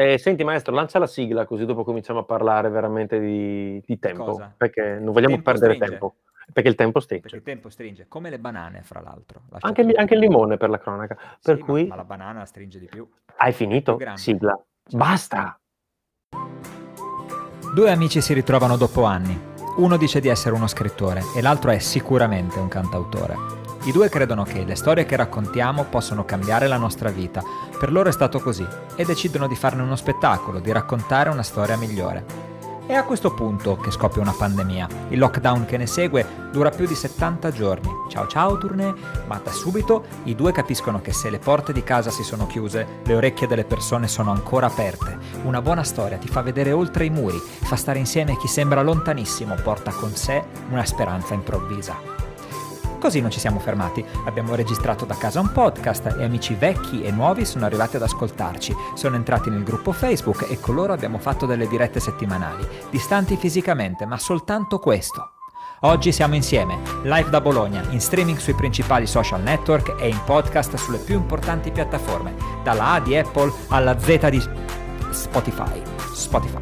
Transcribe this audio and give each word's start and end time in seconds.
Eh, 0.00 0.16
senti 0.18 0.44
maestro, 0.44 0.72
lancia 0.74 0.98
la 0.98 1.06
sigla 1.06 1.44
così 1.44 1.66
dopo 1.66 1.84
cominciamo 1.84 2.20
a 2.20 2.24
parlare 2.24 2.70
veramente 2.70 3.20
di, 3.20 3.82
di 3.84 3.98
tempo, 3.98 4.24
Cosa? 4.24 4.54
perché 4.56 4.94
non 4.98 5.12
vogliamo 5.12 5.34
Tempo 5.34 5.50
perdere 5.50 5.74
stringe. 5.74 5.90
tempo, 5.90 6.14
perché 6.54 6.68
il 6.70 6.74
tempo 6.74 6.98
Perché 7.00 7.18
stringe. 7.18 7.36
il 7.36 7.42
tempo 7.42 7.68
stringe, 7.68 8.06
come 8.08 8.30
le 8.30 8.38
banane, 8.38 8.80
fra 8.82 9.00
l'altro. 9.02 9.42
Anche, 9.58 9.82
tutto. 9.84 10.00
anche 10.00 10.14
il 10.14 10.20
limone 10.20 10.56
per 10.56 10.70
la 10.70 10.78
cronaca. 10.78 11.14
Per 11.42 11.54
Sì, 11.56 11.60
ma- 11.60 11.66
cui 11.66 11.86
ma, 11.86 11.96
la 11.96 12.04
banana 12.04 12.46
stringe 12.46 12.78
di 12.78 12.86
più. 12.86 13.06
hai 13.36 13.52
finito? 13.52 13.98
Sigla. 14.14 14.58
Basta! 14.90 15.60
Due 17.74 17.90
amici 17.90 18.22
si 18.22 18.32
ritrovano 18.32 18.76
dopo 18.78 19.04
anni. 19.04 19.38
Uno 19.76 19.98
dice 19.98 20.20
di 20.20 20.28
essere 20.28 20.54
uno 20.54 20.66
scrittore 20.66 21.20
e 21.36 21.42
l'altro 21.42 21.72
è 21.72 21.78
sicuramente 21.78 22.58
un 22.58 22.68
cantautore. 22.68 23.59
I 23.84 23.92
due 23.92 24.10
credono 24.10 24.44
che 24.44 24.64
le 24.64 24.74
storie 24.74 25.06
che 25.06 25.16
raccontiamo 25.16 25.84
possono 25.84 26.26
cambiare 26.26 26.66
la 26.66 26.76
nostra 26.76 27.08
vita. 27.08 27.42
Per 27.78 27.90
loro 27.90 28.10
è 28.10 28.12
stato 28.12 28.38
così 28.38 28.66
e 28.94 29.04
decidono 29.06 29.46
di 29.46 29.56
farne 29.56 29.80
uno 29.80 29.96
spettacolo, 29.96 30.60
di 30.60 30.70
raccontare 30.70 31.30
una 31.30 31.42
storia 31.42 31.78
migliore. 31.78 32.48
È 32.86 32.94
a 32.94 33.04
questo 33.04 33.32
punto 33.32 33.76
che 33.76 33.90
scoppia 33.90 34.20
una 34.20 34.34
pandemia. 34.36 34.88
Il 35.08 35.18
lockdown 35.18 35.64
che 35.64 35.78
ne 35.78 35.86
segue 35.86 36.26
dura 36.50 36.68
più 36.68 36.86
di 36.86 36.94
70 36.94 37.52
giorni. 37.52 37.88
Ciao 38.08 38.26
ciao 38.26 38.58
tournée, 38.58 38.92
ma 39.26 39.40
da 39.42 39.50
subito 39.50 40.04
i 40.24 40.34
due 40.34 40.52
capiscono 40.52 41.00
che 41.00 41.14
se 41.14 41.30
le 41.30 41.38
porte 41.38 41.72
di 41.72 41.82
casa 41.82 42.10
si 42.10 42.22
sono 42.22 42.46
chiuse, 42.46 43.00
le 43.04 43.14
orecchie 43.14 43.46
delle 43.46 43.64
persone 43.64 44.08
sono 44.08 44.30
ancora 44.30 44.66
aperte. 44.66 45.16
Una 45.44 45.62
buona 45.62 45.84
storia 45.84 46.18
ti 46.18 46.28
fa 46.28 46.42
vedere 46.42 46.72
oltre 46.72 47.06
i 47.06 47.10
muri, 47.10 47.38
fa 47.38 47.76
stare 47.76 47.98
insieme 47.98 48.36
chi 48.36 48.48
sembra 48.48 48.82
lontanissimo, 48.82 49.54
porta 49.54 49.90
con 49.90 50.14
sé 50.16 50.44
una 50.68 50.84
speranza 50.84 51.32
improvvisa. 51.32 52.19
Così 53.00 53.22
non 53.22 53.30
ci 53.30 53.40
siamo 53.40 53.60
fermati, 53.60 54.04
abbiamo 54.26 54.54
registrato 54.54 55.06
da 55.06 55.16
casa 55.16 55.40
un 55.40 55.50
podcast 55.52 56.16
e 56.18 56.22
amici 56.22 56.54
vecchi 56.54 57.02
e 57.02 57.10
nuovi 57.10 57.46
sono 57.46 57.64
arrivati 57.64 57.96
ad 57.96 58.02
ascoltarci, 58.02 58.76
sono 58.94 59.16
entrati 59.16 59.48
nel 59.48 59.64
gruppo 59.64 59.92
Facebook 59.92 60.46
e 60.50 60.60
con 60.60 60.74
loro 60.74 60.92
abbiamo 60.92 61.16
fatto 61.16 61.46
delle 61.46 61.66
dirette 61.66 61.98
settimanali, 61.98 62.68
distanti 62.90 63.36
fisicamente, 63.36 64.04
ma 64.04 64.18
soltanto 64.18 64.78
questo. 64.78 65.30
Oggi 65.80 66.12
siamo 66.12 66.34
insieme, 66.34 66.78
live 67.02 67.30
da 67.30 67.40
Bologna, 67.40 67.82
in 67.88 68.02
streaming 68.02 68.36
sui 68.36 68.54
principali 68.54 69.06
social 69.06 69.40
network 69.40 69.96
e 69.98 70.06
in 70.06 70.20
podcast 70.26 70.74
sulle 70.74 70.98
più 70.98 71.14
importanti 71.14 71.70
piattaforme, 71.70 72.34
dalla 72.62 72.92
A 72.92 73.00
di 73.00 73.16
Apple 73.16 73.50
alla 73.68 73.98
Z 73.98 74.28
di 74.28 74.42
Spotify. 75.10 75.82
Spotify. 76.12 76.60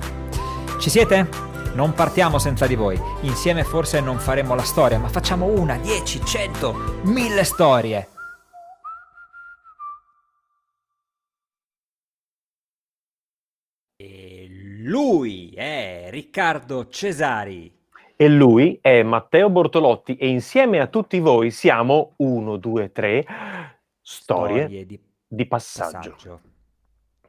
Ci 0.78 0.88
siete? 0.88 1.47
Non 1.74 1.92
partiamo 1.94 2.38
senza 2.38 2.66
di 2.66 2.74
voi. 2.74 2.98
Insieme 3.22 3.64
forse 3.64 4.00
non 4.00 4.18
faremo 4.18 4.54
la 4.54 4.62
storia, 4.62 4.98
ma 4.98 5.08
facciamo 5.08 5.46
una, 5.46 5.76
dieci, 5.78 6.24
cento, 6.24 7.00
mille 7.04 7.44
storie. 7.44 8.08
E 13.96 14.46
lui 14.82 15.52
è 15.54 16.08
Riccardo 16.10 16.88
Cesari. 16.88 17.76
E 18.16 18.28
lui 18.28 18.78
è 18.80 19.02
Matteo 19.02 19.50
Bortolotti 19.50 20.16
e 20.16 20.28
insieme 20.28 20.80
a 20.80 20.88
tutti 20.88 21.20
voi 21.20 21.50
siamo 21.50 22.14
1, 22.16 22.56
2, 22.56 22.92
3 22.92 23.26
storie 24.02 24.86
di 24.86 24.98
di 25.28 25.46
passaggio. 25.46 26.10
passaggio. 26.12 26.40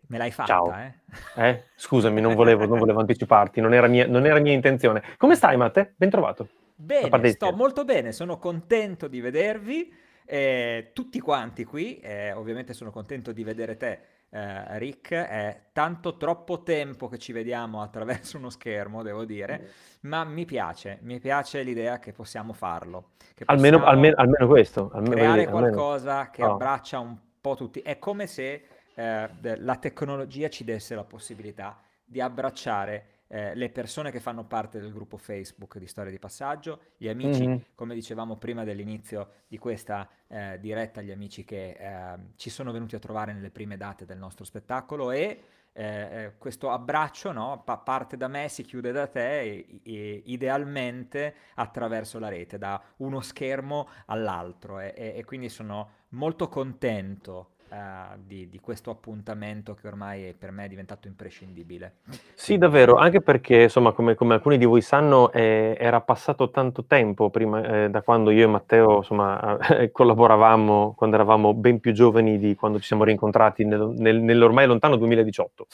Me 0.10 0.18
l'hai 0.18 0.32
fatta, 0.32 0.54
Ciao. 0.54 0.74
eh? 0.76 0.94
Eh? 1.36 1.64
Scusami, 1.76 2.20
non 2.20 2.34
volevo, 2.34 2.66
non 2.66 2.80
volevo 2.80 3.00
anticiparti, 3.00 3.62
non 3.62 3.74
era, 3.76 3.86
mia, 3.88 4.08
non 4.08 4.26
era 4.26 4.40
mia 4.40 4.54
intenzione. 4.54 5.04
Come 5.18 5.36
stai, 5.36 5.56
Matte? 5.56 5.94
Ben 5.96 6.10
trovato. 6.10 6.48
Bene, 6.76 7.30
sto 7.30 7.52
molto 7.52 7.84
bene, 7.86 8.12
sono 8.12 8.38
contento 8.40 9.08
di 9.08 9.22
vedervi, 9.22 9.94
eh, 10.26 10.92
tutti 10.94 11.20
quanti 11.20 11.64
qui, 11.64 12.00
eh, 12.00 12.32
ovviamente 12.32 12.74
sono 12.74 12.90
contento 12.90 13.32
di 13.34 13.44
vedere 13.44 13.78
te, 13.78 14.00
eh, 14.32 14.78
Rick, 14.80 15.14
è 15.14 15.62
tanto 15.74 16.18
troppo 16.18 16.64
tempo 16.64 17.08
che 17.08 17.18
ci 17.20 17.32
vediamo 17.32 17.82
attraverso 17.82 18.38
uno 18.38 18.50
schermo, 18.50 19.04
devo 19.04 19.26
dire, 19.26 19.68
ma 20.02 20.24
mi 20.24 20.46
piace, 20.46 21.00
mi 21.02 21.20
piace 21.20 21.62
l'idea 21.62 22.00
che 22.00 22.14
possiamo 22.14 22.54
farlo, 22.54 23.10
che 23.36 23.44
Almeno, 23.46 23.78
possiamo 23.78 23.96
almeno, 23.96 24.16
almeno 24.18 24.48
questo. 24.48 24.90
Almeno, 24.94 25.16
creare 25.16 25.48
qualcosa 25.48 26.30
che 26.32 26.44
Oh. 26.44 26.54
abbraccia 26.54 26.98
un 26.98 27.16
po' 27.42 27.56
tutti, 27.56 27.82
è 27.82 28.00
come 28.00 28.26
se 28.26 28.64
eh, 29.00 29.58
la 29.60 29.76
tecnologia 29.78 30.50
ci 30.50 30.64
desse 30.64 30.96
la 30.96 31.04
possibilità 31.04 31.80
di 32.04 32.20
abbracciare 32.20 33.06
eh, 33.32 33.54
le 33.54 33.70
persone 33.70 34.10
che 34.12 34.20
fanno 34.20 34.44
parte 34.46 34.80
del 34.80 34.92
gruppo 34.92 35.16
Facebook 35.18 35.78
di 35.78 35.86
Storia 35.86 36.12
di 36.12 36.18
Passaggio, 36.18 36.80
gli 36.98 37.08
amici, 37.08 37.46
Mhm. 37.46 37.62
come 37.76 37.94
dicevamo 37.94 38.38
prima 38.38 38.64
dell'inizio 38.64 39.44
di 39.48 39.58
questa 39.60 40.10
eh, 40.28 40.58
diretta, 40.60 41.02
gli 41.02 41.12
amici 41.12 41.46
che 41.46 41.78
eh, 41.80 42.18
ci 42.36 42.50
sono 42.50 42.72
venuti 42.72 42.96
a 42.96 43.00
trovare 43.00 43.32
nelle 43.34 43.52
prime 43.52 43.78
date 43.78 44.06
del 44.06 44.18
nostro 44.18 44.46
spettacolo 44.46 45.12
e 45.12 45.44
eh, 45.72 45.84
eh, 45.84 46.34
questo 46.40 46.72
abbraccio 46.72 47.32
no, 47.32 47.62
pa- 47.64 47.78
parte 47.78 48.18
da 48.18 48.28
me, 48.28 48.50
si 48.50 48.64
chiude 48.64 48.92
da 48.92 49.06
te 49.08 49.42
e, 49.42 49.80
e 49.84 50.24
idealmente 50.26 51.36
attraverso 51.56 52.18
la 52.18 52.30
rete, 52.30 52.58
da 52.58 52.82
uno 52.98 53.22
schermo 53.22 53.88
all'altro 54.08 54.80
e- 54.80 54.94
e 55.16 55.24
quindi 55.24 55.50
sono 55.50 55.90
molto 56.10 56.48
contento 56.50 57.52
eh, 57.72 58.18
di, 58.26 58.50
di 58.50 58.60
questo 58.60 58.90
appuntamento 58.90 59.76
che 59.76 59.88
ormai 59.88 60.34
per 60.38 60.52
me 60.52 60.66
è 60.66 60.68
diventato 60.68 61.08
imprescindibile. 61.08 61.94
Sì, 62.34 62.58
davvero, 62.58 62.96
anche 62.96 63.22
perché, 63.22 63.64
insomma, 63.64 63.92
come, 63.92 64.16
come 64.16 64.34
alcuni 64.34 64.58
di 64.58 64.66
voi 64.66 64.82
sanno, 64.82 65.32
eh, 65.32 65.76
era 65.80 66.02
passato 66.02 66.50
tanto 66.50 66.86
tempo 66.86 67.30
prima, 67.30 67.86
eh, 67.86 67.90
da 67.90 68.02
quando 68.02 68.32
io 68.32 68.46
e 68.46 68.48
Matteo, 68.48 68.98
insomma, 68.98 69.58
eh, 69.58 69.92
collaboravamo, 69.92 70.94
quando 70.98 71.16
eravamo 71.16 71.54
ben 71.54 71.80
più 71.80 71.92
giovani 71.92 72.40
di 72.40 72.56
quando 72.56 72.80
ci 72.80 72.86
siamo 72.86 73.04
rincontrati 73.04 73.66
nel- 73.66 73.94
nel- 73.98 74.22
nell'ormai 74.22 74.66
lontano 74.68 74.96
2018. 74.96 75.68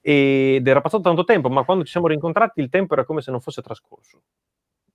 Ed 0.00 0.66
era 0.68 0.80
passato 0.80 1.02
tanto 1.02 1.24
tempo, 1.24 1.48
ma 1.48 1.64
quando 1.64 1.84
ci 1.84 1.90
siamo 1.90 2.06
rincontrati 2.06 2.60
il 2.60 2.68
tempo 2.68 2.92
era 2.92 3.04
come 3.04 3.22
se 3.22 3.30
non 3.30 3.40
fosse 3.40 3.62
trascorso. 3.62 4.20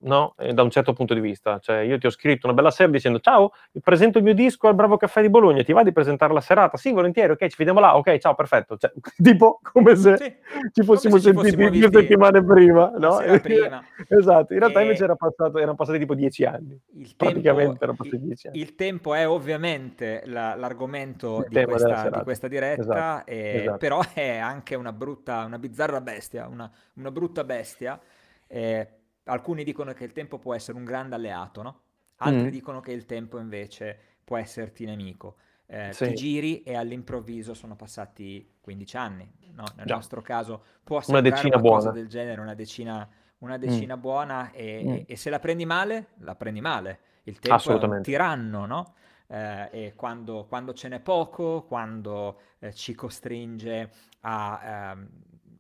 No? 0.02 0.34
Eh, 0.38 0.54
da 0.54 0.64
un 0.64 0.70
certo 0.70 0.94
punto 0.94 1.14
di 1.14 1.20
vista. 1.20 1.60
Cioè, 1.60 1.80
io 1.80 1.98
ti 1.98 2.06
ho 2.08 2.10
scritto 2.10 2.48
una 2.48 2.56
bella 2.56 2.72
sera 2.72 2.90
dicendo 2.90 3.20
ciao, 3.20 3.52
presento 3.84 4.18
il 4.18 4.24
mio 4.24 4.34
disco 4.34 4.68
al 4.68 4.76
Bravo 4.76 4.96
Caffè 4.98 5.22
di 5.22 5.30
Bologna, 5.30 5.62
ti 5.64 5.74
va 5.74 5.84
di 5.84 5.92
presentare 5.92 6.34
la 6.34 6.42
serata? 6.42 6.78
Sì, 6.78 6.92
volentieri, 6.92 7.34
ok, 7.34 7.48
ci 7.48 7.56
vediamo 7.58 7.80
là, 7.82 7.98
ok, 7.98 8.18
ciao, 8.18 8.34
perfetto. 8.36 8.78
Cioè, 8.78 8.92
tipo 9.22 9.60
come 9.62 9.96
se 9.96 10.18
Sì, 10.18 10.34
ci 10.72 10.84
fossimo 10.84 11.18
se 11.18 11.24
sentiti 11.24 11.56
fossimo 11.56 11.70
due 11.70 11.90
settimane 11.92 12.44
prima, 12.44 12.92
no? 12.98 13.20
esatto, 14.08 14.54
in 14.54 14.60
realtà 14.60 14.80
E- 14.80 14.84
invece 14.84 15.04
era 15.04 15.16
passato, 15.16 15.58
erano 15.58 15.76
passati 15.76 16.00
tipo 16.00 16.16
dieci 16.16 16.46
anni. 16.46 16.80
Il 16.94 17.16
Praticamente 17.18 17.78
tempo, 17.78 17.84
erano 17.84 17.98
dieci 18.10 18.48
anni. 18.48 18.60
il 18.60 18.76
tempo 18.76 19.14
è 19.14 19.28
ovviamente 19.28 20.24
la- 20.26 20.56
l'argomento 20.56 21.44
di 21.48 21.60
questa, 21.62 22.10
di 22.10 22.22
questa 22.22 22.48
diretta, 22.48 23.24
Esatto, 23.24 23.32
e- 23.32 23.58
esatto. 23.60 23.78
però 23.78 24.02
è 24.14 24.38
anche 24.38 24.76
una 24.76 24.92
brutta, 24.94 25.44
una 25.46 25.60
bizzarra 25.60 26.02
bestia, 26.02 26.48
una, 26.48 26.72
una 26.94 27.12
brutta 27.12 27.44
bestia. 27.44 28.00
Eh, 28.48 28.88
alcuni 29.30 29.64
dicono 29.64 29.94
che 29.94 30.04
il 30.04 30.12
tempo 30.12 30.38
può 30.38 30.54
essere 30.54 30.78
un 30.78 30.84
grande 30.86 31.16
alleato, 31.16 31.62
no? 31.62 31.82
Altri 32.18 32.48
Mm. 32.48 32.52
dicono 32.52 32.80
che 32.82 32.92
il 32.92 33.06
tempo 33.06 33.40
invece 33.40 33.98
può 34.24 34.38
esserti 34.38 34.86
nemico. 34.86 35.38
Eh, 35.66 35.94
Sì. 35.94 36.08
Ti 36.08 36.14
giri 36.16 36.64
e 36.64 36.76
all'improvviso 36.76 37.54
sono 37.54 37.76
passati 37.76 38.56
15 38.60 38.98
anni, 38.98 39.32
no? 39.54 39.66
Nel 39.76 39.86
Già. 39.86 39.96
nostro 39.96 40.22
caso 40.22 40.64
può 40.84 40.98
Una 40.98 41.04
sembrare 41.06 41.30
decina 41.30 41.58
una 41.58 41.70
cosa 41.70 41.90
buona. 41.90 41.92
del 41.92 42.08
genere, 42.08 42.42
una 42.42 42.56
decina, 42.56 43.08
una 43.40 43.56
Mm. 43.56 43.60
decina 43.60 43.98
buona 43.98 44.52
e, 44.52 44.84
Mm. 44.84 44.94
e- 44.94 45.06
e 45.08 45.16
se 45.16 45.30
la 45.30 45.40
prendi 45.40 45.66
male, 45.66 46.08
la 46.20 46.36
prendi 46.36 46.60
male. 46.62 47.00
Il 47.24 47.40
tempo 47.40 47.72
è 47.72 47.76
un 47.76 48.02
tiranno, 48.02 48.66
no? 48.66 48.94
Eh, 49.28 49.70
e 49.72 49.94
quando, 49.96 50.46
quando 50.48 50.74
ce 50.74 50.88
n'è 50.88 51.00
poco, 51.00 51.64
quando 51.68 52.40
eh, 52.60 52.74
ci 52.74 52.96
costringe 52.96 53.92
a 54.22 54.92
ehm, 54.92 55.10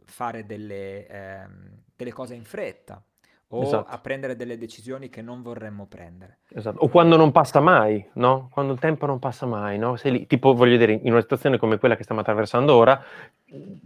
fare 0.05 0.45
delle, 0.45 1.05
ehm, 1.07 1.83
delle 1.95 2.11
cose 2.11 2.33
in 2.33 2.43
fretta 2.45 3.03
o 3.51 3.63
Esatto. 3.63 3.89
a 3.89 3.97
prendere 3.97 4.35
delle 4.35 4.57
decisioni 4.59 5.09
che 5.09 5.23
non 5.23 5.41
vorremmo 5.41 5.87
prendere. 5.87 6.39
Esatto. 6.49 6.79
O 6.81 6.87
quando 6.89 7.17
non 7.17 7.31
passa 7.31 7.59
mai, 7.59 8.07
no? 8.13 8.47
Quando 8.51 8.73
il 8.73 8.79
tempo 8.79 9.07
non 9.07 9.17
passa 9.17 9.47
mai, 9.47 9.79
no? 9.79 9.95
Sei 9.95 10.11
lì, 10.11 10.27
tipo, 10.27 10.53
voglio 10.53 10.77
dire, 10.77 10.93
in 10.93 11.11
una 11.11 11.21
situazione 11.21 11.57
come 11.57 11.79
quella 11.79 11.95
che 11.95 12.03
stiamo 12.03 12.21
attraversando 12.21 12.75
ora, 12.75 13.01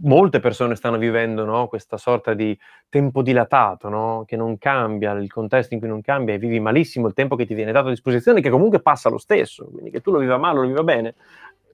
molte 0.02 0.40
persone 0.40 0.74
stanno 0.74 0.98
vivendo, 0.98 1.46
no? 1.46 1.66
Questa 1.68 1.96
sorta 1.96 2.34
di 2.34 2.58
tempo 2.90 3.22
dilatato, 3.22 3.88
no? 3.88 4.24
Che 4.26 4.36
non 4.36 4.58
cambia, 4.58 5.12
il 5.12 5.32
contesto 5.32 5.72
in 5.72 5.80
cui 5.80 5.88
non 5.88 6.02
cambia 6.02 6.34
e 6.34 6.38
vivi 6.38 6.60
malissimo 6.60 7.06
il 7.06 7.14
tempo 7.14 7.34
che 7.34 7.46
ti 7.46 7.54
viene 7.54 7.72
dato 7.72 7.86
a 7.86 7.90
disposizione, 7.90 8.42
che 8.42 8.50
comunque 8.50 8.80
passa 8.80 9.08
lo 9.08 9.18
stesso, 9.18 9.64
quindi 9.70 9.90
che 9.90 10.02
tu 10.02 10.10
lo 10.10 10.18
viva 10.18 10.36
male 10.36 10.58
o 10.58 10.62
lo 10.62 10.68
viva 10.68 10.82
bene, 10.82 11.14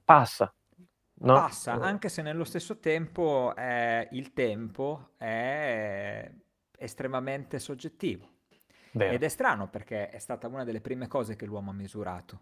passa, 0.04 0.54
no? 1.22 1.34
Passa, 1.34 1.72
anche 1.72 2.08
se 2.08 2.22
nello 2.22 2.44
stesso 2.44 2.78
tempo 2.78 3.52
eh, 3.56 4.06
il 4.12 4.32
tempo 4.32 5.08
è 5.16 6.30
estremamente 6.80 7.58
soggettivo. 7.58 8.28
vero. 8.92 9.12
Ed 9.12 9.22
è 9.22 9.28
strano 9.28 9.68
perché 9.68 10.10
è 10.10 10.18
stata 10.18 10.46
una 10.48 10.64
delle 10.64 10.80
prime 10.80 11.06
cose 11.08 11.36
che 11.36 11.46
l'uomo 11.46 11.70
ha 11.70 11.74
misurato. 11.74 12.40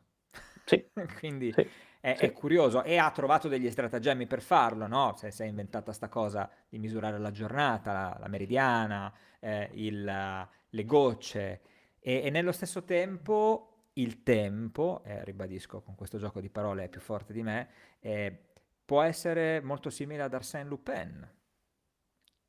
Sì, 0.67 0.89
Quindi 1.19 1.55
sì, 1.55 1.73
è, 2.01 2.17
sì. 2.19 2.27
è 2.27 2.33
curioso 2.33 2.83
e 2.83 2.97
ha 2.99 3.11
trovato 3.11 3.49
degli 3.49 3.71
stratagemmi 3.71 4.27
per 4.27 4.41
farlo, 4.43 4.87
no? 4.87 5.15
Se 5.17 5.31
si 5.31 5.43
è 5.43 5.47
inventata 5.47 5.93
sta 5.93 6.09
cosa 6.09 6.49
di 6.69 6.79
misurare 6.79 7.19
la 7.19 7.31
giornata, 7.31 7.93
la, 7.93 8.17
la 8.21 8.29
meridiana, 8.29 9.13
eh, 9.41 9.71
il- 9.75 10.49
le 10.71 10.85
gocce 10.85 11.61
e, 12.01 12.23
e 12.25 12.31
nello 12.31 12.53
stesso 12.53 12.85
tempo 12.85 13.73
il 13.95 14.23
tempo, 14.23 15.03
eh, 15.05 15.25
ribadisco 15.25 15.81
con 15.81 15.95
questo 15.97 16.19
gioco 16.19 16.41
di 16.41 16.51
parole 16.51 16.85
è 16.85 16.89
più 16.89 17.01
forte 17.01 17.33
di 17.33 17.43
me, 17.43 17.69
eh, 18.01 18.45
può 18.85 19.03
essere 19.03 19.61
molto 19.61 19.91
simile 19.91 20.23
ad 20.23 20.35
Arsène 20.35 20.69
Lupin. 20.69 21.29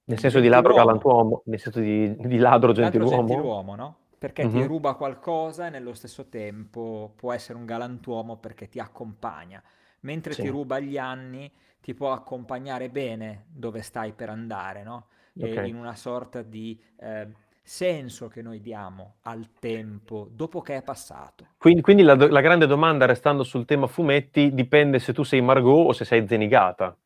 Nel 0.10 0.20
senso 0.20 0.40
di 0.40 0.48
ladro 0.48 0.74
galantuomo, 0.74 1.44
nel 1.46 1.60
senso 1.60 1.80
di, 1.80 2.16
di 2.18 2.38
ladro 2.38 2.72
gentiluomo. 2.72 3.16
Ladro 3.16 3.28
gentiluomo, 3.28 3.76
no? 3.76 3.98
Perché 4.18 4.44
mm-hmm. 4.44 4.60
ti 4.60 4.66
ruba 4.66 4.96
qualcosa 4.96 5.68
e 5.68 5.70
nello 5.70 5.94
stesso 5.94 6.28
tempo 6.28 7.14
può 7.16 7.32
essere 7.32 7.58
un 7.58 7.66
galantuomo 7.66 8.38
perché 8.38 8.68
ti 8.68 8.80
accompagna. 8.80 9.62
Mentre 10.02 10.34
sì. 10.34 10.42
ti 10.42 10.48
ruba 10.48 10.80
gli 10.80 10.98
anni, 10.98 11.50
ti 11.80 11.94
può 11.94 12.12
accompagnare 12.12 12.90
bene 12.90 13.46
dove 13.48 13.82
stai 13.82 14.14
per 14.14 14.30
andare, 14.30 14.84
no? 14.84 15.06
Okay. 15.40 15.70
in 15.70 15.76
una 15.76 15.96
sorta 15.96 16.42
di 16.42 16.78
eh, 16.98 17.28
senso 17.62 18.28
che 18.28 18.42
noi 18.42 18.60
diamo 18.60 19.18
al 19.22 19.52
tempo 19.60 20.28
dopo 20.32 20.60
che 20.62 20.78
è 20.78 20.82
passato. 20.82 21.46
Quindi, 21.58 21.82
quindi 21.82 22.02
la, 22.02 22.16
la, 22.16 22.42
grande 22.42 22.66
domanda, 22.66 23.06
restando 23.06 23.44
sul 23.44 23.66
tema 23.66 23.86
fumetti, 23.86 24.54
dipende 24.54 24.98
se 24.98 25.14
tu 25.14 25.22
sei 25.22 25.40
Margot 25.40 25.88
o 25.88 25.94
se 25.94 26.04
sei 26.04 26.28
Zenigata. 26.28 26.98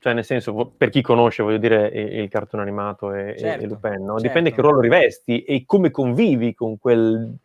Cioè, 0.00 0.14
nel 0.14 0.24
senso, 0.24 0.66
per 0.66 0.90
chi 0.90 1.02
conosce, 1.02 1.42
voglio 1.42 1.58
dire, 1.58 1.88
il, 1.88 2.28
cartone 2.28 2.62
animato 2.62 3.12
e, 3.12 3.36
certo, 3.36 3.64
e 3.64 3.66
Lupin, 3.66 4.04
no? 4.04 4.12
certo. 4.12 4.22
dipende 4.22 4.52
che 4.52 4.60
ruolo 4.60 4.80
rivesti 4.80 5.42
e 5.42 5.64
come 5.66 5.90
convivi 5.90 6.54
con 6.54 6.78
quel, 6.78 7.36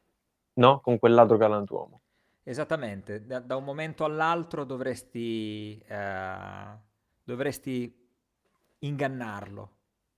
no? 0.53 0.79
con 0.81 0.99
quel 0.99 1.13
ladro 1.13 1.37
galantuomo. 1.37 2.01
Esattamente, 2.43 3.25
da, 3.25 3.39
da, 3.39 3.55
un 3.55 3.63
momento 3.63 4.03
all'altro 4.03 4.65
dovresti, 4.65 5.81
eh, 5.87 6.77
dovresti 7.23 8.07
ingannarlo 8.79 9.71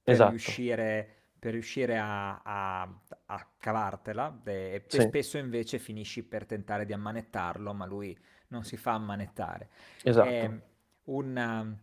per 0.03 0.13
esatto. 0.15 0.29
riuscire, 0.31 1.15
per 1.39 1.53
riuscire 1.53 1.97
a, 1.97 2.41
a, 2.43 3.01
a, 3.27 3.47
cavartela 3.57 4.41
e, 4.43 4.83
sì. 4.87 5.01
spesso 5.01 5.37
invece 5.37 5.77
finisci 5.77 6.23
per 6.23 6.45
tentare 6.45 6.85
di 6.85 6.93
ammanettarlo, 6.93 7.73
ma 7.73 7.85
lui 7.85 8.17
non 8.47 8.63
si 8.63 8.75
fa 8.75 8.93
ammanettare. 8.93 9.69
Esatto. 10.03 10.29
È 10.29 10.51
un, 11.05 11.77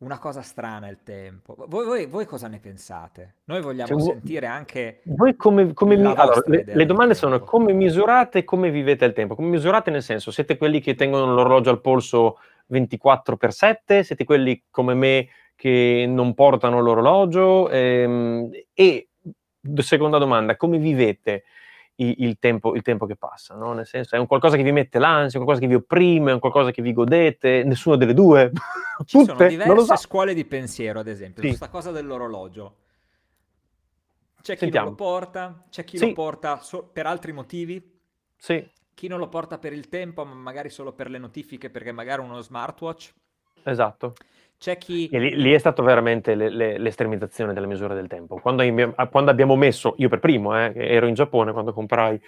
una 0.00 0.18
cosa 0.18 0.40
strana 0.40 0.88
il 0.88 0.98
tempo. 1.02 1.54
Voi, 1.68 1.84
voi, 1.84 2.06
voi 2.06 2.24
cosa 2.24 2.48
ne 2.48 2.58
pensate? 2.58 3.34
Noi 3.44 3.60
vogliamo 3.60 3.88
cioè, 3.88 4.12
sentire 4.12 4.46
anche... 4.46 5.00
Voi 5.04 5.36
come... 5.36 5.74
come 5.74 5.96
mi... 5.96 6.06
allora, 6.06 6.42
le, 6.46 6.64
le, 6.66 6.86
domande 6.86 7.14
sono 7.14 7.40
come 7.40 7.72
misurate 7.72 8.38
e 8.38 8.44
come 8.44 8.70
vivete 8.70 9.04
il 9.04 9.12
tempo. 9.12 9.34
Come 9.34 9.48
misurate 9.48 9.90
nel 9.90 10.02
senso, 10.02 10.30
siete 10.30 10.56
quelli 10.56 10.80
che 10.80 10.94
tengono 10.94 11.34
l'orologio 11.34 11.70
al 11.70 11.82
polso 11.82 12.38
24 12.66 13.36
x 13.36 13.48
7? 13.48 14.02
Siete 14.02 14.24
quelli 14.24 14.64
come 14.70 14.94
me 14.94 15.28
che 15.54 16.06
non 16.08 16.32
portano 16.32 16.80
l'orologio? 16.80 17.68
Ehm, 17.68 18.48
e 18.72 19.08
seconda 19.76 20.16
domanda, 20.16 20.56
come 20.56 20.78
vivete 20.78 21.44
il, 22.02 22.38
tempo, 22.38 22.74
il 22.74 22.82
tempo, 22.82 23.06
che 23.06 23.16
passa? 23.16 23.54
No? 23.54 23.72
Nel 23.72 23.86
senso, 23.86 24.16
è 24.16 24.18
un 24.18 24.26
qualcosa 24.26 24.56
che 24.56 24.62
vi 24.62 24.72
mette 24.72 24.98
l'ansia, 24.98 25.38
un 25.38 25.44
qualcosa 25.44 25.60
che 25.60 25.66
vi 25.66 25.80
opprime, 25.80 26.30
è 26.30 26.34
un 26.34 26.40
qualcosa 26.40 26.70
che 26.70 26.82
vi 26.82 26.92
godete? 26.92 27.62
Nessuna 27.64 27.96
delle 27.96 28.14
due? 28.14 28.50
Ci 29.04 29.18
Tutte? 29.18 29.32
sono 29.36 29.48
diverse 29.48 29.84
so. 29.84 29.96
scuole 29.96 30.34
di 30.34 30.44
pensiero, 30.44 31.00
ad 31.00 31.08
esempio, 31.08 31.42
sì. 31.42 31.48
questa 31.48 31.68
cosa 31.68 31.90
dell'orologio. 31.90 32.76
C'è 34.42 34.54
chi 34.54 34.60
Sentiamo. 34.60 34.88
non 34.88 34.96
lo 34.96 35.04
porta, 35.04 35.64
c'è 35.68 35.84
chi 35.84 35.98
sì. 35.98 36.06
lo 36.06 36.12
porta 36.12 36.60
so- 36.60 36.88
per 36.90 37.06
altri 37.06 37.32
motivi. 37.32 37.98
Sì. 38.36 38.66
Chi 38.94 39.06
non 39.06 39.18
lo 39.18 39.28
porta 39.28 39.58
per 39.58 39.72
il 39.72 39.88
tempo, 39.88 40.24
ma 40.24 40.34
magari 40.34 40.70
solo 40.70 40.92
per 40.92 41.10
le 41.10 41.18
notifiche, 41.18 41.70
perché 41.70 41.92
magari 41.92 42.22
uno 42.22 42.40
smartwatch. 42.40 43.12
Esatto. 43.62 44.14
C'è 44.60 44.76
chi... 44.76 45.08
Lì, 45.10 45.36
lì, 45.36 45.52
è 45.52 45.58
stato 45.58 45.82
veramente 45.82 46.34
le, 46.34 46.50
le, 46.50 46.76
l'estremizzazione 46.76 47.54
della 47.54 47.66
misura 47.66 47.94
del 47.94 48.08
tempo. 48.08 48.36
Quando, 48.36 48.62
quando 49.10 49.30
abbiamo 49.30 49.56
messo, 49.56 49.94
io 49.96 50.10
per 50.10 50.20
primo, 50.20 50.54
eh, 50.54 50.74
ero 50.74 51.06
in 51.06 51.14
Giappone 51.14 51.52
quando 51.52 51.72
comprai 51.72 52.20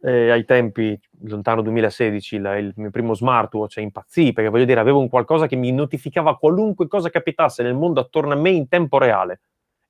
eh, 0.00 0.30
ai 0.30 0.46
tempi, 0.46 0.98
lontano 1.24 1.60
2016, 1.60 2.38
la, 2.38 2.56
il 2.56 2.72
mio 2.76 2.88
primo 2.88 3.12
smartwatch, 3.12 3.76
impazzì 3.76 4.32
perché 4.32 4.48
voglio 4.48 4.64
dire, 4.64 4.80
avevo 4.80 5.00
un 5.00 5.10
qualcosa 5.10 5.46
che 5.46 5.56
mi 5.56 5.70
notificava 5.70 6.38
qualunque 6.38 6.88
cosa 6.88 7.10
capitasse 7.10 7.62
nel 7.62 7.74
mondo 7.74 8.00
attorno 8.00 8.32
a 8.32 8.36
me 8.36 8.48
in 8.48 8.68
tempo 8.68 8.96
reale 8.96 9.40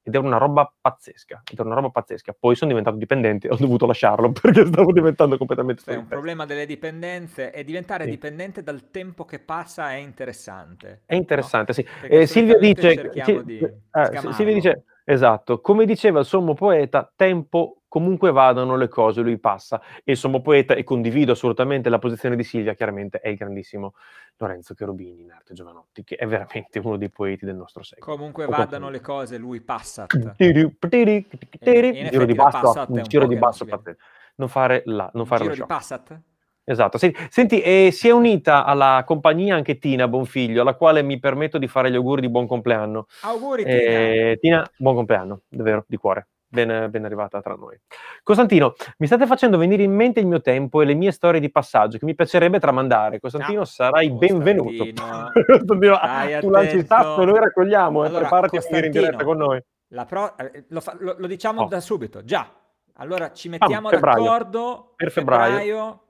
ed 0.07 0.15
era 0.15 0.25
una 0.25 0.39
roba 0.39 0.73
pazzesca, 0.81 1.43
era 1.53 1.65
una 1.65 1.75
roba 1.75 1.91
pazzesca. 1.91 2.33
Poi 2.39 2.55
sono 2.55 2.71
diventato 2.71 2.97
dipendente 2.97 3.49
e 3.49 3.51
ho 3.53 3.57
dovuto 3.57 3.87
lasciarlo 3.87 4.31
perché 4.31 4.65
stavo 4.65 4.93
diventando 4.93 5.37
completamente 5.37 5.83
È 5.85 5.97
un 5.97 6.07
problema 6.07 6.47
delle 6.47 6.65
dipendenze 6.65 7.53
e 7.53 7.65
diventare 7.65 8.05
sì. 8.05 8.11
dipendente 8.11 8.63
dal 8.63 8.93
tempo 8.93 9.25
che 9.25 9.41
passa 9.41 9.91
è 9.91 9.97
interessante. 9.97 11.03
È 11.07 11.17
interessante, 11.17 11.75
no? 11.77 11.83
sì. 11.83 12.09
Eh, 12.09 12.27
Silvia 12.27 12.57
dice, 12.57 13.11
di 13.45 13.59
eh, 13.59 14.33
Silvia 14.33 14.55
dice, 14.55 14.85
esatto, 15.07 15.61
come 15.61 15.87
diceva 15.87 16.21
il 16.21 16.27
sommo 16.27 16.53
poeta, 16.55 17.11
tempo 17.15 17.83
comunque 17.89 18.31
vadano 18.31 18.77
le 18.77 18.89
cose, 18.89 19.23
lui 19.23 19.39
passa. 19.39 19.81
E 20.05 20.13
il 20.13 20.19
sommo 20.19 20.43
poeta, 20.43 20.75
e 20.75 20.85
condivido 20.85 21.33
assolutamente 21.33 21.89
la 21.89 21.99
posizione 21.99 22.37
di 22.37 22.45
Silvia, 22.45 22.75
chiaramente 22.75 23.21
è 23.21 23.29
il 23.29 23.37
grandissimo 23.37 23.95
Lorenzo 24.37 24.75
Cherubini 24.75 25.23
in 25.23 25.31
arte 25.31 25.55
Giovanotti, 25.55 26.05
che 26.05 26.17
è 26.17 26.27
veramente 26.27 26.79
uno 26.81 26.99
dei 26.99 27.09
poeti 27.09 27.47
del 27.47 27.57
nostro 27.57 27.83
secolo. 27.83 28.15
Comunque 28.15 28.45
vadano 28.47 28.91
le 28.91 29.01
cose, 29.01 29.39
lui 29.39 29.63
passa. 29.63 30.05
Giro 30.37 32.25
di 32.27 32.35
basso, 32.35 32.85
un 32.89 33.03
giro 33.05 33.27
di 33.27 33.37
basso, 33.37 33.65
non 34.35 34.49
fare 34.49 34.83
là, 34.85 35.11
non 35.15 35.25
fare 35.25 35.45
giro 35.45 35.55
di 35.55 35.65
Passat? 35.67 36.21
Esatto, 36.69 36.99
senti, 36.99 37.17
senti 37.31 37.61
eh, 37.61 37.91
si 37.93 38.09
è 38.09 38.11
unita 38.11 38.65
alla 38.65 39.05
compagnia 39.07 39.55
anche 39.55 39.79
Tina 39.79 40.09
Bonfiglio, 40.09 40.63
alla 40.63 40.75
quale 40.75 41.03
mi 41.03 41.21
permetto 41.21 41.59
di 41.59 41.69
fare 41.69 41.93
gli 41.93 41.95
auguri 41.95 42.21
di 42.21 42.29
buon 42.29 42.49
compleanno. 42.49 43.07
Auguri 43.23 43.63
eh, 43.63 44.37
Tina. 44.41 44.63
Tina, 44.63 44.71
buon 44.77 44.97
compleanno, 44.97 45.43
davvero, 45.49 45.85
di 45.87 45.97
cuore 45.97 46.27
ben, 46.49 46.91
ben, 46.91 47.05
arrivata 47.05 47.41
tra 47.41 47.55
noi. 47.55 47.79
Costantino, 48.23 48.75
mi 48.99 49.07
state 49.07 49.27
facendo 49.27 49.59
venire 49.59 49.83
in 49.83 49.95
mente 49.95 50.21
il 50.21 50.27
mio 50.27 50.41
tempo 50.41 50.81
e 50.81 50.87
le 50.87 50.95
mie 50.95 51.13
storie 51.13 51.39
di 51.39 51.51
passaggio 51.51 51.99
che 51.99 52.05
mi 52.05 52.15
piacerebbe 52.15 52.59
tramandare. 52.59 53.21
Costantino, 53.21 53.61
no, 53.61 53.65
sarai 53.65 54.09
Costantino. 54.09 54.39
benvenuto. 54.43 54.85
Costantino, 55.47 55.99
tu 56.41 56.51
lanci 56.51 56.77
il 56.77 56.87
tasto 56.87 57.25
noi 57.25 57.39
raccogliamo 57.39 58.03
eh, 58.03 58.07
allora, 58.07 58.21
preparati 58.21 58.57
a 58.57 58.61
venire 58.69 58.87
in 58.87 58.93
diretta 58.93 59.25
con 59.25 59.37
noi. 59.37 59.63
Pro... 60.09 60.37
Eh, 60.37 60.65
lo, 60.69 60.81
fa... 60.81 60.97
lo, 60.99 61.15
lo, 61.19 61.27
diciamo 61.27 61.63
oh. 61.63 61.69
da 61.69 61.81
subito, 61.81 62.25
già. 62.25 62.51
Allora 62.99 63.31
ci 63.33 63.49
mettiamo 63.51 63.89
ah, 63.89 63.99
d'accordo 63.99 64.95
per 64.97 65.11
febbraio. 65.11 65.59
febbraio 65.59 66.01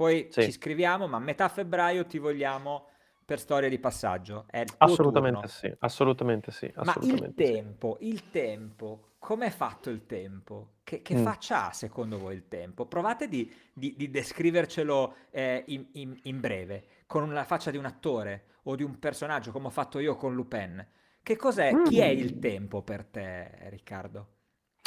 poi 0.00 0.28
sì. 0.30 0.44
ci 0.44 0.52
scriviamo, 0.52 1.06
ma 1.06 1.18
a 1.18 1.20
metà 1.20 1.46
febbraio 1.50 2.06
ti 2.06 2.16
vogliamo 2.16 2.86
per 3.22 3.38
storia 3.38 3.68
di 3.68 3.78
passaggio. 3.78 4.46
assolutamente 4.78 5.46
sì, 5.48 5.70
assolutamente 5.80 6.50
sì. 6.50 6.72
Assolutamente 6.74 7.20
ma 7.20 7.28
il 7.28 7.34
tempo, 7.34 7.96
il 8.00 8.30
tempo 8.30 9.10
com'è 9.18 9.50
fatto 9.50 9.90
il 9.90 10.06
tempo? 10.06 10.76
Che, 10.84 11.02
che 11.02 11.16
mm. 11.16 11.22
faccia 11.22 11.66
ha 11.66 11.72
secondo 11.74 12.18
voi 12.18 12.34
il 12.34 12.48
tempo? 12.48 12.86
Provate 12.86 13.28
di, 13.28 13.52
di, 13.74 13.94
di 13.94 14.08
descrivercelo 14.08 15.16
eh, 15.32 15.64
in, 15.66 15.86
in, 15.92 16.18
in, 16.22 16.40
breve, 16.40 16.86
con 17.06 17.30
la 17.34 17.44
faccia 17.44 17.70
di 17.70 17.76
un 17.76 17.84
attore 17.84 18.44
o 18.62 18.76
di 18.76 18.82
un 18.82 18.98
personaggio, 18.98 19.52
come 19.52 19.66
ho 19.66 19.70
fatto 19.70 19.98
io 19.98 20.16
con 20.16 20.34
Lupin. 20.34 20.82
Che 21.22 21.36
cos'è? 21.36 21.74
Mm. 21.74 21.84
Chi 21.84 21.98
è 21.98 22.06
il 22.06 22.36
mm. 22.36 22.40
tempo 22.40 22.80
per 22.80 23.04
te, 23.04 23.68
Riccardo? 23.68 24.28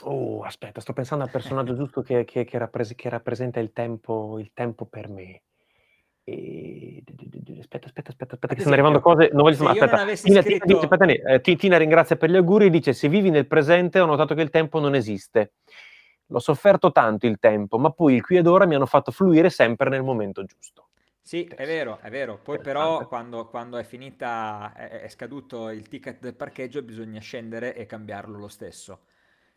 Oh, 0.06 0.44
aspetta, 0.44 0.82
sto 0.82 0.94
pensando 0.94 1.24
al 1.24 1.30
personaggio 1.30 1.76
giusto 1.76 2.02
che, 2.02 2.26
che, 2.26 2.44
che, 2.44 2.58
rappres- 2.58 2.96
che 2.96 3.10
rappresenta 3.10 3.60
il 3.60 3.72
tempo, 3.72 4.38
il 4.40 4.52
tempo 4.54 4.86
per 4.86 5.08
me. 5.08 5.42
E... 6.24 7.04
Aspetta, 7.60 7.88
aspetta, 7.88 8.12
aspetta, 8.12 8.34
aspetta, 8.36 8.54
che 8.54 8.60
stanno 8.62 8.76
arrivando 8.76 9.00
cose. 9.00 9.30
Non 9.34 9.44
voglio 9.44 9.68
aspetta. 9.68 10.06
Tina, 10.16 10.42
scritto... 10.42 10.80
Aspetta, 10.80 11.06
eh, 11.06 11.42
Tina 11.42 11.78
ringrazia 11.78 12.16
per 12.16 12.30
gli 12.30 12.36
auguri. 12.36 12.70
Dice: 12.70 12.94
Se 12.94 13.10
vivi 13.10 13.30
nel 13.30 13.48
presente, 13.48 14.00
ho 14.00 14.06
notato 14.06 14.34
che 14.34 14.42
il 14.42 14.50
tempo 14.50 14.80
non 14.80 14.96
esiste. 14.96 15.54
L'ho 16.28 16.40
sofferto 16.40 16.92
tanto 16.92 17.26
il 17.28 17.40
tempo, 17.40 17.78
ma 17.78 17.92
poi 17.92 18.16
il 18.16 18.24
qui 18.24 18.38
ed 18.38 18.48
ora 18.48 18.66
mi 18.66 18.76
hanno 18.76 18.86
fatto 18.86 19.12
fluire 19.12 19.50
sempre 19.50 19.90
nel 19.90 20.04
momento 20.04 20.44
giusto. 20.44 20.88
Sì, 21.22 21.46
è 21.46 21.66
vero, 21.66 22.00
è 22.02 22.10
vero. 22.10 22.38
Poi 22.38 22.60
però 22.60 23.08
quando, 23.08 23.48
quando 23.48 23.78
è 23.78 23.84
finita, 23.84 24.74
è, 24.76 25.02
è, 25.02 25.10
scaduto 25.10 25.70
il 25.70 25.88
ticket 25.88 26.20
del 26.20 26.36
parcheggio, 26.36 26.82
bisogna 26.82 27.20
scendere 27.20 27.76
e 27.76 27.86
cambiarlo 27.86 28.38
lo 28.38 28.50
stesso. 28.50 29.02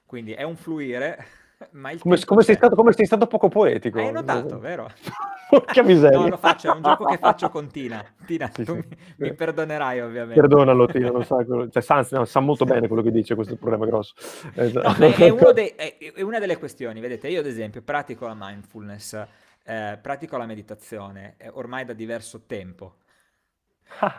Quindi 0.06 0.32
è 0.32 0.42
un 0.44 0.56
fluire 0.56 1.26
ma 1.72 1.90
il 1.90 2.00
come, 2.00 2.22
come, 2.24 2.42
sei 2.42 2.54
stato, 2.54 2.74
come, 2.74 2.92
sei 2.92 3.06
stato, 3.06 3.26
poco 3.26 3.48
poetico. 3.48 3.98
Hai 3.98 4.12
notato, 4.12 4.58
vero? 4.58 4.90
Porca 5.48 5.82
miseria. 5.82 6.18
No, 6.18 6.28
lo 6.28 6.36
faccio, 6.36 6.72
è 6.72 6.74
un 6.74 6.82
gioco 6.82 7.04
che 7.04 7.18
faccio 7.18 7.48
con 7.48 7.70
Tina. 7.70 8.04
Tina, 8.26 8.50
sì, 8.52 8.64
tu 8.64 8.74
sì. 8.74 8.88
Mi, 9.16 9.28
mi, 9.28 9.34
perdonerai 9.34 10.00
ovviamente. 10.00 10.40
Perdonalo 10.40 10.86
Tina, 10.86 11.10
non 11.10 11.24
sa, 11.24 11.44
cioè, 11.44 11.82
sa, 11.82 12.06
no, 12.10 12.24
sa, 12.24 12.40
molto 12.40 12.64
bene 12.64 12.88
quello 12.88 13.02
che 13.02 13.10
dice, 13.10 13.34
questo 13.34 13.52
è 13.52 13.56
il 13.56 13.60
problema 13.60 13.86
grosso. 13.86 14.14
Esatto. 14.54 14.98
No, 14.98 15.06
è, 15.06 15.52
dei, 15.52 15.68
è, 15.68 16.20
una 16.20 16.38
delle 16.38 16.58
questioni, 16.58 17.00
vedete, 17.00 17.28
io 17.28 17.40
ad 17.40 17.46
esempio 17.46 17.80
pratico 17.82 18.26
la 18.26 18.36
mindfulness, 18.36 19.26
eh, 19.64 19.98
pratico 20.02 20.36
la 20.36 20.46
meditazione 20.46 21.36
eh, 21.38 21.48
ormai 21.48 21.84
da 21.84 21.92
diverso 21.92 22.42
tempo. 22.46 22.96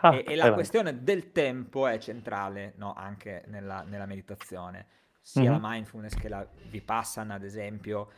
e, 0.02 0.24
e, 0.26 0.34
la 0.34 0.54
questione 0.54 1.02
del 1.04 1.30
tempo 1.30 1.86
è 1.86 1.98
centrale 1.98 2.72
no, 2.76 2.94
anche 2.96 3.44
nella, 3.48 3.84
nella 3.86 4.06
meditazione 4.06 4.86
sia 5.28 5.42
mm-hmm. 5.42 5.60
la 5.60 5.60
mindfulness 5.60 6.14
che 6.14 6.28
la 6.30 6.48
Vipassana, 6.70 7.34
ad 7.34 7.44
esempio. 7.44 8.08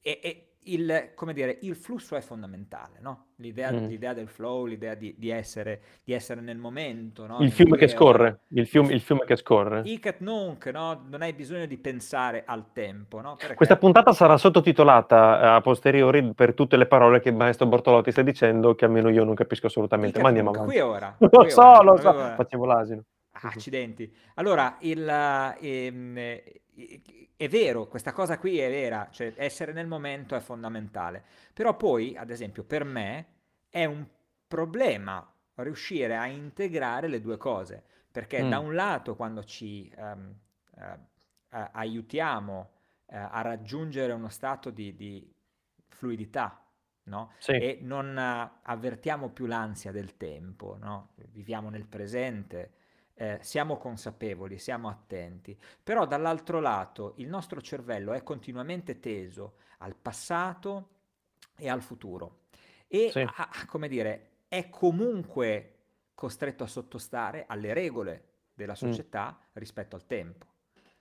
E, 0.00 0.20
e 0.22 0.48
il, 0.66 1.10
come 1.16 1.32
dire, 1.32 1.58
il 1.62 1.74
flusso 1.74 2.14
è 2.14 2.20
fondamentale, 2.20 2.98
no? 3.00 3.30
L'idea, 3.36 3.72
mm. 3.72 3.86
l'idea 3.86 4.12
del 4.12 4.28
flow, 4.28 4.64
l'idea 4.64 4.94
di, 4.94 5.16
di, 5.18 5.30
essere, 5.30 5.80
di 6.04 6.12
essere, 6.12 6.40
nel 6.40 6.56
momento. 6.56 7.26
No? 7.26 7.38
Il 7.40 7.50
fiume 7.50 7.76
che 7.76 7.88
scorre, 7.88 8.42
il 8.50 8.68
fiume, 8.68 8.92
il 8.92 9.00
fiume 9.00 9.24
che 9.24 9.34
scorre. 9.34 9.82
Icat 9.84 10.20
nunc, 10.20 10.66
no? 10.66 11.06
non 11.08 11.22
hai 11.22 11.32
bisogno 11.32 11.66
di 11.66 11.76
pensare 11.76 12.44
al 12.46 12.66
tempo. 12.72 13.20
No? 13.20 13.34
Perché... 13.34 13.56
Questa 13.56 13.76
puntata 13.76 14.12
sarà 14.12 14.36
sottotitolata 14.36 15.40
eh, 15.40 15.46
a 15.56 15.60
posteriori 15.60 16.32
per 16.34 16.54
tutte 16.54 16.76
le 16.76 16.86
parole 16.86 17.18
che 17.18 17.30
il 17.30 17.34
maestro 17.34 17.66
Bortolotti 17.66 18.12
sta 18.12 18.22
dicendo, 18.22 18.76
che 18.76 18.84
almeno 18.84 19.08
io 19.08 19.24
non 19.24 19.34
capisco 19.34 19.66
assolutamente. 19.66 20.18
Icat 20.18 20.22
Ma 20.22 20.28
andiamo 20.28 20.50
nunc, 20.50 20.62
avanti. 20.62 20.78
Qui 20.78 20.88
ora. 20.88 21.16
Lo 21.18 21.48
so, 21.48 21.66
ora. 21.66 21.82
lo 21.82 21.96
so, 21.96 22.12
facevo 22.12 22.64
l'asino. 22.64 23.02
Accidenti. 23.42 24.12
Allora, 24.34 24.76
il, 24.80 25.08
ehm, 25.08 26.40
è 27.36 27.48
vero, 27.48 27.86
questa 27.86 28.12
cosa 28.12 28.38
qui 28.38 28.58
è 28.58 28.68
vera, 28.68 29.08
cioè 29.10 29.32
essere 29.36 29.72
nel 29.72 29.86
momento 29.86 30.34
è 30.34 30.40
fondamentale. 30.40 31.24
Però 31.52 31.76
poi, 31.76 32.16
ad 32.16 32.30
esempio, 32.30 32.64
per 32.64 32.84
me 32.84 33.26
è 33.68 33.84
un 33.84 34.04
problema 34.46 35.24
riuscire 35.56 36.16
a 36.16 36.26
integrare 36.26 37.08
le 37.08 37.20
due 37.20 37.36
cose, 37.36 37.82
perché 38.10 38.42
mm. 38.42 38.50
da 38.50 38.58
un 38.58 38.74
lato 38.74 39.14
quando 39.14 39.44
ci 39.44 39.92
uh, 39.96 40.02
uh, 40.02 40.98
aiutiamo 41.48 42.70
uh, 43.06 43.14
a 43.30 43.40
raggiungere 43.42 44.12
uno 44.12 44.28
stato 44.28 44.70
di, 44.70 44.94
di 44.94 45.32
fluidità, 45.86 46.64
no? 47.04 47.32
sì. 47.38 47.52
e 47.52 47.78
non 47.82 48.16
avvertiamo 48.18 49.30
più 49.30 49.46
l'ansia 49.46 49.92
del 49.92 50.16
tempo, 50.16 50.76
no? 50.80 51.10
viviamo 51.30 51.70
nel 51.70 51.86
presente, 51.86 52.72
eh, 53.18 53.38
siamo 53.42 53.76
consapevoli, 53.76 54.58
siamo 54.58 54.88
attenti, 54.88 55.58
però 55.82 56.06
dall'altro 56.06 56.60
lato 56.60 57.14
il 57.16 57.28
nostro 57.28 57.60
cervello 57.60 58.12
è 58.12 58.22
continuamente 58.22 59.00
teso 59.00 59.56
al 59.78 59.96
passato 59.96 60.90
e 61.56 61.68
al 61.68 61.82
futuro 61.82 62.42
e, 62.86 63.10
sì. 63.10 63.18
a, 63.18 63.48
come 63.66 63.88
dire, 63.88 64.30
è 64.46 64.70
comunque 64.70 65.74
costretto 66.14 66.62
a 66.62 66.68
sottostare 66.68 67.44
alle 67.48 67.74
regole 67.74 68.24
della 68.54 68.72
mm. 68.72 68.76
società 68.76 69.36
mm. 69.36 69.44
rispetto 69.54 69.96
al 69.96 70.06
tempo. 70.06 70.46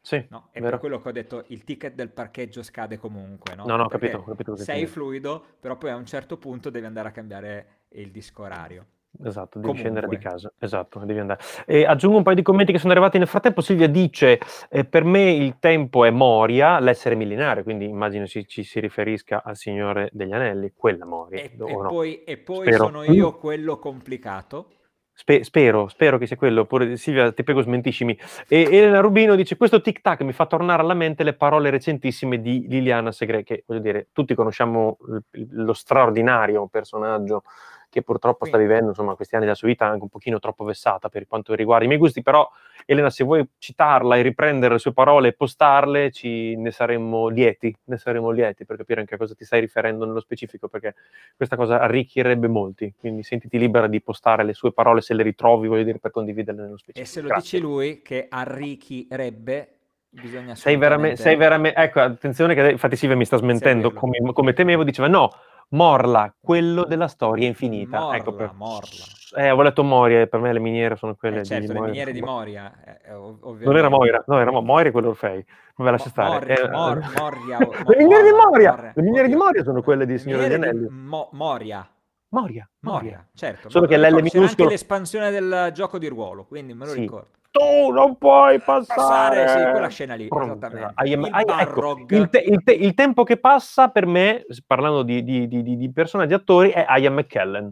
Sì, 0.01 0.25
no? 0.29 0.49
È 0.51 0.59
vero. 0.59 0.71
per 0.71 0.79
quello 0.79 0.99
che 0.99 1.09
ho 1.09 1.11
detto, 1.11 1.43
il 1.49 1.63
ticket 1.63 1.93
del 1.93 2.09
parcheggio 2.09 2.63
scade 2.63 2.97
comunque, 2.97 3.53
no? 3.53 3.65
No, 3.65 3.75
no, 3.75 3.83
ho 3.83 3.89
capito, 3.89 4.17
ho 4.17 4.23
capito. 4.23 4.55
Sei 4.55 4.87
fluido, 4.87 5.43
però 5.59 5.77
poi 5.77 5.91
a 5.91 5.95
un 5.95 6.05
certo 6.05 6.37
punto 6.37 6.71
devi 6.71 6.85
andare 6.85 7.09
a 7.09 7.11
cambiare 7.11 7.67
il 7.89 8.09
disco 8.09 8.43
orario. 8.43 8.85
Esatto, 9.23 9.59
devi 9.59 9.77
scendere 9.77 10.07
di 10.07 10.17
casa. 10.17 10.51
Esatto, 10.59 10.99
devi 10.99 11.19
andare. 11.19 11.39
E 11.65 11.85
aggiungo 11.85 12.17
un 12.17 12.23
paio 12.23 12.35
di 12.35 12.41
commenti 12.41 12.71
che 12.71 12.79
sono 12.79 12.91
arrivati 12.91 13.17
nel 13.17 13.27
frattempo. 13.27 13.61
Silvia 13.61 13.87
dice: 13.87 14.39
eh, 14.69 14.85
Per 14.85 15.03
me 15.03 15.31
il 15.31 15.57
tempo 15.59 16.05
è 16.05 16.09
Moria, 16.09 16.79
l'essere 16.79 17.15
millenario, 17.15 17.63
quindi 17.63 17.85
immagino 17.85 18.25
ci, 18.27 18.47
ci 18.47 18.63
si 18.63 18.79
riferisca 18.79 19.41
al 19.43 19.55
Signore 19.55 20.09
degli 20.11 20.33
Anelli, 20.33 20.73
quella 20.75 21.05
Moria. 21.05 21.41
E, 21.41 21.51
e 21.53 21.57
no? 21.57 21.87
poi, 21.87 22.23
e 22.23 22.37
poi 22.37 22.71
sono 22.73 23.03
io 23.03 23.37
quello 23.37 23.77
complicato. 23.79 24.71
Spe- 25.19 25.43
spero, 25.43 25.87
spero 25.87 26.19
che 26.19 26.27
sia 26.27 26.35
quello. 26.35 26.61
Oppure 26.61 26.95
Silvia, 26.95 27.31
ti 27.31 27.43
prego, 27.43 27.61
smentiscimi. 27.61 28.15
E 28.47 28.61
Elena 28.69 28.99
Rubino 28.99 29.33
dice: 29.33 29.57
Questo 29.57 29.81
tic-tac 29.81 30.21
mi 30.21 30.31
fa 30.31 30.45
tornare 30.45 30.83
alla 30.83 30.93
mente 30.93 31.23
le 31.23 31.33
parole 31.33 31.71
recentissime 31.71 32.39
di 32.39 32.67
Liliana 32.67 33.11
Segre, 33.11 33.41
che 33.41 33.63
voglio 33.65 33.79
dire, 33.79 34.09
tutti 34.11 34.35
conosciamo 34.35 34.97
lo 35.31 35.73
straordinario 35.73 36.67
personaggio 36.67 37.41
che 37.89 38.01
purtroppo 38.01 38.45
sta 38.45 38.57
vivendo 38.57 38.89
insomma, 38.89 39.15
questi 39.15 39.35
anni 39.35 39.45
della 39.45 39.55
sua 39.55 39.67
vita 39.67 39.85
anche 39.85 40.03
un 40.03 40.09
pochino 40.09 40.39
troppo 40.39 40.63
vessata 40.63 41.09
per 41.09 41.27
quanto 41.27 41.53
riguarda 41.53 41.85
i 41.85 41.87
miei 41.87 41.99
gusti, 41.99 42.21
però 42.21 42.49
Elena 42.85 43.09
se 43.09 43.23
vuoi 43.23 43.47
citarla 43.57 44.17
e 44.17 44.21
riprendere 44.21 44.73
le 44.73 44.79
sue 44.79 44.93
parole 44.93 45.29
e 45.29 45.33
postarle 45.33 46.11
ci, 46.11 46.55
ne 46.55 46.71
saremmo 46.71 47.27
lieti, 47.27 47.75
ne 47.85 47.97
saremmo 47.97 48.29
lieti 48.31 48.65
per 48.65 48.77
capire 48.77 48.99
anche 48.99 49.15
a 49.15 49.17
cosa 49.17 49.33
ti 49.33 49.45
stai 49.45 49.61
riferendo 49.61 50.05
nello 50.05 50.19
specifico, 50.19 50.67
perché 50.67 50.95
questa 51.35 51.55
cosa 51.55 51.79
arricchirebbe 51.79 52.47
molti, 52.47 52.93
quindi 52.97 53.23
sentiti 53.23 53.57
libera 53.57 53.87
di 53.87 54.01
postare 54.01 54.43
le 54.43 54.53
sue 54.53 54.73
parole 54.73 55.01
se 55.01 55.13
le 55.13 55.23
ritrovi, 55.23 55.67
voglio 55.67 55.83
dire, 55.83 55.99
per 55.99 56.11
condividerle 56.11 56.61
nello 56.61 56.77
specifico. 56.77 57.03
E 57.03 57.05
se 57.05 57.21
lo 57.21 57.27
Grazie. 57.27 57.59
dice 57.59 57.59
lui 57.59 58.01
che 58.01 58.27
arricchirebbe 58.29 59.71
bisogna 60.09 60.55
sei 60.55 60.77
veramente, 60.77 61.21
sei 61.21 61.35
veramente 61.35 61.79
ecco 61.79 61.99
attenzione 61.99 62.55
che 62.55 62.71
infatti 62.71 62.95
Silvia 62.95 63.17
mi 63.17 63.25
sta 63.25 63.37
smentendo 63.37 63.91
come, 63.91 64.17
come, 64.33 64.53
temevo 64.53 64.83
diceva 64.83 65.07
no 65.07 65.31
Morla, 65.69 66.33
quello 66.39 66.85
della 66.85 67.07
storia 67.07 67.45
infinita. 67.45 67.99
Morla, 67.99 68.17
ecco 68.17 68.33
per... 68.33 68.53
Morla. 68.53 68.89
Eh, 69.35 69.41
avevo 69.41 69.63
letto 69.63 69.83
Moria, 69.83 70.25
per 70.25 70.39
me 70.39 70.53
le 70.53 70.59
miniere 70.59 70.95
sono 70.95 71.15
quelle 71.15 71.41
eh 71.41 71.43
certo, 71.43 71.73
di 71.73 71.79
le 71.79 71.85
miniere 71.85 72.11
di 72.13 72.21
Moria. 72.21 72.73
Eh, 73.03 73.13
ov- 73.13 73.61
non 73.61 73.75
era 73.75 73.89
Moira, 73.89 74.23
no, 74.27 74.39
era 74.39 74.51
Mo- 74.51 74.61
Moria 74.61 74.91
quello 74.91 75.09
Orfei. 75.09 75.45
Vabbè, 75.75 75.91
lascia 75.91 76.09
stare. 76.09 76.29
Mor- 76.29 76.49
eh, 76.57 76.69
Mor- 76.69 77.13
Moria, 77.17 77.57
le 77.85 77.97
miniere 77.97 78.23
di 78.23 78.31
Moria! 78.31 78.71
Mor- 78.71 78.91
le 78.95 79.01
miniere 79.01 79.27
di 79.27 79.35
Moria 79.35 79.63
sono 79.63 79.81
quelle 79.81 80.05
di 80.05 80.17
Signore 80.17 80.47
degli 80.47 80.53
Anelli. 80.53 80.87
Mo- 80.89 81.29
Moria. 81.33 81.87
Moria, 82.29 82.69
Moria, 82.81 83.25
certo. 83.33 83.69
Solo 83.69 83.87
che 83.87 83.97
l'L 83.97 84.13
minuscolo... 84.15 84.43
Anche 84.45 84.65
l'espansione 84.65 85.31
del 85.31 85.71
gioco 85.73 85.97
di 85.97 86.07
ruolo, 86.07 86.45
quindi 86.45 86.73
me 86.73 86.85
lo 86.85 86.91
sì. 86.91 86.99
ricordo 86.99 87.29
tu 87.57 87.91
non 87.91 88.17
puoi 88.17 88.59
passare. 88.59 89.43
passare 89.43 89.47
sì, 89.47 89.71
quella 89.71 89.87
scena 89.87 90.15
lì, 90.15 90.27
esattamente. 90.29 90.93
Il, 91.03 91.11
il, 91.11 91.31
ecco, 91.59 92.05
il, 92.07 92.29
te, 92.29 92.61
te, 92.63 92.71
il, 92.73 92.93
tempo 92.93 93.23
che 93.23 93.37
passa 93.37 93.89
per 93.89 94.05
me, 94.05 94.45
parlando 94.65 95.03
di, 95.03 95.23
di, 95.23 95.47
di, 95.47 95.63
di 95.63 95.91
personaggi 95.91 96.33
attori, 96.33 96.69
è 96.69 96.85
Ian 96.97 97.13
McKellen, 97.13 97.71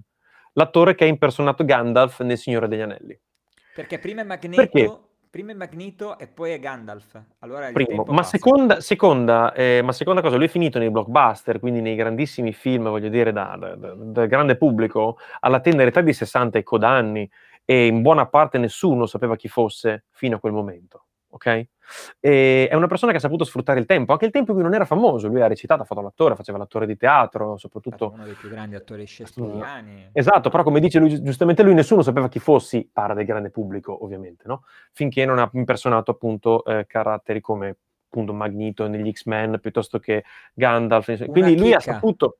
l'attore 0.54 0.96
che 0.96 1.04
ha 1.04 1.08
impersonato 1.08 1.63
Gandalf 1.63 2.22
nel 2.22 2.38
Signore 2.38 2.68
degli 2.68 2.82
Anelli. 2.82 3.20
Perché 3.75 4.00
prima 4.00 4.22
è 4.22 4.24
Magneto, 4.24 4.56
Perché? 4.56 5.00
prima 5.30 5.51
è 5.51 5.56
Magneto 5.56 6.18
e 6.18 6.27
poi 6.27 6.51
è 6.51 6.60
Gandalf. 6.60 7.22
Allora 7.39 7.70
Primo, 7.74 8.06
ma 8.08 8.24
seconda, 8.24 8.80
seconda, 8.80 9.51
eh, 9.51 9.82
ma 9.84 9.92
seconda, 9.92 10.22
cosa, 10.22 10.38
lui 10.38 10.46
è 10.46 10.50
finito 10.50 10.80
nei 10.80 10.89
blockbuster, 10.89 11.60
quindi 11.60 11.82
nei 11.82 11.96
grandissimi 11.96 12.54
film, 12.54 12.84
voglio 12.84 13.10
dire, 13.10 13.34
da, 13.34 13.58
da, 13.60 13.75
da, 13.75 13.94
da 13.98 14.25
grande 14.27 14.56
pubblico, 14.56 15.18
alla 15.42 15.60
tenera 15.60 15.89
età 15.89 16.00
di 16.00 16.13
60 16.13 16.58
e 16.58 16.63
codanni 16.63 17.30
e 17.66 17.88
in 17.88 18.02
buona 18.02 18.28
parte 18.28 18.58
nessuno 18.58 19.06
sapeva 19.08 19.36
chi 19.36 19.48
fosse 19.48 20.06
fino 20.12 20.38
a 20.38 20.40
quel 20.40 20.54
momento. 20.54 21.06
Ok? 21.30 21.68
E 22.20 22.68
è 22.70 22.74
una 22.76 22.88
persona 22.88 23.12
che 23.12 23.18
ha 23.18 23.22
saputo 23.22 23.44
sfruttare 23.44 23.80
il 23.80 23.86
tempo, 23.86 24.14
anche 24.14 24.26
il 24.26 24.32
tempo 24.32 24.52
in 24.52 24.58
cui 24.58 24.66
non 24.66 24.74
era 24.74 24.86
famoso. 24.86 25.28
Lui 25.28 25.42
ha 25.42 25.48
recitato, 25.48 25.82
ha 25.82 25.86
fatto 25.86 26.02
l'attore, 26.02 26.36
faceva 26.36 26.58
l'attore 26.58 26.86
di 26.86 26.96
teatro, 26.96 27.58
soprattutto. 27.58 28.12
Uno 28.14 28.24
dei 28.24 28.34
più 28.34 28.50
grandi 28.50 28.76
attori 28.76 29.06
shakespeariani. 29.06 30.10
Esatto, 30.14 30.50
però 30.50 30.64
come 30.64 30.80
dice 30.80 31.00
lui, 31.00 31.22
giustamente 31.22 31.62
lui, 31.62 31.74
nessuno 31.74 32.02
sapeva 32.02 32.30
chi 32.30 32.40
fossi, 32.40 32.90
parla 32.92 33.14
del 33.14 33.26
grande 33.26 33.50
pubblico, 33.50 34.04
ovviamente, 34.04 34.46
no? 34.48 34.64
Finché 34.94 35.26
non 35.26 35.40
ha 35.40 35.50
impersonato 35.54 36.12
appunto 36.12 36.64
eh, 36.64 36.86
caratteri 36.88 37.42
come 37.42 37.78
appunto 38.08 38.34
Magneto 38.34 38.88
negli 38.88 39.12
X-Men 39.12 39.60
piuttosto 39.60 40.00
che 40.00 40.24
Gandalf. 40.54 41.06
Quindi 41.18 41.40
Una 41.40 41.50
lui 41.50 41.64
chicca. 41.64 41.78
ha 41.78 41.82
saputo 41.82 42.38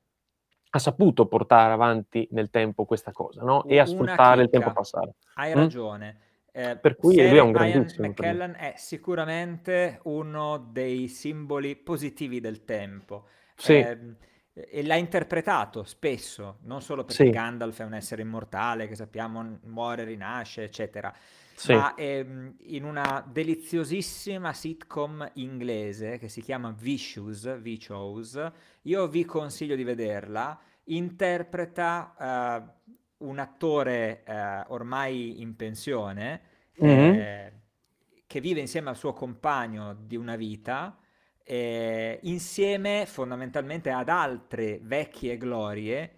ha 0.75 0.79
saputo 0.79 1.25
portare 1.25 1.72
avanti 1.72 2.27
nel 2.32 2.50
tempo 2.50 2.84
questa 2.84 3.13
cosa, 3.13 3.41
no? 3.44 3.63
E 3.65 3.79
a 3.79 3.86
sfruttare 3.86 4.44
il 4.44 4.50
tempo 4.50 4.74
passare. 4.74 5.13
Hai 5.36 5.51
mm? 5.51 5.55
ragione. 5.55 6.20
Eh, 6.51 6.77
per 6.77 6.96
cui 6.96 7.15
lui 7.15 7.38
è 7.38 7.41
un 7.41 7.51
grandissimo. 7.51 8.05
Ian 8.05 8.12
McKellen 8.12 8.55
è 8.58 8.74
sicuramente 8.77 10.00
uno 10.03 10.58
dei 10.58 11.08
simboli 11.08 11.75
positivi 11.77 12.41
del 12.41 12.65
tempo. 12.65 13.27
Sì. 13.55 13.74
Eh, 13.74 14.15
e 14.53 14.84
l'ha 14.84 14.96
interpretato 14.96 15.84
spesso, 15.84 16.60
non 16.63 16.82
solo 16.82 17.03
perché 17.03 17.25
sì. 17.25 17.29
Gandalf 17.29 17.79
è 17.82 17.84
un 17.84 17.94
essere 17.94 18.22
immortale 18.22 18.88
che 18.88 18.96
sappiamo 18.96 19.60
muore, 19.63 20.03
rinasce, 20.05 20.63
eccetera, 20.63 21.13
sì. 21.55 21.74
ma 21.74 21.95
ehm, 21.95 22.55
in 22.67 22.83
una 22.83 23.25
deliziosissima 23.27 24.53
sitcom 24.53 25.29
inglese 25.35 26.17
che 26.17 26.27
si 26.27 26.41
chiama 26.41 26.75
Vicious, 26.77 27.59
Vicious, 27.59 28.51
io 28.83 29.07
vi 29.07 29.25
consiglio 29.25 29.75
di 29.75 29.83
vederla, 29.83 30.59
interpreta 30.85 32.67
uh, 33.17 33.27
un 33.27 33.39
attore 33.39 34.24
uh, 34.27 34.74
ormai 34.74 35.41
in 35.41 35.55
pensione 35.55 36.41
mm-hmm. 36.83 37.13
eh, 37.13 37.53
che 38.27 38.39
vive 38.39 38.59
insieme 38.59 38.89
al 38.89 38.97
suo 38.97 39.13
compagno 39.13 39.95
di 39.95 40.15
una 40.15 40.35
vita 40.35 40.97
eh, 41.47 42.19
insieme 42.24 43.05
fondamentalmente 43.05 43.91
ad 43.91 44.09
altre 44.09 44.79
vecchie 44.81 45.38
glorie. 45.38 46.12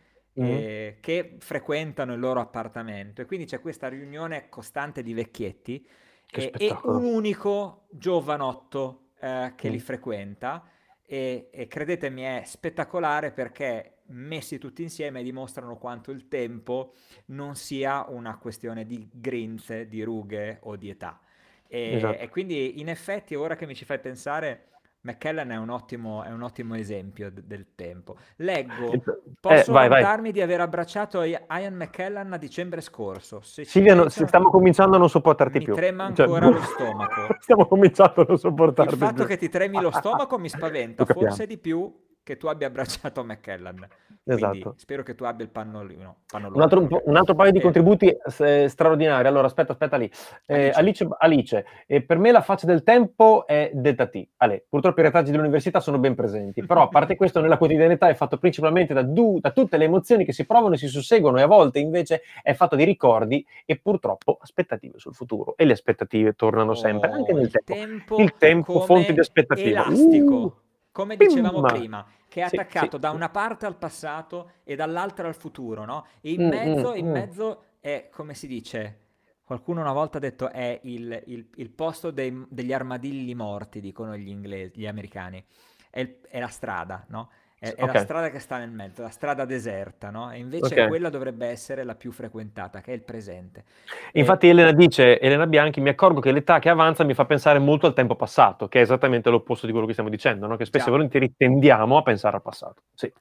Eh, 0.46 0.98
che 1.00 1.36
frequentano 1.40 2.14
il 2.14 2.20
loro 2.20 2.40
appartamento 2.40 3.22
e 3.22 3.26
quindi 3.26 3.46
c'è 3.46 3.60
questa 3.60 3.88
riunione 3.88 4.50
costante 4.50 5.02
di 5.02 5.14
vecchietti 5.14 5.88
e, 6.30 6.52
e, 6.58 6.78
un 6.84 7.04
unico 7.04 7.88
giovanotto 7.92 9.10
eh, 9.20 9.54
che 9.56 9.70
mm. 9.70 9.72
li 9.72 9.80
frequenta 9.80 10.70
e, 11.06 11.50
e, 11.52 11.68
credetemi 11.68 12.22
è 12.22 12.42
spettacolare 12.46 13.32
perché 13.32 14.00
messi 14.08 14.58
tutti 14.58 14.84
insieme 14.84 15.24
dimostrano 15.24 15.78
quanto 15.78 16.12
il 16.12 16.28
tempo 16.28 16.94
non 17.28 17.56
sia 17.56 18.06
una 18.10 18.38
questione 18.38 18.86
di 18.86 19.10
grinze, 19.12 19.88
di 19.88 20.04
rughe 20.04 20.60
o 20.64 20.76
di 20.76 20.90
età. 20.90 21.20
E, 21.68 21.96
esatto. 21.96 22.18
e 22.18 22.30
quindi 22.30 22.80
in 22.80 22.90
effetti 22.90 23.36
ora 23.36 23.56
che 23.56 23.66
mi 23.66 23.76
ci 23.76 23.86
fai 23.86 24.00
pensare 24.00 24.68
McKellen 25.08 25.50
è 25.50 25.58
un 25.58 25.70
ottimo, 25.70 26.24
è 26.24 26.32
un 26.32 26.42
ottimo 26.42 26.76
esempio 26.76 27.32
d- 27.32 27.42
del 27.44 27.68
tempo. 27.76 28.18
Leggo, 28.38 28.92
eh, 28.92 29.02
posso 29.40 29.72
eh, 29.80 29.88
vantarmi 29.88 30.32
di 30.32 30.42
aver 30.42 30.62
abbracciato 30.62 31.24
Ian 31.24 31.76
McKellen 31.76 32.34
a 32.34 32.38
dicembre 32.38 32.82
scorso. 32.82 33.42
Se 33.42 33.64
Silvia, 33.64 33.96
penso, 33.96 34.26
stiamo 34.28 34.50
cominciando 34.50 34.96
a 34.96 35.00
non 35.00 35.10
sopportarti 35.10 35.60
mi 35.60 35.64
più. 35.64 35.74
Mi 35.74 35.80
trema 35.80 36.14
cioè, 36.14 36.26
ancora 36.26 36.46
cioè, 36.48 36.56
lo 36.56 36.62
stomaco. 36.62 37.36
stiamo 37.40 37.66
cominciando 37.68 38.22
a 38.22 38.26
non 38.28 38.38
sopportarti 38.38 38.94
Il 38.94 39.00
fatto 39.00 39.14
più. 39.14 39.26
che 39.26 39.38
ti 39.38 39.50
tremi 39.50 39.80
lo 39.80 39.92
stomaco 39.92 40.38
mi 40.38 40.50
spaventa, 40.50 41.06
forse 41.06 41.48
di 41.48 41.58
più 41.58 41.92
che 42.28 42.36
tu 42.36 42.48
abbia 42.48 42.68
abbracciato 42.68 43.24
McKellan. 43.26 43.88
Esatto. 44.26 44.74
spero 44.76 45.04
che 45.04 45.16
tu 45.16 45.24
abbia 45.24 45.46
il 45.46 45.52
pannolino. 45.52 46.18
pannolino. 46.30 46.58
Un, 46.58 46.62
altro, 46.62 47.02
un, 47.06 47.16
altro, 47.16 47.34
paio 47.34 47.52
di 47.54 47.60
eh. 47.60 47.62
contributi 47.62 48.14
eh, 48.40 48.68
straordinari. 48.68 49.30
Allora, 49.30 49.48
aspetta, 49.48 49.72
aspetta 49.72 49.96
lì. 49.96 50.12
Eh, 50.46 50.70
Alice, 50.74 51.08
Alice 51.20 51.66
eh, 51.86 52.02
per 52.02 52.18
me 52.18 52.32
la 52.32 52.42
faccia 52.42 52.66
del 52.66 52.84
tempo 52.84 53.48
è 53.48 53.72
delta 53.74 54.08
T. 54.08 54.28
Ale, 54.36 54.66
purtroppo 54.68 55.00
i 55.00 55.04
retaggi 55.04 55.32
dell'università 55.32 55.80
sono 55.80 55.98
ben 56.00 56.16
presenti, 56.16 56.66
però 56.66 56.82
a 56.82 56.88
parte 56.90 57.16
questo 57.16 57.40
nella 57.40 57.58
quotidianità 57.58 58.10
è 58.10 58.16
fatto 58.16 58.38
principalmente 58.38 58.94
da, 58.94 59.04
du, 59.04 59.40
da 59.40 59.52
tutte 59.52 59.78
le 59.78 59.86
emozioni 59.86 60.26
che 60.26 60.34
si 60.34 60.46
provano 60.46 60.74
e 60.74 60.78
si 60.78 60.88
susseguono 60.88 61.40
e 61.40 61.44
a 61.44 61.48
volte 61.48 61.80
invece 61.80 62.24
è 62.44 62.54
fatto 62.54 62.76
di 62.76 62.84
ricordi 62.84 63.46
e 63.66 63.78
purtroppo 63.78 64.38
aspettative 64.42 65.00
sul 65.00 65.14
futuro. 65.14 65.56
E 65.56 65.64
le 65.64 65.72
aspettative 65.72 66.34
tornano 66.34 66.74
sempre, 66.74 67.10
oh, 67.10 67.14
anche 67.14 67.32
nel 67.32 67.50
tempo. 67.50 67.74
tempo 67.74 68.22
il 68.22 68.34
tempo, 68.38 68.82
fonte 68.82 69.14
di 69.14 69.20
aspettative. 69.20 69.70
Elastico. 69.70 70.36
Uh, 70.36 70.54
come 70.98 71.16
dicevamo 71.16 71.62
prima, 71.62 72.04
che 72.28 72.42
è 72.42 72.44
attaccato 72.46 72.96
sì, 72.96 73.00
da 73.00 73.12
una 73.12 73.30
parte 73.30 73.68
al 73.68 73.78
passato 73.78 74.54
e 74.64 74.76
dall'altra 74.76 75.28
al 75.28 75.36
futuro, 75.36 75.86
no? 75.86 76.08
E 76.22 76.32
in, 76.32 76.46
mm, 76.46 76.50
mezzo, 76.50 76.92
mm, 76.92 76.96
in 76.96 77.06
mm. 77.06 77.12
mezzo 77.12 77.64
è, 77.80 78.10
come 78.12 78.34
si 78.34 78.48
dice, 78.48 79.02
qualcuno 79.44 79.82
una 79.82 79.94
volta 79.94 80.18
ha 80.18 80.22
detto 80.22 80.50
è 80.50 80.80
il, 80.86 81.22
il, 81.28 81.50
il 81.54 81.70
posto 81.70 82.10
dei, 82.10 82.44
degli 82.50 82.74
armadilli 82.74 83.36
morti, 83.36 83.80
dicono 83.80 84.18
gli 84.18 84.28
inglesi, 84.28 84.80
gli 84.80 84.88
americani. 84.88 85.46
È, 85.88 86.00
il, 86.00 86.20
è 86.28 86.40
la 86.40 86.48
strada, 86.48 87.06
no? 87.10 87.30
È, 87.60 87.74
è 87.74 87.82
okay. 87.82 87.96
la 87.96 88.00
strada 88.02 88.30
che 88.30 88.38
sta 88.38 88.60
nel 88.60 88.70
mezzo, 88.70 89.02
la 89.02 89.10
strada 89.10 89.44
deserta, 89.44 90.12
no? 90.12 90.32
E 90.32 90.38
invece 90.38 90.74
okay. 90.74 90.88
quella 90.88 91.10
dovrebbe 91.10 91.48
essere 91.48 91.84
la 91.84 91.96
più 91.96 92.12
frequentata, 92.12 92.82
che 92.82 92.92
è 92.92 92.94
il 92.94 93.02
presente. 93.02 93.64
Infatti 94.12 94.46
e... 94.46 94.52
Elena 94.52 94.72
dice, 94.72 95.20
Elena 95.20 95.48
Bianchi, 95.48 95.82
mi 95.82 95.90
accorgo 95.90 96.20
che 96.20 96.32
l'età 96.32 96.60
che 96.60 96.70
avanza 96.70 97.04
mi 97.04 97.16
fa 97.16 97.26
pensare 97.26 97.58
molto 97.58 97.88
al 97.88 97.96
tempo 97.96 98.16
passato, 98.16 98.68
che 98.68 98.78
è 98.78 98.82
esattamente 98.84 99.32
l'opposto 99.32 99.66
di 99.66 99.72
quello 99.72 99.88
che 99.88 99.94
stiamo 99.94 100.12
dicendo, 100.12 100.46
no? 100.46 100.56
Che 100.56 100.66
spesso 100.66 100.90
e 100.90 100.92
volentieri 100.92 101.34
tendiamo 101.36 101.98
a 101.98 102.04
pensare 102.04 102.36
al 102.36 102.44
passato. 102.44 102.84
Sì. 102.94 103.12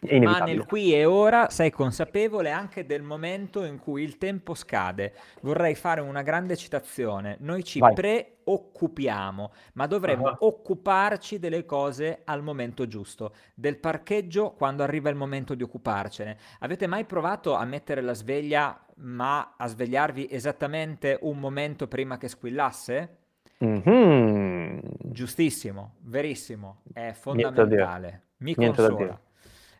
Ma 0.00 0.38
nel 0.40 0.66
qui 0.66 0.94
e 0.94 1.04
ora 1.04 1.48
sei 1.48 1.70
consapevole 1.70 2.50
anche 2.50 2.84
del 2.84 3.02
momento 3.02 3.64
in 3.64 3.78
cui 3.78 4.02
il 4.02 4.18
tempo 4.18 4.54
scade. 4.54 5.14
Vorrei 5.40 5.74
fare 5.74 6.00
una 6.00 6.22
grande 6.22 6.56
citazione. 6.56 7.36
Noi 7.40 7.64
ci 7.64 7.78
Vai. 7.78 7.94
preoccupiamo, 7.94 9.52
ma 9.72 9.86
dovremmo 9.86 10.26
uh-huh. 10.26 10.36
occuparci 10.40 11.38
delle 11.38 11.64
cose 11.64 12.20
al 12.24 12.42
momento 12.42 12.86
giusto. 12.86 13.34
Del 13.54 13.78
parcheggio 13.78 14.52
quando 14.52 14.82
arriva 14.82 15.08
il 15.08 15.16
momento 15.16 15.54
di 15.54 15.62
occuparcene. 15.62 16.36
Avete 16.60 16.86
mai 16.86 17.04
provato 17.04 17.54
a 17.54 17.64
mettere 17.64 18.02
la 18.02 18.14
sveglia, 18.14 18.78
ma 18.96 19.54
a 19.56 19.66
svegliarvi 19.66 20.28
esattamente 20.30 21.18
un 21.22 21.38
momento 21.38 21.88
prima 21.88 22.18
che 22.18 22.28
squillasse? 22.28 23.16
Mm-hmm. 23.64 24.78
Giustissimo, 25.04 25.94
verissimo, 26.00 26.82
è 26.92 27.12
fondamentale. 27.12 28.24
Mi 28.38 28.54
consola. 28.54 29.18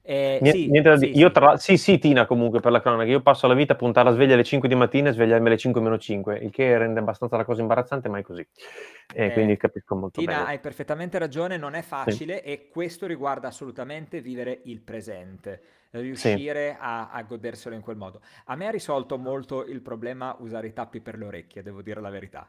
Eh, 0.08 0.38
niente, 0.40 0.58
sì, 0.60 0.70
niente 0.70 0.88
da 0.88 0.96
sì, 0.96 1.06
dire. 1.06 1.18
Io 1.18 1.30
tra... 1.32 1.56
sì, 1.56 1.76
sì, 1.76 1.98
Tina, 1.98 2.26
comunque 2.26 2.60
per 2.60 2.70
la 2.70 2.80
cronaca. 2.80 3.10
Io 3.10 3.22
passo 3.22 3.48
la 3.48 3.54
vita 3.54 3.72
a 3.72 3.76
puntare 3.76 4.08
la 4.08 4.14
sveglia 4.14 4.34
alle 4.34 4.44
5 4.44 4.68
di 4.68 4.76
mattina 4.76 5.08
e 5.08 5.12
svegliarmi 5.12 5.48
alle 5.48 5.56
5 5.56 5.80
meno 5.80 5.98
5, 5.98 6.38
il 6.38 6.50
che 6.52 6.78
rende 6.78 7.00
abbastanza 7.00 7.36
la 7.36 7.44
cosa 7.44 7.60
imbarazzante, 7.60 8.08
ma 8.08 8.18
è 8.18 8.22
così. 8.22 8.46
E 9.12 9.26
eh, 9.26 9.32
quindi 9.32 9.56
capisco 9.56 9.96
molto 9.96 10.20
Tina, 10.20 10.36
bene. 10.36 10.48
hai 10.50 10.58
perfettamente 10.60 11.18
ragione, 11.18 11.56
non 11.56 11.74
è 11.74 11.82
facile 11.82 12.36
sì. 12.36 12.42
e 12.44 12.68
questo 12.68 13.06
riguarda 13.06 13.48
assolutamente 13.48 14.20
vivere 14.20 14.60
il 14.64 14.80
presente, 14.80 15.60
riuscire 15.90 16.76
a, 16.78 17.10
a, 17.10 17.22
goderselo 17.24 17.74
in 17.74 17.80
quel 17.80 17.96
modo. 17.96 18.20
A 18.44 18.54
me 18.54 18.68
ha 18.68 18.70
risolto 18.70 19.18
molto 19.18 19.64
il 19.64 19.80
problema 19.80 20.36
usare 20.38 20.68
i 20.68 20.72
tappi 20.72 21.00
per 21.00 21.18
le 21.18 21.24
orecchie, 21.24 21.62
devo 21.62 21.82
dire 21.82 22.00
la 22.00 22.10
verità. 22.10 22.48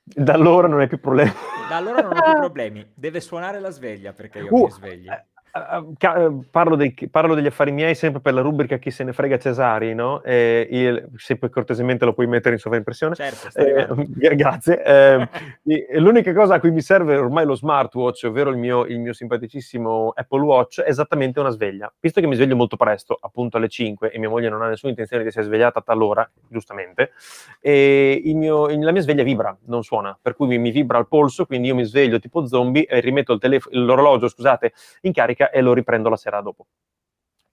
Da 0.00 0.34
allora 0.34 0.68
non 0.68 0.78
hai 0.78 0.86
più 0.86 1.00
problemi. 1.00 1.32
Da 1.68 1.76
allora 1.76 2.02
non 2.02 2.16
ho 2.16 2.22
più 2.22 2.34
problemi. 2.34 2.86
Deve 2.94 3.20
suonare 3.20 3.58
la 3.58 3.70
sveglia 3.70 4.12
perché 4.12 4.38
io 4.38 4.54
uh, 4.54 4.64
mi 4.64 4.70
svegli. 4.70 5.08
Eh, 5.56 6.40
parlo, 6.50 6.74
dei, 6.74 6.92
parlo, 7.08 7.36
degli 7.36 7.46
affari 7.46 7.70
miei 7.70 7.94
sempre 7.94 8.20
per 8.20 8.34
la 8.34 8.40
rubrica 8.40 8.78
chi 8.78 8.90
se 8.90 9.04
ne 9.04 9.12
frega 9.12 9.38
Cesari, 9.38 9.94
no? 9.94 10.20
Eh, 10.24 10.66
il, 10.68 11.08
se 11.14 11.36
poi 11.36 11.48
cortesemente 11.48 12.04
lo 12.04 12.12
puoi 12.12 12.26
mettere 12.26 12.56
in 12.56 12.60
sovraimpressione. 12.60 13.14
Certo, 13.14 13.56
eh, 13.58 13.86
grazie. 14.34 14.82
Eh, 15.66 15.98
l'unica 15.98 16.32
cosa 16.34 16.54
a 16.54 16.60
cui 16.60 16.70
mi 16.70 16.80
serve 16.80 17.16
ormai 17.16 17.46
lo 17.46 17.54
smartwatch, 17.54 18.24
ovvero 18.26 18.50
il 18.50 18.56
mio, 18.56 18.84
il 18.84 18.98
mio, 18.98 19.12
simpaticissimo 19.12 20.12
Apple 20.14 20.40
Watch, 20.40 20.80
è 20.80 20.88
esattamente 20.88 21.40
una 21.40 21.50
sveglia. 21.50 21.92
Visto 22.00 22.20
che 22.20 22.26
mi 22.26 22.34
sveglio 22.34 22.56
molto 22.56 22.76
presto, 22.76 23.16
appunto 23.20 23.56
alle 23.56 23.68
5, 23.68 24.10
e 24.10 24.18
mia 24.18 24.28
moglie 24.28 24.48
non 24.48 24.62
ha 24.62 24.68
nessuna 24.68 24.90
intenzione 24.90 25.22
di 25.22 25.28
essere 25.28 25.44
svegliata 25.44 25.78
a 25.78 25.82
tal'ora, 25.82 26.28
giustamente, 26.48 27.12
mio, 27.62 28.66
la 28.66 28.92
mia 28.92 29.00
sveglia 29.00 29.22
vibra, 29.22 29.56
non 29.66 29.82
suona, 29.82 30.16
per 30.20 30.34
cui 30.34 30.46
mi, 30.46 30.58
mi, 30.58 30.70
vibra 30.70 30.98
al 30.98 31.08
polso, 31.08 31.46
quindi 31.46 31.68
io 31.68 31.74
mi 31.74 31.84
sveglio 31.84 32.18
tipo 32.18 32.46
zombie 32.46 32.84
e 32.86 33.00
rimetto 33.00 33.38
telefo- 33.38 33.70
l'orologio, 33.72 34.28
scusate, 34.28 34.72
in 35.02 35.12
carica 35.12 35.43
e 35.50 35.60
lo 35.60 35.72
riprendo 35.72 36.08
la 36.08 36.16
sera 36.16 36.40
dopo. 36.40 36.66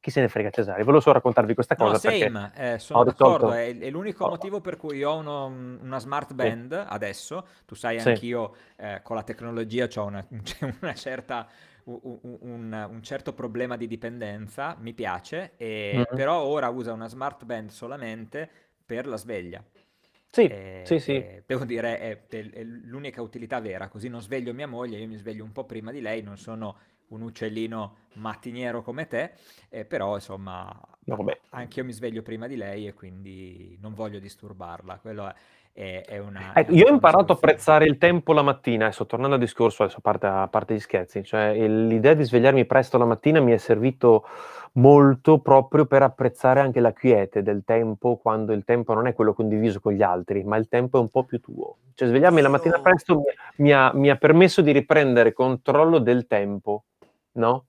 Chi 0.02 0.10
se 0.10 0.20
ne 0.20 0.30
frega 0.30 0.50
Cesare? 0.50 0.82
Volevo 0.82 1.00
solo 1.00 1.16
raccontarvi 1.16 1.54
questa 1.54 1.76
cosa. 1.76 2.10
No, 2.10 2.18
same, 2.18 2.52
eh, 2.56 2.80
sono 2.80 3.04
d'accordo, 3.04 3.52
è, 3.52 3.78
è, 3.78 3.90
l'unico 3.92 4.28
motivo 4.28 4.60
per 4.60 4.76
cui 4.76 5.04
ho 5.04 5.18
uno, 5.18 5.46
una 5.46 6.00
smart 6.00 6.34
band 6.34 6.74
sì. 6.74 6.88
adesso, 6.90 7.48
tu 7.66 7.76
sai 7.76 8.00
sì. 8.00 8.10
anch'io 8.10 8.56
eh, 8.78 9.02
con 9.04 9.16
la 9.16 9.22
tecnologia 9.22 9.88
ho 9.96 10.06
una, 10.06 10.26
una 10.82 10.94
certa 10.96 11.48
un, 11.84 12.00
un, 12.22 12.88
un, 12.90 13.04
certo 13.04 13.34
problema 13.34 13.78
di 13.78 13.86
dipendenza, 13.88 14.76
mi 14.80 14.94
piace, 14.94 15.52
e, 15.58 15.92
mm-hmm. 15.94 16.16
però 16.16 16.42
ora 16.46 16.70
usa 16.70 16.94
una 16.94 17.08
smart 17.08 17.46
band 17.46 17.70
solamente 17.70 18.50
per 18.84 19.06
la 19.06 19.18
sveglia. 19.18 19.64
Sì, 20.30 20.48
e, 20.48 20.82
sì, 20.86 21.00
sì. 21.00 21.42
devo 21.46 21.66
dire, 21.66 22.00
è, 22.00 22.26
è, 22.28 22.64
l'unica 22.64 23.22
utilità 23.22 23.60
vera, 23.60 23.90
così 23.90 24.08
non 24.08 24.22
sveglio 24.22 24.54
mia 24.54 24.68
moglie, 24.68 24.98
io 24.98 25.08
mi 25.08 25.18
sveglio 25.18 25.44
un 25.44 25.52
po' 25.52 25.66
prima 25.66 25.92
di 25.92 26.02
lei, 26.02 26.22
non 26.22 26.38
sono 26.38 26.78
un 27.12 27.22
uccellino 27.22 27.96
mattiniero 28.14 28.82
come 28.82 29.08
te, 29.08 29.32
eh, 29.70 29.86
però 29.86 30.16
insomma 30.16 30.70
no, 31.06 31.26
anche 31.50 31.80
io 31.80 31.86
mi 31.86 31.94
sveglio 31.94 32.22
prima 32.22 32.48
di 32.48 32.56
lei 32.56 32.88
e 32.88 32.94
quindi 32.94 33.78
non 33.82 33.94
voglio 33.94 34.20
disturbarla. 34.20 35.00
Quello 35.02 35.28
è, 35.28 35.34
è, 35.74 36.04
è 36.06 36.18
una... 36.20 36.54
Eh, 36.54 36.66
io 36.70 36.88
ho 36.88 36.92
imparato 36.92 37.34
a 37.34 37.36
apprezzare 37.36 37.86
il 37.86 37.98
tempo 37.98 38.34
la 38.34 38.42
mattina, 38.42 38.86
adesso 38.86 39.06
tornando 39.06 39.36
al 39.36 39.42
discorso, 39.42 39.84
adesso 39.84 40.00
a 40.00 40.02
parte, 40.02 40.26
a 40.28 40.48
parte 40.48 40.74
gli 40.74 40.80
scherzi, 40.80 41.24
cioè 41.24 41.54
l'idea 41.68 42.14
di 42.14 42.24
svegliarmi 42.24 42.66
presto 42.66 42.98
la 42.98 43.06
mattina 43.06 43.40
mi 43.40 43.52
è 43.52 43.58
servito 43.58 44.26
molto 44.74 45.40
proprio 45.40 45.86
per 45.86 46.02
apprezzare 46.02 46.62
anche 46.62 46.80
la 46.80 46.94
quiete 46.94 47.44
del 47.44 47.64
tempo, 47.66 48.16
quando 48.18 48.54
il 48.54 48.64
tempo 48.64 48.94
non 48.94 49.08
è 49.08 49.14
quello 49.14 49.34
condiviso 49.34 49.82
con 49.82 49.94
gli 49.94 50.02
altri, 50.02 50.44
ma 50.44 50.56
il 50.56 50.70
tempo 50.70 50.98
è 50.98 51.02
un 51.02 51.10
po' 51.10 51.26
più 51.26 51.42
tuo. 51.42 51.78
Cioè 51.94 52.08
svegliarmi 52.08 52.40
la 52.40 52.48
mattina 52.48 52.80
presto 52.80 53.16
mi, 53.16 53.24
mi, 53.58 53.74
ha, 53.74 53.92
mi 53.94 54.10
ha 54.10 54.16
permesso 54.16 54.62
di 54.62 54.72
riprendere 54.72 55.34
controllo 55.34 56.00
del 56.00 56.26
tempo 56.26 56.86
no? 57.34 57.68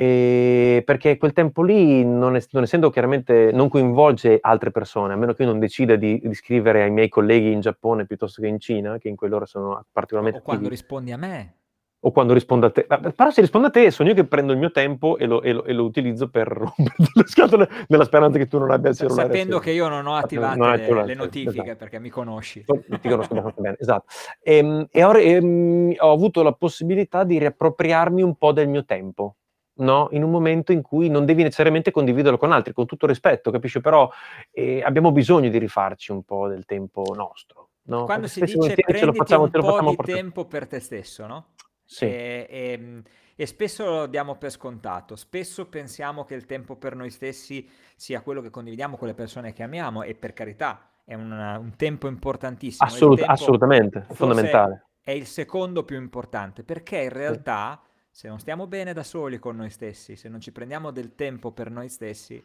E 0.00 0.82
perché 0.86 1.16
quel 1.16 1.32
tempo 1.32 1.62
lì, 1.62 2.04
non, 2.04 2.36
es- 2.36 2.52
non, 2.52 2.62
essendo 2.62 2.88
chiaramente, 2.88 3.50
non 3.52 3.68
coinvolge 3.68 4.38
altre 4.40 4.70
persone, 4.70 5.14
a 5.14 5.16
meno 5.16 5.34
che 5.34 5.42
io 5.42 5.48
non 5.48 5.58
decida 5.58 5.96
di, 5.96 6.20
di, 6.22 6.34
scrivere 6.34 6.84
ai 6.84 6.90
miei 6.92 7.08
colleghi 7.08 7.50
in 7.50 7.58
Giappone 7.58 8.06
piuttosto 8.06 8.40
che 8.40 8.46
in 8.46 8.60
Cina, 8.60 8.98
che 8.98 9.08
in 9.08 9.16
quell'ora 9.16 9.44
sono 9.44 9.84
particolarmente... 9.90 10.38
O 10.38 10.42
quando 10.42 10.66
attivi. 10.66 10.80
rispondi 10.80 11.10
a 11.10 11.16
me. 11.16 11.54
O 12.00 12.12
quando 12.12 12.32
rispondo 12.32 12.66
a 12.66 12.70
te. 12.70 12.86
Però 12.86 13.30
se 13.30 13.40
rispondo 13.40 13.66
a 13.66 13.70
te, 13.70 13.90
sono 13.90 14.08
io 14.08 14.14
che 14.14 14.24
prendo 14.24 14.52
il 14.52 14.58
mio 14.58 14.70
tempo 14.70 15.18
e 15.18 15.26
lo, 15.26 15.42
e 15.42 15.52
lo, 15.52 15.64
e 15.64 15.72
lo 15.72 15.82
utilizzo 15.82 16.28
per 16.28 16.46
rompere 16.46 16.94
le 17.12 17.26
scatole 17.26 17.68
nella 17.88 18.04
speranza 18.04 18.38
che 18.38 18.46
tu 18.46 18.58
non 18.58 18.70
abbia 18.70 18.90
il 18.90 18.96
cellulare. 18.96 19.26
Sapendo 19.26 19.58
che 19.58 19.72
io 19.72 19.88
non 19.88 20.06
ho 20.06 20.14
attivato 20.14 20.56
non 20.58 20.76
le, 20.76 21.04
le, 21.04 21.14
notifiche 21.14 21.60
esatto. 21.62 21.76
perché 21.76 21.98
mi 21.98 22.08
conosci. 22.08 22.64
Ti 22.64 23.08
conosco 23.08 23.32
abbastanza 23.32 23.60
bene, 23.60 23.76
esatto. 23.80 24.06
E, 24.40 24.56
ehm, 24.58 24.86
e 24.90 25.04
ora 25.04 25.18
e, 25.18 25.30
ehm, 25.30 25.94
ho 25.98 26.12
avuto 26.12 26.42
la 26.44 26.52
possibilità 26.52 27.24
di 27.24 27.38
riappropriarmi 27.38 28.22
un 28.22 28.36
po' 28.36 28.52
del 28.52 28.68
mio 28.68 28.84
tempo. 28.84 29.34
No? 29.78 30.08
in 30.10 30.24
un 30.24 30.30
momento 30.32 30.72
in 30.72 30.82
cui 30.82 31.08
non 31.08 31.24
devi 31.24 31.44
necessariamente 31.44 31.92
condividerlo 31.92 32.36
con 32.36 32.50
altri, 32.50 32.72
con 32.72 32.84
tutto 32.84 33.06
rispetto, 33.06 33.52
capisci? 33.52 33.80
Però 33.80 34.10
eh, 34.50 34.82
abbiamo 34.82 35.12
bisogno 35.12 35.50
di 35.50 35.58
rifarci 35.58 36.10
un 36.10 36.24
po' 36.24 36.48
del 36.48 36.64
tempo 36.64 37.04
nostro. 37.14 37.68
No? 37.82 38.04
Quando 38.04 38.26
Perché 38.26 38.48
si 38.48 38.58
dice 38.58 38.74
prenditi 38.74 39.16
facciamo, 39.16 39.44
un 39.44 39.50
po' 39.50 40.02
di 40.04 40.12
tempo 40.12 40.46
per 40.46 40.66
te 40.66 40.80
stesso, 40.80 41.26
no? 41.28 41.46
Sì. 41.90 42.04
E, 42.04 42.46
e, 42.50 43.02
e, 43.34 43.46
spesso 43.46 43.84
lo 43.84 44.06
diamo 44.06 44.36
per 44.36 44.50
scontato, 44.50 45.16
spesso 45.16 45.66
pensiamo 45.68 46.24
che 46.24 46.34
il 46.34 46.44
tempo 46.44 46.76
per 46.76 46.94
noi 46.94 47.08
stessi 47.08 47.66
sia 47.96 48.20
quello 48.20 48.42
che 48.42 48.50
condividiamo 48.50 48.98
con 48.98 49.08
le 49.08 49.14
persone 49.14 49.54
che 49.54 49.62
amiamo 49.62 50.02
e 50.02 50.14
per 50.14 50.34
carità 50.34 50.90
è 51.02 51.14
un, 51.14 51.32
un 51.32 51.72
tempo 51.76 52.06
importantissimo. 52.06 52.86
Assolut- 52.86 53.16
tempo 53.20 53.32
assolutamente, 53.32 54.04
è 54.06 54.12
fondamentale. 54.12 54.84
È 55.00 55.12
il 55.12 55.24
secondo 55.24 55.82
più 55.82 55.96
importante 55.96 56.62
perché 56.62 56.98
in 56.98 57.08
realtà 57.08 57.80
sì. 58.10 58.20
se 58.20 58.28
non 58.28 58.38
stiamo 58.38 58.66
bene 58.66 58.92
da 58.92 59.02
soli 59.02 59.38
con 59.38 59.56
noi 59.56 59.70
stessi, 59.70 60.14
se 60.14 60.28
non 60.28 60.40
ci 60.40 60.52
prendiamo 60.52 60.90
del 60.90 61.14
tempo 61.14 61.52
per 61.52 61.70
noi 61.70 61.88
stessi, 61.88 62.44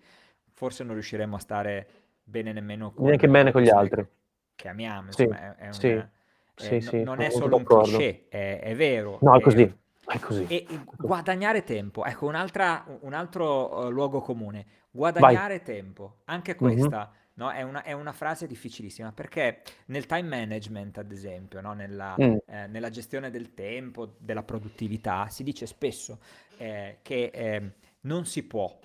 forse 0.54 0.86
non 0.86 0.94
riusciremo 0.94 1.36
a 1.36 1.40
stare 1.40 1.88
bene 2.24 2.54
nemmeno 2.54 2.94
con, 2.94 3.08
Neanche 3.08 3.28
bene 3.28 3.52
con 3.52 3.62
gli 3.62 3.70
altri. 3.70 4.08
Che 4.56 4.70
amiamo, 4.70 5.08
insomma, 5.08 5.36
sì, 5.36 5.42
è, 5.42 5.56
è 5.56 5.64
una, 5.64 5.74
sì 5.74 6.22
sì, 6.56 6.76
eh, 6.76 6.82
sì, 6.82 7.04
non 7.04 7.20
è 7.20 7.30
solo 7.30 7.58
un 7.58 7.64
cliché, 7.64 8.26
è, 8.30 8.60
è 8.60 8.76
vero. 8.76 9.18
No, 9.22 9.36
è, 9.36 9.42
così. 9.42 9.62
È 10.06 10.20
così. 10.20 10.46
E 10.48 10.66
guadagnare 10.98 11.64
tempo, 11.64 12.06
ecco 12.06 12.28
un 12.28 12.36
altro 12.36 13.86
uh, 13.86 13.90
luogo 13.90 14.22
comune, 14.22 14.66
guadagnare 14.92 15.58
Vai. 15.58 15.66
tempo, 15.66 16.18
anche 16.26 16.56
questa, 16.56 17.10
mm-hmm. 17.10 17.34
no? 17.34 17.52
è, 17.52 17.62
una, 17.64 17.84
è, 17.84 17.94
una, 17.94 18.12
frase 18.12 18.46
difficilissima 18.46 19.12
perché 19.12 19.62
nel 19.86 20.06
time 20.06 20.28
management, 20.28 21.00
ad 21.00 21.12
esempio, 21.12 21.62
no? 21.62 21.74
nella, 21.74 22.16
mm. 22.22 22.36
eh, 22.46 22.68
nella, 22.68 22.90
gestione 22.90 23.32
del 23.32 23.54
tempo, 23.54 24.16
della 24.20 24.44
produttività, 24.44 25.30
si 25.30 25.44
dice 25.44 25.66
spesso 25.66 26.20
eh, 26.58 27.00
che 27.02 27.32
eh, 27.34 27.72
non 28.02 28.26
si 28.26 28.44
può 28.44 28.78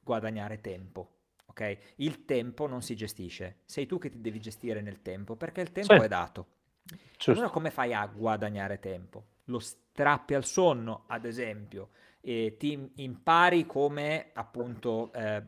guadagnare 0.00 0.60
tempo. 0.60 1.14
Okay? 1.46 1.78
Il 1.96 2.24
tempo 2.24 2.66
non 2.68 2.80
si 2.82 2.94
gestisce, 2.94 3.60
sei 3.64 3.86
tu 3.86 3.98
che 3.98 4.10
ti 4.10 4.20
devi 4.20 4.40
gestire 4.40 4.80
nel 4.80 5.02
tempo 5.02 5.34
perché 5.34 5.60
il 5.62 5.72
tempo 5.72 5.94
sì. 5.96 6.04
è 6.04 6.08
dato. 6.08 6.46
Giusto. 7.12 7.32
Allora 7.32 7.50
come 7.50 7.70
fai 7.70 7.92
a 7.92 8.06
guadagnare 8.06 8.78
tempo? 8.78 9.24
Lo 9.44 9.58
strappi 9.58 10.34
al 10.34 10.44
sonno, 10.44 11.04
ad 11.06 11.24
esempio, 11.24 11.90
e 12.20 12.56
ti 12.58 12.92
impari 12.96 13.66
come 13.66 14.30
appunto 14.32 15.12
eh, 15.12 15.42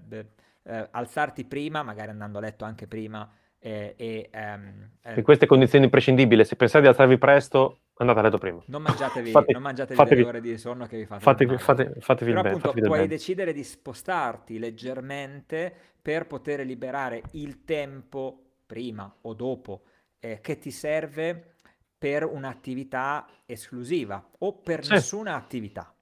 eh, 0.65 0.89
alzarti 0.91 1.45
prima, 1.45 1.83
magari 1.83 2.11
andando 2.11 2.39
a 2.39 2.43
letto 2.43 2.65
anche 2.65 2.87
prima. 2.87 3.31
Eh, 3.59 3.95
e, 3.97 4.29
ehm, 4.33 4.91
in 5.15 5.23
queste 5.23 5.47
condizioni 5.47 5.85
imprescindibili, 5.85 6.45
se 6.45 6.57
pensate 6.57 6.83
di 6.83 6.89
alzarvi 6.89 7.17
presto, 7.17 7.83
andate 7.95 8.19
a 8.19 8.23
letto 8.23 8.39
prima. 8.39 8.61
Non 8.67 8.83
mangiatevi, 8.83 9.31
Fate, 9.33 9.53
non 9.53 9.63
mangiatevi 9.63 9.97
fatevi, 9.97 10.23
ore 10.23 10.41
di 10.41 10.59
sonno 10.59 10.87
che 10.87 10.97
vi 10.97 11.07
fate 11.07 11.23
fatevi, 11.23 11.59
fate, 11.59 11.95
fatevi 12.01 12.31
Però 12.31 12.43
bene, 12.43 12.57
appunto 12.57 12.81
puoi 12.81 12.91
bene. 12.91 13.07
decidere 13.07 13.53
di 13.53 13.63
spostarti 13.63 14.59
leggermente 14.59 15.73
per 16.03 16.27
poter 16.27 16.67
liberare 16.67 17.23
il 17.33 17.65
tempo 17.65 18.39
prima 18.67 19.13
o 19.23 19.35
dopo 19.35 19.83
eh, 20.25 20.41
che 20.41 20.59
ti 20.59 20.71
serve 20.71 21.57
per 21.99 22.25
un'attività 22.25 23.27
esclusiva 23.45 24.25
o 24.39 24.55
per 24.55 24.85
sì. 24.85 24.93
nessuna 24.93 25.35
attività. 25.35 25.93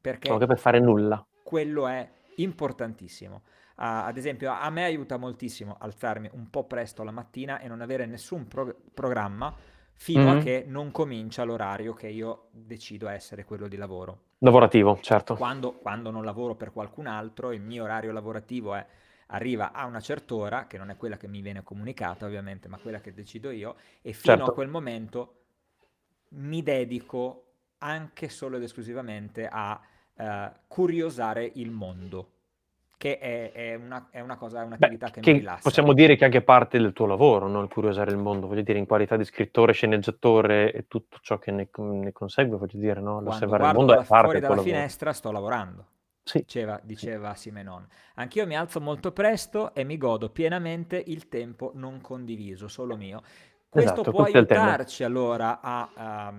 Perché 0.00 0.30
Anche 0.30 0.46
per 0.46 0.58
fare 0.58 0.80
nulla. 0.80 1.24
Quello 1.42 1.86
è 1.86 2.08
importantissimo. 2.36 3.42
Uh, 3.76 4.08
ad 4.08 4.16
esempio, 4.16 4.50
a 4.50 4.70
me 4.70 4.84
aiuta 4.84 5.18
moltissimo 5.18 5.76
alzarmi 5.78 6.30
un 6.32 6.48
po' 6.48 6.64
presto 6.64 7.04
la 7.04 7.10
mattina 7.10 7.60
e 7.60 7.68
non 7.68 7.80
avere 7.80 8.06
nessun 8.06 8.48
pro- 8.48 8.74
programma 8.94 9.54
fino 9.94 10.24
mm-hmm. 10.24 10.38
a 10.38 10.42
che 10.42 10.64
non 10.66 10.90
comincia 10.90 11.44
l'orario 11.44 11.92
che 11.92 12.08
io 12.08 12.48
decido 12.52 13.08
essere 13.08 13.44
quello 13.44 13.68
di 13.68 13.76
lavoro. 13.76 14.22
Lavorativo, 14.38 14.98
certo. 15.02 15.34
Quando, 15.34 15.72
quando 15.72 16.10
non 16.10 16.24
lavoro 16.24 16.54
per 16.54 16.72
qualcun 16.72 17.06
altro, 17.06 17.52
il 17.52 17.60
mio 17.60 17.84
orario 17.84 18.12
lavorativo 18.12 18.74
è 18.74 18.86
arriva 19.28 19.72
a 19.72 19.84
una 19.84 20.00
certa 20.00 20.34
ora, 20.34 20.66
che 20.66 20.78
non 20.78 20.90
è 20.90 20.96
quella 20.96 21.16
che 21.16 21.28
mi 21.28 21.40
viene 21.40 21.62
comunicata 21.62 22.26
ovviamente, 22.26 22.68
ma 22.68 22.78
quella 22.78 23.00
che 23.00 23.12
decido 23.12 23.50
io, 23.50 23.76
e 24.02 24.12
fino 24.12 24.36
certo. 24.36 24.50
a 24.50 24.54
quel 24.54 24.68
momento 24.68 25.34
mi 26.30 26.62
dedico 26.62 27.44
anche 27.78 28.28
solo 28.28 28.56
ed 28.56 28.62
esclusivamente 28.62 29.48
a 29.50 29.80
uh, 30.14 30.24
curiosare 30.66 31.50
il 31.54 31.70
mondo 31.70 32.32
che 32.98 33.18
è, 33.18 33.52
è, 33.52 33.74
una, 33.76 34.08
è, 34.10 34.18
una, 34.18 34.36
cosa, 34.36 34.60
è 34.60 34.64
un'attività 34.64 35.06
Beh, 35.06 35.12
che, 35.12 35.20
che 35.20 35.32
mi 35.32 35.38
rilassa. 35.38 35.62
Possiamo 35.62 35.92
dire 35.92 36.16
che 36.16 36.22
è 36.22 36.24
anche 36.24 36.42
parte 36.42 36.78
del 36.78 36.92
tuo 36.92 37.06
lavoro, 37.06 37.46
no? 37.46 37.62
il 37.62 37.68
curiosare 37.68 38.10
il 38.10 38.16
mondo, 38.16 38.48
voglio 38.48 38.62
dire, 38.62 38.76
in 38.76 38.86
qualità 38.86 39.16
di 39.16 39.24
scrittore, 39.24 39.72
sceneggiatore 39.72 40.72
e 40.72 40.88
tutto 40.88 41.18
ciò 41.20 41.38
che 41.38 41.52
ne, 41.52 41.68
ne 41.76 42.10
consegue, 42.10 42.56
voglio 42.56 42.76
dire, 42.76 43.00
no? 43.00 43.20
l'osservare 43.20 43.68
il 43.68 43.74
mondo 43.74 43.92
è 43.92 44.04
parte 44.04 44.24
fuori 44.24 44.40
dalla 44.40 44.60
finestra 44.60 45.12
sto 45.12 45.30
lavorando. 45.30 45.86
Sì. 46.28 46.40
Diceva, 46.40 46.78
diceva 46.82 47.34
Simenon. 47.34 47.86
Anch'io 48.16 48.46
mi 48.46 48.54
alzo 48.54 48.82
molto 48.82 49.12
presto 49.12 49.72
e 49.74 49.82
mi 49.82 49.96
godo 49.96 50.28
pienamente 50.28 51.02
il 51.06 51.28
tempo 51.28 51.72
non 51.74 52.02
condiviso, 52.02 52.68
solo 52.68 52.98
mio. 52.98 53.22
Questo 53.66 53.92
esatto, 53.92 54.10
può 54.10 54.24
aiutarci 54.24 55.04
allora 55.04 55.60
a, 55.62 55.90
a, 55.94 56.26
a, 56.26 56.34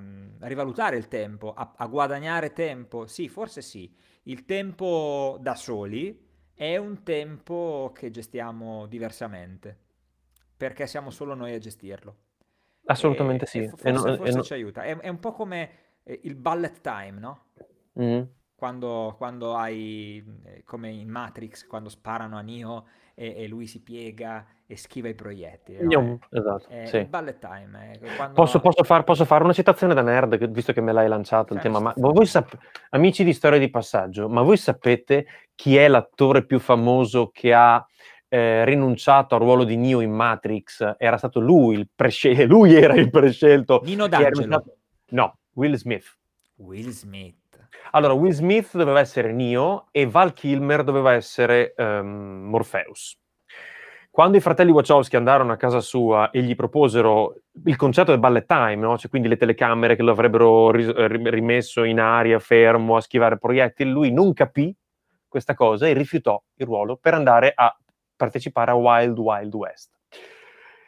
rivalutare 0.48 0.96
il 0.96 1.08
tempo, 1.08 1.54
a, 1.54 1.74
a, 1.76 1.88
guadagnare 1.88 2.54
tempo. 2.54 3.08
Sì, 3.08 3.30
forse 3.30 3.64
sì. 3.64 3.92
Il 4.24 4.46
tempo 4.46 5.38
da 5.42 5.56
soli 5.56 6.28
è 6.54 6.78
un 6.78 7.02
tempo 7.02 7.92
che 7.92 8.12
gestiamo 8.12 8.86
diversamente, 8.86 9.76
perché 10.56 10.86
siamo 10.86 11.10
solo 11.10 11.34
noi 11.34 11.56
a 11.56 11.60
gestirlo. 11.60 12.16
Assolutamente 12.86 13.46
e, 13.46 13.48
sì. 13.48 13.60
E 13.64 13.70
forse, 13.70 13.88
e 13.88 13.92
no, 13.92 14.16
forse 14.18 14.44
ci 14.44 14.54
aiuta. 14.54 14.84
È, 14.84 14.96
è, 14.98 15.08
un 15.08 15.20
po' 15.20 15.32
come 15.32 15.72
eh, 16.04 16.20
il 16.24 16.36
bullet 16.36 16.80
time, 16.82 17.20
no? 17.20 17.46
Mm 18.00 18.22
quando, 18.60 19.16
quando 19.18 19.56
hai, 19.56 20.22
eh, 20.44 20.64
come 20.66 20.90
in 20.90 21.08
Matrix, 21.08 21.66
quando 21.66 21.88
sparano 21.88 22.38
a 22.38 22.42
Neo 22.42 22.86
e, 23.16 23.34
e 23.38 23.48
lui 23.48 23.68
si 23.68 23.82
piega 23.82 24.46
e 24.68 24.76
schiva 24.76 25.08
i 25.08 25.16
proiettili. 25.16 25.82
No? 25.88 26.20
esatto, 26.30 26.68
è, 26.68 26.86
sì. 26.86 27.06
ballet 27.06 27.40
time. 27.40 27.98
Quando... 28.18 28.34
Posso, 28.34 28.60
posso, 28.60 28.84
far, 28.84 29.06
posso, 29.06 29.24
fare 29.24 29.46
una 29.46 29.54
citazione 29.54 29.94
da 29.94 30.02
nerd, 30.02 30.50
visto 30.50 30.74
che 30.74 30.82
me 30.82 30.92
l'hai 30.92 31.08
lanciato 31.08 31.54
il 31.54 31.62
tema, 31.62 31.80
ma 31.80 31.94
voi 31.96 32.26
sap- 32.26 32.58
amici 32.90 33.24
di 33.24 33.32
Storia 33.32 33.60
di 33.60 33.70
Passaggio, 33.70 34.28
ma 34.28 34.42
voi 34.42 34.58
sapete 34.58 35.26
chi 35.56 35.78
è 35.78 35.88
l'attore 35.88 36.46
più 36.46 36.60
famoso 36.60 37.30
che 37.34 37.54
ha 37.54 37.84
eh, 38.28 38.66
rinunciato 38.66 39.36
al 39.36 39.42
ruolo 39.42 39.64
di 39.64 39.78
Neo 39.78 40.02
in 40.02 40.12
Matrix? 40.12 40.96
Era 40.98 41.18
stato 41.18 41.40
lui 41.40 41.76
il 41.76 41.88
prescelto, 41.96 42.44
lui 42.54 42.76
era 42.76 42.94
il 42.94 43.10
prescelto. 43.10 43.82
Nino 43.86 44.08
D'Angelo. 44.08 44.66
No, 45.12 45.38
Will 45.54 45.76
Smith. 45.76 46.18
Will 46.58 46.90
Smith. 46.90 47.39
Allora, 47.92 48.14
Will 48.14 48.32
Smith 48.32 48.76
doveva 48.78 49.00
essere 49.00 49.32
Neo 49.32 49.88
e 49.92 50.06
Val 50.06 50.34
Kilmer 50.34 50.84
doveva 50.84 51.14
essere 51.14 51.74
um, 51.78 52.48
Morpheus. 52.50 53.18
Quando 54.12 54.38
i 54.38 54.42
fratelli 54.42 54.72
Wachowski 54.72 55.16
andarono 55.16 55.54
a 55.54 55.56
casa 55.56 55.80
sua 55.80 56.30
e 56.30 56.42
gli 56.42 56.56
proposero 56.56 57.36
il 57.66 57.76
concetto 57.76 58.12
del 58.12 58.20
ballet 58.20 58.46
time, 58.46 58.76
no? 58.76 58.98
cioè 58.98 59.10
quindi 59.10 59.28
le 59.28 59.38
telecamere 59.38 59.96
che 59.96 60.04
lo 60.04 60.12
avrebbero 60.12 60.72
ris- 60.72 60.94
rimesso 60.94 61.84
in 61.84 62.00
aria, 62.00 62.38
fermo, 62.40 62.96
a 62.96 63.02
schivare 63.02 63.38
proiettili, 63.38 63.90
lui 63.90 64.12
non 64.12 64.34
capì 64.34 64.76
questa 65.28 65.54
cosa 65.54 65.88
e 65.88 65.94
rifiutò 65.94 66.42
il 66.56 66.66
ruolo 66.66 66.98
per 66.98 67.14
andare 67.14 67.54
a 67.56 67.76
partecipare 68.16 68.72
a 68.72 68.76
Wild 68.76 69.18
Wild 69.18 69.54
West. 69.54 69.92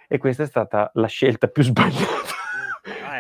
E 0.08 0.18
questa 0.18 0.44
è 0.44 0.48
stata 0.48 0.92
la 0.96 1.08
scelta 1.08 1.48
più 1.48 1.64
sbagliata 1.64 2.31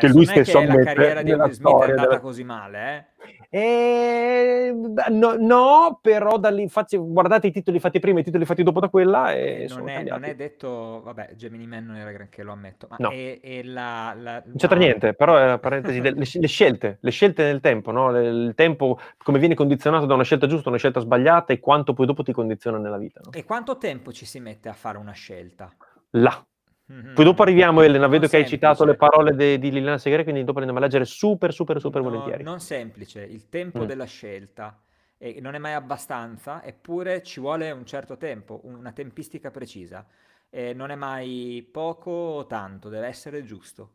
che 0.07 0.13
lui 0.13 0.25
stesso 0.25 0.57
ammette. 0.57 0.83
La 0.83 0.93
carriera 0.93 1.21
di 1.21 1.31
Will 1.31 1.49
Smith 1.51 1.67
è 1.67 1.89
andata 1.89 2.07
della... 2.07 2.19
così 2.19 2.43
male, 2.43 2.95
eh? 2.95 3.11
Eh, 3.53 4.73
no, 5.09 5.35
no, 5.37 5.99
però 6.01 6.37
dall'infatti, 6.37 6.97
guardate 6.97 7.47
i 7.47 7.51
titoli 7.51 7.79
fatti 7.79 7.99
prima 7.99 8.19
e 8.19 8.21
i 8.21 8.23
titoli 8.23 8.45
fatti 8.45 8.63
dopo 8.63 8.79
da 8.79 8.87
quella. 8.87 9.33
E 9.33 9.67
non, 9.69 9.89
è, 9.89 10.03
non, 10.03 10.23
è, 10.23 10.35
detto, 10.35 11.01
vabbè, 11.03 11.31
Gemini 11.35 11.67
Man 11.67 11.85
non 11.85 11.97
era 11.97 12.11
granché, 12.11 12.43
lo 12.43 12.53
ammetto. 12.53 12.87
Ma 12.89 12.95
no. 12.99 13.09
è, 13.09 13.39
è 13.41 13.61
la, 13.63 14.15
la, 14.17 14.41
non 14.45 14.55
c'entra 14.55 14.77
no. 14.77 14.83
niente, 14.83 15.13
però 15.13 15.37
è 15.37 15.43
una 15.43 15.59
parentesi, 15.59 16.01
le, 16.01 16.13
le, 16.13 16.47
scelte, 16.47 16.97
le 17.01 17.11
scelte 17.11 17.43
nel 17.43 17.59
tempo, 17.59 17.91
no? 17.91 18.17
il 18.17 18.53
tempo 18.55 18.97
come 19.17 19.37
viene 19.37 19.53
condizionato 19.53 20.05
da 20.05 20.13
una 20.13 20.23
scelta 20.23 20.47
giusta, 20.47 20.69
una 20.69 20.77
scelta 20.77 20.99
sbagliata 20.99 21.51
e 21.53 21.59
quanto 21.59 21.93
poi 21.93 22.05
dopo 22.05 22.23
ti 22.23 22.31
condiziona 22.31 22.77
nella 22.77 22.97
vita. 22.97 23.19
No? 23.23 23.31
E 23.33 23.43
quanto 23.43 23.77
tempo 23.77 24.13
ci 24.13 24.25
si 24.25 24.39
mette 24.39 24.69
a 24.69 24.73
fare 24.73 24.97
una 24.97 25.11
scelta? 25.11 25.69
Là. 26.11 26.45
Mm-hmm. 26.91 27.13
Poi 27.13 27.23
dopo 27.23 27.41
arriviamo, 27.43 27.81
Elena, 27.81 28.07
vedo 28.07 28.21
non 28.21 28.29
che 28.29 28.37
semplice. 28.37 28.37
hai 28.37 28.59
citato 28.59 28.85
le 28.85 28.95
parole 28.95 29.33
de, 29.33 29.57
di 29.57 29.71
Liliana 29.71 29.97
Segre, 29.97 30.23
quindi 30.23 30.43
dopo 30.43 30.59
andiamo 30.59 30.79
a 30.79 30.81
leggere 30.81 31.05
super, 31.05 31.53
super, 31.53 31.79
super 31.79 32.01
no, 32.01 32.09
volentieri. 32.09 32.43
Non 32.43 32.59
semplice, 32.59 33.21
il 33.21 33.47
tempo 33.47 33.83
mm. 33.83 33.85
della 33.85 34.05
scelta 34.05 34.81
e 35.17 35.39
non 35.39 35.53
è 35.53 35.57
mai 35.57 35.73
abbastanza, 35.73 36.63
eppure 36.63 37.21
ci 37.21 37.39
vuole 37.39 37.71
un 37.71 37.85
certo 37.85 38.17
tempo, 38.17 38.61
una 38.63 38.91
tempistica 38.91 39.51
precisa. 39.51 40.05
E 40.49 40.73
non 40.73 40.89
è 40.89 40.95
mai 40.95 41.65
poco 41.71 42.11
o 42.11 42.45
tanto, 42.45 42.89
deve 42.89 43.07
essere 43.07 43.43
giusto. 43.43 43.93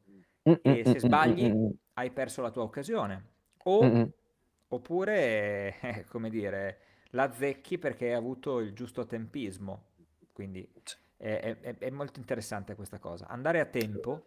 Mm-mm, 0.48 0.58
e 0.62 0.82
se 0.84 1.00
sbagli 1.00 1.52
mm-mm. 1.52 1.70
hai 1.94 2.10
perso 2.12 2.40
la 2.40 2.50
tua 2.50 2.62
occasione. 2.62 3.24
O, 3.64 4.10
oppure, 4.68 5.76
eh, 5.82 6.04
come 6.08 6.30
dire, 6.30 6.78
la 7.10 7.30
zecchi 7.32 7.76
perché 7.76 8.06
hai 8.06 8.14
avuto 8.14 8.60
il 8.60 8.72
giusto 8.72 9.04
tempismo. 9.04 9.88
Quindi 10.32 10.66
è, 11.16 11.56
è, 11.60 11.76
è 11.78 11.90
molto 11.90 12.18
interessante 12.18 12.74
questa 12.74 12.98
cosa. 12.98 13.26
Andare 13.28 13.60
a 13.60 13.64
tempo 13.64 14.24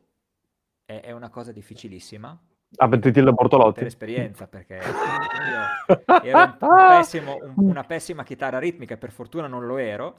è, 0.85 1.01
è 1.01 1.11
una 1.11 1.29
cosa 1.29 1.51
difficilissà. 1.51 2.37
Ah, 2.77 2.87
per 2.87 3.23
la 3.23 3.31
Bortolotti. 3.31 3.79
Per 3.79 3.87
esperienza, 3.87 4.47
perché 4.47 4.75
io 4.75 6.21
ero 6.21 6.37
un, 6.37 6.57
pessimo, 6.59 7.37
un, 7.41 7.53
una 7.55 7.83
pessima 7.83 8.23
chitarra 8.23 8.59
ritmica, 8.59 8.95
per 8.95 9.11
fortuna 9.11 9.47
non 9.47 9.65
lo 9.65 9.77
ero. 9.77 10.17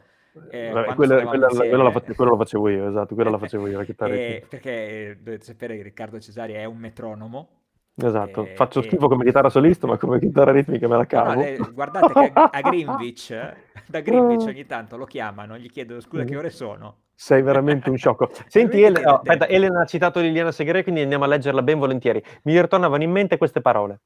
Eh, 0.50 0.70
quella, 0.70 0.94
quella, 0.94 1.24
quella, 1.24 1.48
la, 1.48 2.00
quello 2.00 2.30
lo 2.30 2.37
facevo 2.37 2.68
io, 2.68 2.88
esatto, 2.88 3.14
quella 3.14 3.30
la 3.30 3.38
facevo 3.38 3.66
io, 3.68 3.78
la 3.78 3.85
chitarra 3.85 4.14
eh, 4.14 4.46
Perché 4.48 4.70
eh, 4.70 5.16
dovete 5.20 5.44
sapere 5.44 5.76
che 5.76 5.83
Riccardo 5.83 6.20
Cesari 6.20 6.52
è 6.52 6.64
un 6.64 6.78
metronomo, 6.78 7.59
Esatto, 7.94 8.44
e, 8.44 8.55
faccio 8.55 8.81
e... 8.81 8.83
schifo 8.85 9.09
come 9.09 9.24
chitarra 9.24 9.50
solista, 9.50 9.87
ma 9.87 9.96
come 9.98 10.18
chitarra 10.18 10.53
ritmica 10.53 10.88
me 10.88 10.96
la 10.96 11.07
cavo. 11.07 11.35
No, 11.35 11.57
no, 11.59 11.72
guardate 11.72 12.12
che 12.12 12.33
a 12.35 12.61
Greenwich, 12.62 13.55
da 13.87 14.00
Greenwich 14.00 14.46
ogni 14.46 14.66
tanto 14.66 14.96
lo 14.96 15.05
chiamano, 15.05 15.59
gli 15.59 15.70
chiedono 15.70 16.00
scusa 16.00 16.24
che 16.24 16.37
ore 16.37 16.50
sono. 16.50 16.96
Sei 17.14 17.42
veramente 17.42 17.90
un 17.90 17.98
sciocco. 17.98 18.31
Senti, 18.48 18.81
Elena, 18.83 19.12
oh, 19.12 19.16
aspetta, 19.16 19.46
Elena 19.46 19.83
ha 19.83 19.85
citato 19.85 20.20
Liliana 20.20 20.53
Segre, 20.53 20.83
quindi 20.83 21.03
andiamo 21.03 21.24
a 21.24 21.26
leggerla 21.26 21.62
ben 21.62 21.79
volentieri. 21.79 22.22
Mi 22.44 22.59
ritornavano 22.59 23.03
in 23.03 23.11
mente 23.11 23.37
queste 23.37 23.61
parole. 23.61 24.00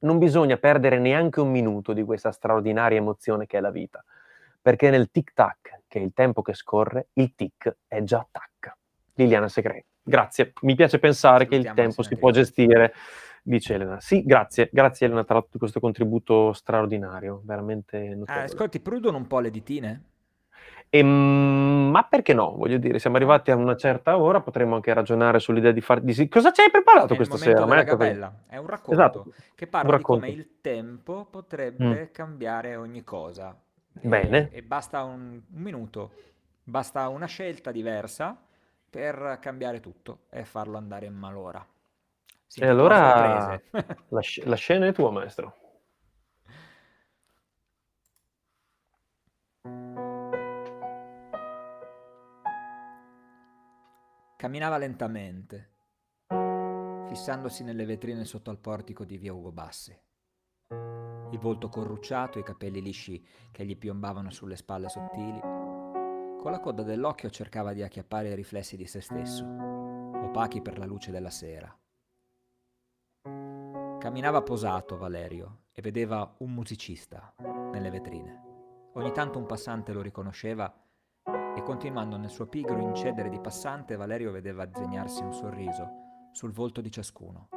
Non 0.00 0.18
bisogna 0.18 0.58
perdere 0.58 0.98
neanche 0.98 1.40
un 1.40 1.50
minuto 1.50 1.94
di 1.94 2.02
questa 2.02 2.32
straordinaria 2.32 2.98
emozione 2.98 3.46
che 3.46 3.56
è 3.56 3.60
la 3.60 3.70
vita, 3.70 4.04
perché 4.60 4.90
nel 4.90 5.10
tic-tac, 5.10 5.82
che 5.88 5.98
è 5.98 6.02
il 6.02 6.12
tempo 6.12 6.42
che 6.42 6.52
scorre, 6.52 7.08
il 7.14 7.34
tic 7.34 7.76
è 7.86 8.02
già 8.02 8.26
tac. 8.30 8.76
Liliana 9.14 9.48
Segre. 9.48 9.84
Grazie, 10.06 10.52
mi 10.62 10.74
piace 10.74 10.98
pensare 10.98 11.46
che 11.46 11.56
il 11.56 11.72
tempo 11.72 12.02
si 12.02 12.14
può 12.16 12.30
gestire, 12.30 12.92
dice 13.42 13.74
Elena. 13.74 14.00
Sì, 14.00 14.22
grazie, 14.22 14.68
grazie 14.70 15.06
Elena 15.06 15.24
tra 15.24 15.34
l'altro 15.34 15.58
questo 15.58 15.80
contributo 15.80 16.52
straordinario, 16.52 17.40
veramente 17.44 17.98
notevole. 17.98 18.44
Eh, 18.44 18.44
ascolti, 18.44 18.80
prudono 18.80 19.16
un 19.16 19.26
po' 19.26 19.40
le 19.40 19.50
ditine? 19.50 20.02
Ehm, 20.90 21.88
ma 21.90 22.04
perché 22.04 22.34
no? 22.34 22.54
Voglio 22.54 22.78
dire, 22.78 22.98
siamo 22.98 23.16
arrivati 23.16 23.50
a 23.50 23.56
una 23.56 23.76
certa 23.76 24.18
ora, 24.18 24.40
potremmo 24.40 24.74
anche 24.74 24.92
ragionare 24.92 25.38
sull'idea 25.40 25.72
di 25.72 25.80
far 25.80 26.00
di 26.00 26.28
Cosa 26.28 26.52
ci 26.52 26.60
hai 26.60 26.70
preparato 26.70 27.16
questa 27.16 27.36
sera? 27.36 27.64
Perché- 27.66 27.84
gabella, 27.84 28.32
è 28.46 28.56
un 28.58 28.66
Esatto, 28.66 29.24
racconto 29.24 29.24
che 29.54 29.64
un 29.64 29.70
parla 29.70 29.96
di 29.96 30.02
come 30.02 30.26
racconto. 30.28 30.40
il 30.40 30.48
tempo 30.60 31.24
Mm, 31.24 31.30
potrebbe 31.30 32.10
cambiare 32.12 32.76
ogni 32.76 33.02
cosa. 33.02 33.58
E, 33.98 34.08
Bene. 34.08 34.50
e 34.52 34.62
basta 34.62 35.02
un, 35.02 35.40
un 35.52 35.62
minuto, 35.62 36.10
basta 36.62 37.08
una 37.08 37.26
scelta 37.26 37.72
diversa 37.72 38.38
per 38.94 39.38
cambiare 39.40 39.80
tutto 39.80 40.26
e 40.30 40.44
farlo 40.44 40.76
andare 40.76 41.06
in 41.06 41.14
malora. 41.14 41.66
Si 42.46 42.60
E 42.60 42.66
allora 42.68 43.60
la, 44.10 44.22
sc- 44.22 44.44
la 44.44 44.54
scena 44.54 44.86
è 44.86 44.92
tua, 44.92 45.10
maestro. 45.10 45.56
Camminava 54.36 54.78
lentamente, 54.78 55.70
fissandosi 57.08 57.64
nelle 57.64 57.86
vetrine 57.86 58.24
sotto 58.24 58.50
al 58.50 58.58
portico 58.58 59.04
di 59.04 59.16
via 59.18 59.32
Ugo 59.32 59.50
Bassi. 59.50 59.98
Il 60.68 61.38
volto 61.40 61.68
corrucciato, 61.68 62.38
i 62.38 62.44
capelli 62.44 62.80
lisci 62.80 63.26
che 63.50 63.64
gli 63.64 63.76
piombavano 63.76 64.30
sulle 64.30 64.54
spalle 64.54 64.88
sottili. 64.88 65.53
Con 66.44 66.52
la 66.52 66.60
coda 66.60 66.82
dell'occhio 66.82 67.30
cercava 67.30 67.72
di 67.72 67.82
acchiappare 67.82 68.28
i 68.28 68.34
riflessi 68.34 68.76
di 68.76 68.86
se 68.86 69.00
stesso, 69.00 69.46
opachi 69.46 70.60
per 70.60 70.76
la 70.76 70.84
luce 70.84 71.10
della 71.10 71.30
sera. 71.30 71.74
Camminava 73.98 74.42
posato 74.42 74.98
Valerio 74.98 75.62
e 75.72 75.80
vedeva 75.80 76.34
un 76.40 76.52
musicista 76.52 77.34
nelle 77.72 77.88
vetrine. 77.88 78.42
Ogni 78.92 79.10
tanto 79.12 79.38
un 79.38 79.46
passante 79.46 79.94
lo 79.94 80.02
riconosceva 80.02 80.70
e 81.56 81.62
continuando 81.62 82.18
nel 82.18 82.28
suo 82.28 82.46
pigro 82.46 82.78
incedere 82.78 83.30
di 83.30 83.40
passante, 83.40 83.96
Valerio 83.96 84.30
vedeva 84.30 84.66
disegnarsi 84.66 85.22
un 85.22 85.32
sorriso 85.32 85.88
sul 86.32 86.52
volto 86.52 86.82
di 86.82 86.90
ciascuno. 86.90 87.48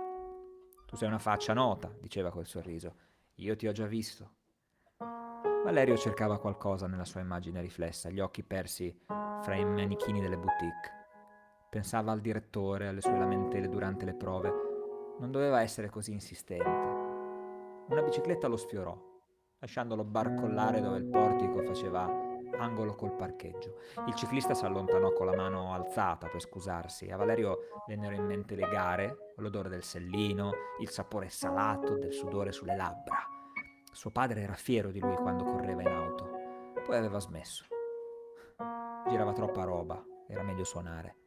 Tu 0.86 0.96
sei 0.96 1.10
una 1.10 1.20
faccia 1.20 1.52
nota, 1.52 1.94
diceva 2.00 2.32
col 2.32 2.46
sorriso. 2.46 2.96
Io 3.36 3.54
ti 3.58 3.68
ho 3.68 3.74
già 3.74 3.86
visto. 3.86 4.37
Valerio 5.68 5.98
cercava 5.98 6.40
qualcosa 6.40 6.88
nella 6.88 7.04
sua 7.04 7.20
immagine 7.20 7.60
riflessa, 7.60 8.10
gli 8.10 8.22
occhi 8.22 8.42
persi 8.42 8.98
fra 9.06 9.54
i 9.54 9.66
manichini 9.66 10.22
delle 10.22 10.38
boutique. 10.38 10.92
Pensava 11.70 12.14
al 12.14 12.22
direttore, 12.22 12.88
alle 12.88 13.02
sue 13.02 13.18
lamentele 13.18 13.68
durante 13.68 14.06
le 14.06 14.14
prove. 14.14 14.50
Non 15.20 15.30
doveva 15.30 15.62
essere 15.62 15.90
così 15.90 16.14
insistente. 16.14 16.64
Una 17.90 18.02
bicicletta 18.02 18.48
lo 18.48 18.56
sfiorò, 18.56 18.98
lasciandolo 19.60 20.06
barcollare 20.06 20.80
dove 20.80 21.00
il 21.00 21.10
portico 21.10 21.62
faceva 21.62 22.06
angolo 22.58 22.96
col 22.96 23.18
parcheggio. 23.18 23.80
Il 24.08 24.16
ciclista 24.16 24.54
si 24.54 24.64
allontanò 24.64 25.12
con 25.12 25.26
la 25.26 25.36
mano 25.36 25.74
alzata 25.74 26.28
per 26.28 26.40
scusarsi. 26.40 27.10
A 27.10 27.18
Valerio 27.18 27.84
vennero 27.88 28.16
in 28.16 28.24
mente 28.24 28.56
le 28.56 28.70
gare, 28.70 29.34
l'odore 29.36 29.68
del 29.68 29.84
sellino, 29.84 30.52
il 30.80 30.90
sapore 30.90 31.28
salato 31.28 31.98
del 31.98 32.14
sudore 32.14 32.54
sulle 32.54 32.78
labbra. 32.78 33.37
Suo 33.92 34.12
padre 34.12 34.42
era 34.42 34.54
fiero 34.54 34.92
di 34.92 35.00
lui 35.00 35.16
quando 35.16 35.44
correva 35.44 35.82
in 35.82 35.88
auto, 35.88 36.30
poi 36.86 36.98
aveva 36.98 37.20
smesso. 37.20 37.66
Girava 39.08 39.34
troppa 39.34 39.64
roba, 39.64 40.04
era 40.28 40.44
meglio 40.44 40.64
suonare. 40.64 41.18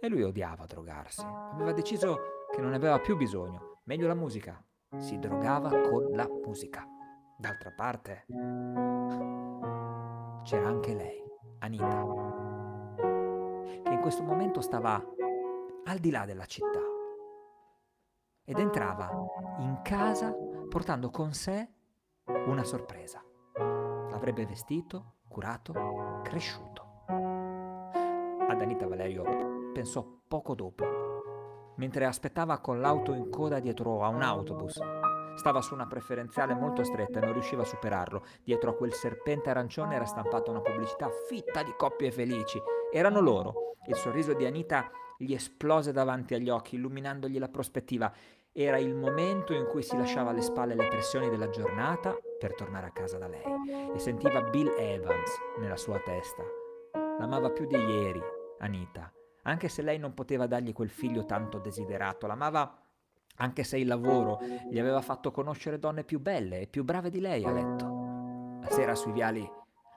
E 0.00 0.08
lui 0.08 0.22
odiava 0.22 0.66
drogarsi. 0.66 1.24
Aveva 1.24 1.72
deciso 1.72 2.18
che 2.50 2.60
non 2.60 2.70
ne 2.70 2.76
aveva 2.76 2.98
più 3.00 3.16
bisogno, 3.16 3.80
meglio 3.84 4.06
la 4.06 4.14
musica. 4.14 4.62
Si 4.96 5.18
drogava 5.18 5.68
con 5.88 6.10
la 6.12 6.26
musica. 6.26 6.86
D'altra 7.36 7.72
parte, 7.72 8.24
c'era 10.42 10.66
anche 10.66 10.94
lei, 10.94 11.22
Anita, 11.58 12.06
che 13.84 13.92
in 13.92 14.00
questo 14.00 14.22
momento 14.22 14.60
stava 14.60 15.02
al 15.84 15.98
di 15.98 16.10
là 16.10 16.24
della 16.24 16.46
città 16.46 16.80
ed 18.44 18.58
entrava 18.58 19.10
in 19.58 19.80
casa 19.82 20.34
portando 20.68 21.10
con 21.10 21.32
sé 21.32 21.70
una 22.48 22.64
sorpresa. 22.64 23.22
L'avrebbe 24.10 24.46
vestito, 24.46 25.16
curato, 25.28 26.20
cresciuto. 26.24 27.04
Ad 27.06 28.60
Anita 28.60 28.88
Valerio 28.88 29.70
pensò 29.72 30.04
poco 30.26 30.54
dopo, 30.54 30.84
mentre 31.76 32.06
aspettava 32.06 32.58
con 32.58 32.80
l'auto 32.80 33.12
in 33.12 33.28
coda 33.28 33.60
dietro 33.60 34.02
a 34.02 34.08
un 34.08 34.22
autobus. 34.22 34.80
Stava 35.34 35.60
su 35.60 35.74
una 35.74 35.86
preferenziale 35.86 36.54
molto 36.54 36.82
stretta 36.84 37.18
e 37.18 37.24
non 37.24 37.34
riusciva 37.34 37.62
a 37.62 37.66
superarlo. 37.66 38.24
Dietro 38.42 38.70
a 38.70 38.74
quel 38.74 38.94
serpente 38.94 39.50
arancione 39.50 39.94
era 39.94 40.06
stampata 40.06 40.50
una 40.50 40.62
pubblicità 40.62 41.08
fitta 41.28 41.62
di 41.62 41.74
coppie 41.76 42.10
felici. 42.10 42.60
Erano 42.90 43.20
loro. 43.20 43.74
Il 43.86 43.94
sorriso 43.94 44.32
di 44.32 44.46
Anita 44.46 44.90
gli 45.18 45.34
esplose 45.34 45.92
davanti 45.92 46.34
agli 46.34 46.48
occhi, 46.48 46.76
illuminandogli 46.76 47.38
la 47.38 47.48
prospettiva. 47.48 48.10
Era 48.50 48.78
il 48.78 48.94
momento 48.94 49.52
in 49.52 49.66
cui 49.66 49.82
si 49.82 49.96
lasciava 49.96 50.30
alle 50.30 50.42
spalle 50.42 50.74
le 50.74 50.88
pressioni 50.88 51.28
della 51.28 51.50
giornata 51.50 52.16
per 52.38 52.54
tornare 52.54 52.86
a 52.86 52.92
casa 52.92 53.18
da 53.18 53.26
lei 53.26 53.42
e 53.94 53.98
sentiva 53.98 54.42
Bill 54.42 54.72
Evans 54.78 55.36
nella 55.58 55.76
sua 55.76 55.98
testa. 55.98 56.42
L'amava 57.18 57.50
più 57.50 57.66
di 57.66 57.76
ieri, 57.76 58.22
Anita, 58.60 59.12
anche 59.42 59.68
se 59.68 59.82
lei 59.82 59.98
non 59.98 60.14
poteva 60.14 60.46
dargli 60.46 60.72
quel 60.72 60.90
figlio 60.90 61.24
tanto 61.24 61.58
desiderato. 61.58 62.26
L'amava 62.26 62.82
anche 63.36 63.64
se 63.64 63.78
il 63.78 63.86
lavoro 63.86 64.38
gli 64.70 64.78
aveva 64.78 65.00
fatto 65.00 65.30
conoscere 65.30 65.78
donne 65.78 66.04
più 66.04 66.20
belle 66.20 66.60
e 66.60 66.66
più 66.66 66.84
brave 66.84 67.10
di 67.10 67.20
lei 67.20 67.44
a 67.44 67.52
letto. 67.52 67.86
La 68.60 68.70
sera 68.70 68.94
sui 68.94 69.12
viali 69.12 69.48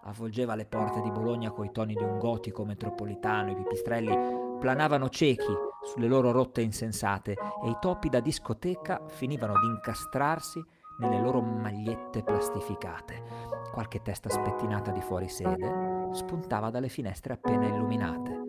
avvolgeva 0.03 0.55
le 0.55 0.65
porte 0.65 1.01
di 1.01 1.11
Bologna 1.11 1.51
coi 1.51 1.71
toni 1.71 1.93
di 1.93 2.03
un 2.03 2.17
gotico 2.17 2.65
metropolitano, 2.65 3.51
i 3.51 3.55
pipistrelli 3.55 4.15
planavano 4.59 5.09
ciechi 5.09 5.53
sulle 5.83 6.07
loro 6.07 6.31
rotte 6.31 6.61
insensate 6.61 7.31
e 7.63 7.69
i 7.69 7.77
topi 7.79 8.09
da 8.09 8.19
discoteca 8.19 9.03
finivano 9.07 9.59
di 9.59 9.67
incastrarsi 9.67 10.63
nelle 10.97 11.19
loro 11.19 11.41
magliette 11.41 12.23
plastificate. 12.23 13.23
Qualche 13.71 14.01
testa 14.01 14.29
spettinata 14.29 14.91
di 14.91 15.01
fuori 15.01 15.29
sede 15.29 16.09
spuntava 16.11 16.69
dalle 16.69 16.89
finestre 16.89 17.33
appena 17.33 17.67
illuminate, 17.67 18.41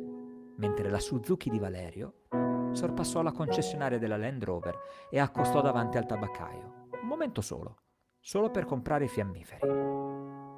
mentre 0.57 0.91
la 0.91 0.99
Suzuki 0.99 1.49
di 1.49 1.59
Valerio 1.59 2.15
sorpassò 2.73 3.23
la 3.23 3.33
concessionaria 3.33 3.99
della 3.99 4.17
Land 4.17 4.45
Rover 4.45 4.79
e 5.11 5.19
accostò 5.19 5.61
davanti 5.61 5.99
al 5.99 6.07
tabaccaio. 6.07 6.89
Un 7.03 7.09
momento 7.09 7.41
solo, 7.41 7.77
solo 8.19 8.51
per 8.51 8.65
comprare 8.65 9.05
i 9.05 9.09
fiammiferi. 9.09 9.69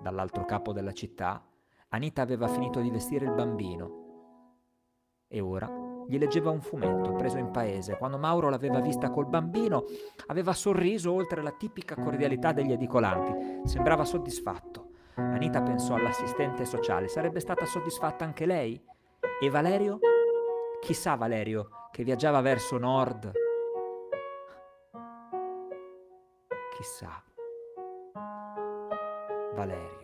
Dall'altro 0.02 0.44
capo 0.44 0.72
della 0.72 0.92
città, 0.92 1.44
Anita 1.88 2.22
aveva 2.22 2.48
finito 2.48 2.80
di 2.80 2.90
vestire 2.90 3.24
il 3.24 3.32
bambino 3.32 4.02
e 5.28 5.40
ora 5.40 5.83
gli 6.06 6.18
leggeva 6.18 6.50
un 6.50 6.60
fumetto 6.60 7.12
preso 7.12 7.38
in 7.38 7.50
paese. 7.50 7.96
Quando 7.96 8.18
Mauro 8.18 8.48
l'aveva 8.48 8.80
vista 8.80 9.10
col 9.10 9.26
bambino, 9.26 9.84
aveva 10.26 10.52
sorriso 10.52 11.12
oltre 11.12 11.42
la 11.42 11.52
tipica 11.52 11.94
cordialità 11.94 12.52
degli 12.52 12.72
edicolanti. 12.72 13.66
Sembrava 13.68 14.04
soddisfatto. 14.04 14.90
Anita 15.16 15.62
pensò 15.62 15.94
all'assistente 15.94 16.64
sociale. 16.64 17.08
Sarebbe 17.08 17.40
stata 17.40 17.64
soddisfatta 17.64 18.24
anche 18.24 18.46
lei? 18.46 18.82
E 19.40 19.50
Valerio? 19.50 19.98
Chissà 20.80 21.14
Valerio 21.14 21.68
che 21.90 22.04
viaggiava 22.04 22.40
verso 22.40 22.78
nord. 22.78 23.32
Chissà. 26.76 27.22
Valerio 29.54 30.03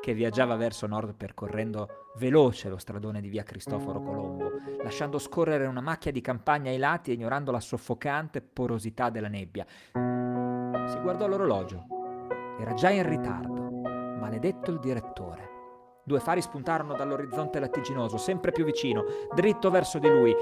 che 0.00 0.14
viaggiava 0.14 0.56
verso 0.56 0.86
nord 0.86 1.14
percorrendo 1.14 2.06
veloce 2.16 2.68
lo 2.68 2.78
stradone 2.78 3.20
di 3.20 3.28
via 3.28 3.42
Cristoforo 3.42 4.00
Colombo, 4.00 4.50
lasciando 4.82 5.18
scorrere 5.18 5.66
una 5.66 5.80
macchia 5.80 6.10
di 6.10 6.20
campagna 6.20 6.70
ai 6.70 6.78
lati 6.78 7.10
e 7.10 7.14
ignorando 7.14 7.50
la 7.50 7.60
soffocante 7.60 8.40
porosità 8.40 9.10
della 9.10 9.28
nebbia. 9.28 9.64
Si 9.92 10.98
guardò 11.00 11.26
l'orologio. 11.26 11.86
Era 12.58 12.74
già 12.74 12.90
in 12.90 13.08
ritardo. 13.08 13.70
Maledetto 14.18 14.70
il 14.70 14.78
direttore. 14.78 15.48
Due 16.04 16.20
fari 16.20 16.40
spuntarono 16.40 16.94
dall'orizzonte 16.94 17.60
lattiginoso, 17.60 18.16
sempre 18.16 18.52
più 18.52 18.64
vicino, 18.64 19.04
dritto 19.34 19.70
verso 19.70 19.98
di 19.98 20.08
lui. 20.08 20.34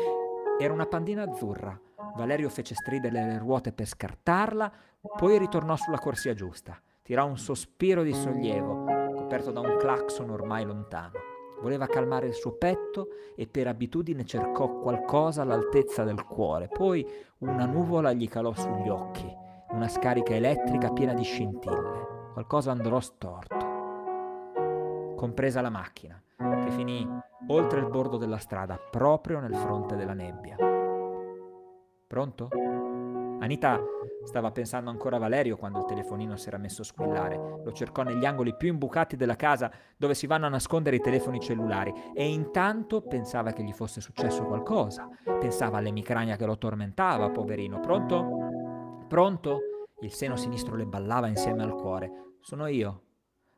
Era 0.58 0.72
una 0.72 0.86
pandina 0.86 1.24
azzurra. 1.24 1.78
Valerio 2.16 2.48
fece 2.48 2.74
stridere 2.74 3.24
le 3.24 3.38
ruote 3.38 3.72
per 3.72 3.86
scartarla, 3.86 4.72
poi 5.16 5.38
ritornò 5.38 5.76
sulla 5.76 5.98
corsia 5.98 6.34
giusta. 6.34 6.80
Tirò 7.02 7.26
un 7.26 7.38
sospiro 7.38 8.02
di 8.02 8.12
sollievo, 8.12 8.84
coperto 9.28 9.50
da 9.50 9.60
un 9.60 9.76
clacson 9.76 10.30
ormai 10.30 10.64
lontano. 10.64 11.12
Voleva 11.60 11.86
calmare 11.86 12.28
il 12.28 12.32
suo 12.32 12.52
petto 12.52 13.08
e 13.36 13.46
per 13.46 13.66
abitudine 13.66 14.24
cercò 14.24 14.78
qualcosa 14.78 15.42
all'altezza 15.42 16.02
del 16.02 16.24
cuore. 16.24 16.68
Poi 16.68 17.06
una 17.40 17.66
nuvola 17.66 18.14
gli 18.14 18.26
calò 18.26 18.54
sugli 18.54 18.88
occhi, 18.88 19.30
una 19.72 19.86
scarica 19.86 20.34
elettrica 20.34 20.90
piena 20.94 21.12
di 21.12 21.24
scintille. 21.24 22.30
Qualcosa 22.32 22.70
andrò 22.70 23.00
storto. 23.00 23.66
Compresa 25.14 25.60
la 25.60 25.68
macchina, 25.68 26.18
che 26.38 26.70
finì 26.70 27.06
oltre 27.48 27.80
il 27.80 27.88
bordo 27.90 28.16
della 28.16 28.38
strada, 28.38 28.78
proprio 28.78 29.40
nel 29.40 29.54
fronte 29.54 29.94
della 29.94 30.14
nebbia. 30.14 30.56
Pronto? 32.06 32.48
Anita 33.40 33.81
stava 34.24 34.51
pensando 34.51 34.90
ancora 34.90 35.16
a 35.16 35.20
Valerio 35.20 35.57
quando 35.57 35.79
il 35.79 35.85
telefonino 35.85 36.37
si 36.37 36.48
era 36.48 36.59
messo 36.59 36.83
a 36.83 36.85
squillare. 36.85 37.37
Lo 37.64 37.72
cercò 37.72 38.03
negli 38.03 38.24
angoli 38.24 38.55
più 38.57 38.68
imbucati 38.68 39.16
della 39.16 39.37
casa 39.37 39.70
dove 39.96 40.14
si 40.14 40.27
vanno 40.27 40.46
a 40.46 40.51
nascondere 40.51 40.96
i 40.96 41.01
telefoni 41.01 41.40
cellulari 41.40 41.92
e 42.14 42.29
intanto 42.29 43.01
pensava 43.01 43.53
che 43.53 43.62
gli 43.62 43.72
fosse 43.72 44.01
successo 44.01 44.44
qualcosa. 44.44 45.09
Pensava 45.38 45.79
all'emicrania 45.79 46.37
che 46.37 46.46
lo 46.46 46.59
tormentava, 46.59 47.31
poverino. 47.31 47.81
Pronto? 47.81 49.07
Pronto? 49.07 49.61
Il 50.01 50.12
seno 50.12 50.37
sinistro 50.37 50.77
le 50.77 50.87
ballava 50.87 51.29
insieme 51.29 51.62
al 51.62 51.74
cuore. 51.74 52.35
Sono 52.40 52.66
io. 52.66 53.03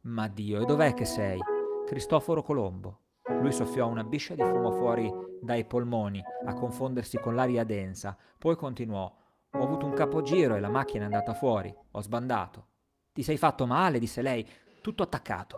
Ma 0.02 0.28
Dio, 0.28 0.60
e 0.60 0.64
dov'è 0.66 0.94
che 0.94 1.04
sei? 1.04 1.38
Cristoforo 1.86 2.42
Colombo. 2.42 3.00
Lui 3.40 3.52
soffiò 3.52 3.86
una 3.88 4.04
biscia 4.04 4.34
di 4.34 4.42
fumo 4.42 4.72
fuori 4.72 5.10
dai 5.40 5.64
polmoni 5.64 6.22
a 6.44 6.52
confondersi 6.52 7.18
con 7.18 7.34
l'aria 7.34 7.64
densa, 7.64 8.16
poi 8.38 8.56
continuò 8.56 9.12
ho 9.52 9.62
avuto 9.62 9.84
un 9.84 9.94
capogiro 9.94 10.54
e 10.54 10.60
la 10.60 10.68
macchina 10.68 11.02
è 11.02 11.06
andata 11.06 11.34
fuori. 11.34 11.74
Ho 11.92 12.00
sbandato. 12.00 12.66
Ti 13.12 13.22
sei 13.22 13.36
fatto 13.36 13.66
male? 13.66 13.98
disse 13.98 14.22
lei, 14.22 14.46
tutto 14.80 15.02
attaccato. 15.02 15.56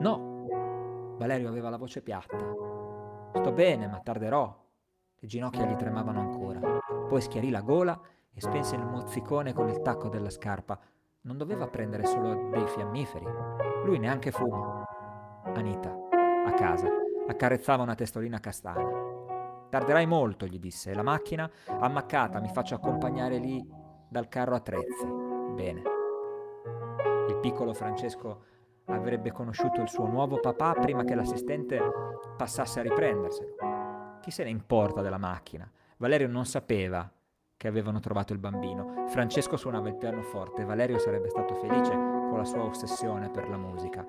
No. 0.00 1.16
Valerio 1.18 1.48
aveva 1.48 1.68
la 1.68 1.76
voce 1.76 2.00
piatta. 2.00 2.38
Sto 3.34 3.52
bene, 3.52 3.86
ma 3.86 4.00
tarderò. 4.00 4.68
Le 5.16 5.28
ginocchia 5.28 5.66
gli 5.66 5.76
tremavano 5.76 6.18
ancora. 6.18 6.78
Poi 7.08 7.20
schiarì 7.20 7.50
la 7.50 7.60
gola 7.60 8.00
e 8.32 8.40
spense 8.40 8.76
il 8.76 8.86
mozzicone 8.86 9.52
con 9.52 9.68
il 9.68 9.82
tacco 9.82 10.08
della 10.08 10.30
scarpa. 10.30 10.78
Non 11.22 11.36
doveva 11.36 11.68
prendere 11.68 12.06
solo 12.06 12.48
dei 12.48 12.66
fiammiferi. 12.68 13.26
Lui 13.84 13.98
neanche 13.98 14.30
fuma. 14.30 14.82
Anita, 15.44 15.94
a 16.46 16.52
casa, 16.52 16.88
accarezzava 17.28 17.82
una 17.82 17.94
testolina 17.94 18.40
castana. 18.40 18.99
Tarderai 19.70 20.04
molto, 20.04 20.46
gli 20.46 20.58
disse. 20.58 20.92
La 20.92 21.04
macchina, 21.04 21.48
ammaccata, 21.66 22.40
mi 22.40 22.48
faccio 22.48 22.74
accompagnare 22.74 23.38
lì 23.38 23.64
dal 24.08 24.28
carro 24.28 24.56
attrezzi. 24.56 25.06
Bene. 25.54 25.82
Il 27.28 27.38
piccolo 27.40 27.72
Francesco 27.72 28.42
avrebbe 28.86 29.30
conosciuto 29.30 29.80
il 29.80 29.88
suo 29.88 30.06
nuovo 30.06 30.40
papà 30.40 30.72
prima 30.72 31.04
che 31.04 31.14
l'assistente 31.14 31.80
passasse 32.36 32.80
a 32.80 32.82
riprenderselo. 32.82 33.54
Chi 34.20 34.32
se 34.32 34.42
ne 34.42 34.50
importa 34.50 35.02
della 35.02 35.18
macchina? 35.18 35.70
Valerio 35.98 36.26
non 36.26 36.44
sapeva 36.44 37.08
che 37.56 37.68
avevano 37.68 38.00
trovato 38.00 38.32
il 38.32 38.38
bambino. 38.38 39.06
Francesco 39.08 39.56
suonava 39.56 39.88
il 39.88 39.96
pianoforte 39.96 40.64
Valerio 40.64 40.98
sarebbe 40.98 41.28
stato 41.28 41.54
felice 41.54 41.92
con 41.92 42.38
la 42.38 42.44
sua 42.44 42.64
ossessione 42.64 43.30
per 43.30 43.48
la 43.48 43.56
musica. 43.56 44.04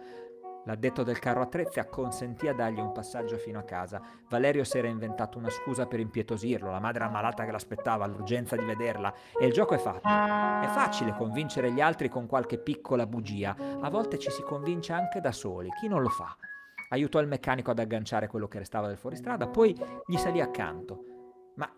L'addetto 0.65 1.03
del 1.03 1.17
carro 1.17 1.41
attrezzi 1.41 1.79
acconsentì 1.79 2.47
a 2.47 2.53
dargli 2.53 2.79
un 2.79 2.91
passaggio 2.91 3.37
fino 3.37 3.57
a 3.57 3.63
casa. 3.63 4.01
Valerio 4.29 4.63
si 4.63 4.77
era 4.77 4.87
inventato 4.87 5.37
una 5.39 5.49
scusa 5.49 5.87
per 5.87 5.99
impietosirlo, 5.99 6.69
la 6.69 6.79
madre 6.79 7.03
ammalata 7.03 7.45
che 7.45 7.51
l'aspettava, 7.51 8.05
l'urgenza 8.05 8.55
di 8.55 8.65
vederla. 8.65 9.13
E 9.39 9.47
il 9.47 9.53
gioco 9.53 9.73
è 9.73 9.79
fatto. 9.79 10.07
È 10.07 10.67
facile 10.67 11.13
convincere 11.13 11.71
gli 11.71 11.81
altri 11.81 12.09
con 12.09 12.27
qualche 12.27 12.59
piccola 12.59 13.07
bugia. 13.07 13.55
A 13.81 13.89
volte 13.89 14.19
ci 14.19 14.29
si 14.29 14.43
convince 14.43 14.93
anche 14.93 15.19
da 15.19 15.31
soli. 15.31 15.69
Chi 15.79 15.87
non 15.87 16.01
lo 16.01 16.09
fa? 16.09 16.35
Aiutò 16.89 17.19
il 17.19 17.27
meccanico 17.27 17.71
ad 17.71 17.79
agganciare 17.79 18.27
quello 18.27 18.47
che 18.47 18.59
restava 18.59 18.87
del 18.87 18.97
fuoristrada, 18.97 19.47
poi 19.47 19.75
gli 20.05 20.17
salì 20.17 20.41
accanto. 20.41 21.05
Ma 21.55 21.71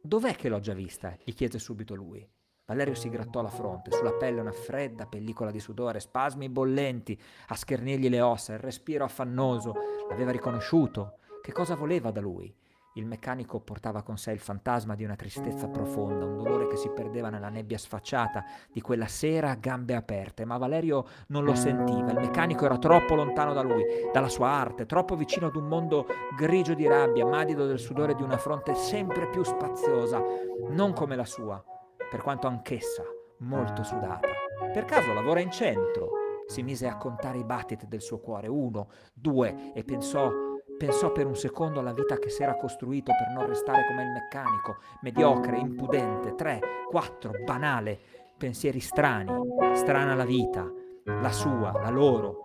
dov'è 0.00 0.36
che 0.36 0.48
l'ho 0.48 0.60
già 0.60 0.72
vista? 0.72 1.14
gli 1.22 1.34
chiese 1.34 1.58
subito 1.58 1.94
lui. 1.94 2.26
Valerio 2.64 2.94
si 2.94 3.08
grattò 3.08 3.42
la 3.42 3.48
fronte, 3.48 3.90
sulla 3.90 4.12
pelle 4.12 4.40
una 4.40 4.52
fredda 4.52 5.06
pellicola 5.06 5.50
di 5.50 5.58
sudore, 5.58 6.00
spasmi 6.00 6.48
bollenti 6.48 7.20
a 7.48 7.54
schernirgli 7.56 8.08
le 8.08 8.20
ossa, 8.20 8.52
il 8.52 8.60
respiro 8.60 9.04
affannoso. 9.04 9.74
L'aveva 10.08 10.30
riconosciuto. 10.30 11.18
Che 11.42 11.52
cosa 11.52 11.74
voleva 11.74 12.12
da 12.12 12.20
lui? 12.20 12.54
Il 12.94 13.06
meccanico 13.06 13.58
portava 13.58 14.02
con 14.02 14.18
sé 14.18 14.32
il 14.32 14.38
fantasma 14.38 14.94
di 14.94 15.02
una 15.02 15.16
tristezza 15.16 15.66
profonda, 15.66 16.26
un 16.26 16.36
dolore 16.36 16.66
che 16.66 16.76
si 16.76 16.90
perdeva 16.90 17.30
nella 17.30 17.48
nebbia 17.48 17.78
sfacciata 17.78 18.44
di 18.70 18.82
quella 18.82 19.06
sera 19.06 19.50
a 19.50 19.54
gambe 19.54 19.94
aperte, 19.94 20.44
ma 20.44 20.58
Valerio 20.58 21.06
non 21.28 21.42
lo 21.42 21.54
sentiva, 21.54 22.10
il 22.10 22.20
meccanico 22.20 22.66
era 22.66 22.76
troppo 22.76 23.14
lontano 23.14 23.54
da 23.54 23.62
lui, 23.62 23.82
dalla 24.12 24.28
sua 24.28 24.48
arte, 24.48 24.84
troppo 24.84 25.16
vicino 25.16 25.46
ad 25.46 25.56
un 25.56 25.68
mondo 25.68 26.06
grigio 26.36 26.74
di 26.74 26.86
rabbia, 26.86 27.24
madido 27.24 27.66
del 27.66 27.78
sudore 27.78 28.14
di 28.14 28.22
una 28.22 28.36
fronte 28.36 28.74
sempre 28.74 29.26
più 29.30 29.42
spaziosa, 29.42 30.22
non 30.68 30.92
come 30.92 31.16
la 31.16 31.24
sua, 31.24 31.64
per 32.12 32.20
quanto 32.20 32.46
anch'essa 32.46 33.02
molto 33.38 33.82
sudata. 33.82 34.28
Per 34.70 34.84
caso 34.84 35.14
lavora 35.14 35.40
in 35.40 35.50
centro? 35.50 36.10
Si 36.46 36.62
mise 36.62 36.86
a 36.86 36.98
contare 36.98 37.38
i 37.38 37.44
battiti 37.44 37.88
del 37.88 38.02
suo 38.02 38.18
cuore, 38.18 38.48
uno, 38.48 38.88
due, 39.14 39.72
e 39.72 39.82
pensò, 39.82 40.30
pensò 40.76 41.10
per 41.10 41.24
un 41.24 41.34
secondo 41.34 41.80
alla 41.80 41.94
vita 41.94 42.18
che 42.18 42.28
si 42.28 42.42
era 42.42 42.56
costruito 42.56 43.12
per 43.12 43.32
non 43.34 43.46
restare 43.46 43.86
come 43.86 44.02
il 44.02 44.10
meccanico, 44.10 44.76
mediocre, 45.00 45.56
impudente, 45.56 46.34
tre, 46.34 46.60
quattro, 46.90 47.32
banale, 47.46 47.98
pensieri 48.36 48.80
strani, 48.80 49.32
strana 49.72 50.14
la 50.14 50.26
vita, 50.26 50.70
la 51.04 51.32
sua, 51.32 51.72
la 51.80 51.88
loro, 51.88 52.42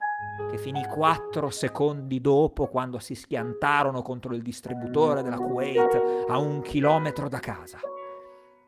che 0.49 0.57
finì 0.57 0.85
quattro 0.85 1.49
secondi 1.49 2.21
dopo 2.21 2.67
quando 2.67 2.99
si 2.99 3.15
schiantarono 3.15 4.01
contro 4.01 4.33
il 4.33 4.41
distributore 4.41 5.23
della 5.23 5.37
Kuwait 5.37 6.25
a 6.29 6.37
un 6.37 6.61
chilometro 6.61 7.27
da 7.27 7.39
casa. 7.39 7.79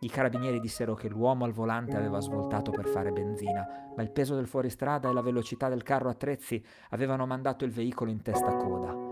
I 0.02 0.10
carabinieri 0.10 0.62
dissero 0.62 0.94
che 0.94 1.10
l'uomo 1.10 1.44
al 1.44 1.52
volante 1.52 1.98
aveva 1.98 2.22
svoltato 2.22 2.72
per 2.72 2.86
fare 2.86 3.12
benzina, 3.12 3.92
ma 3.94 4.02
il 4.02 4.12
peso 4.12 4.34
del 4.34 4.48
fuoristrada 4.48 5.10
e 5.10 5.14
la 5.14 5.22
velocità 5.22 5.68
del 5.68 5.84
carro 5.84 6.08
attrezzi 6.08 6.64
avevano 6.92 7.26
mandato 7.26 7.66
il 7.66 7.72
veicolo 7.72 8.10
in 8.10 8.22
testa 8.22 8.48
a 8.48 8.56
coda. 8.56 9.08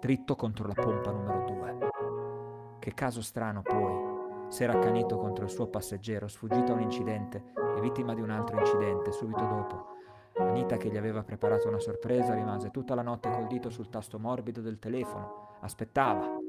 Dritto 0.00 0.36
contro 0.36 0.66
la 0.66 0.74
pompa 0.74 1.10
numero 1.10 1.44
due. 1.44 1.78
Che 2.78 2.94
caso 2.94 3.20
strano 3.20 3.60
poi. 3.60 4.12
S'era 4.48 4.72
accanito 4.72 5.18
contro 5.18 5.44
il 5.44 5.50
suo 5.50 5.66
passeggero, 5.66 6.28
sfuggito 6.28 6.72
a 6.72 6.76
un 6.76 6.80
incidente 6.80 7.52
e 7.76 7.80
vittima 7.80 8.14
di 8.14 8.22
un 8.22 8.30
altro 8.30 8.58
incidente 8.58 9.12
subito 9.12 9.44
dopo. 9.44 9.92
Anita, 10.38 10.78
che 10.78 10.88
gli 10.88 10.96
aveva 10.96 11.22
preparato 11.22 11.68
una 11.68 11.78
sorpresa, 11.78 12.34
rimase 12.34 12.70
tutta 12.70 12.94
la 12.94 13.02
notte 13.02 13.30
col 13.30 13.46
dito 13.46 13.68
sul 13.68 13.88
tasto 13.88 14.18
morbido 14.18 14.60
del 14.60 14.78
telefono. 14.78 15.58
Aspettava, 15.60 16.43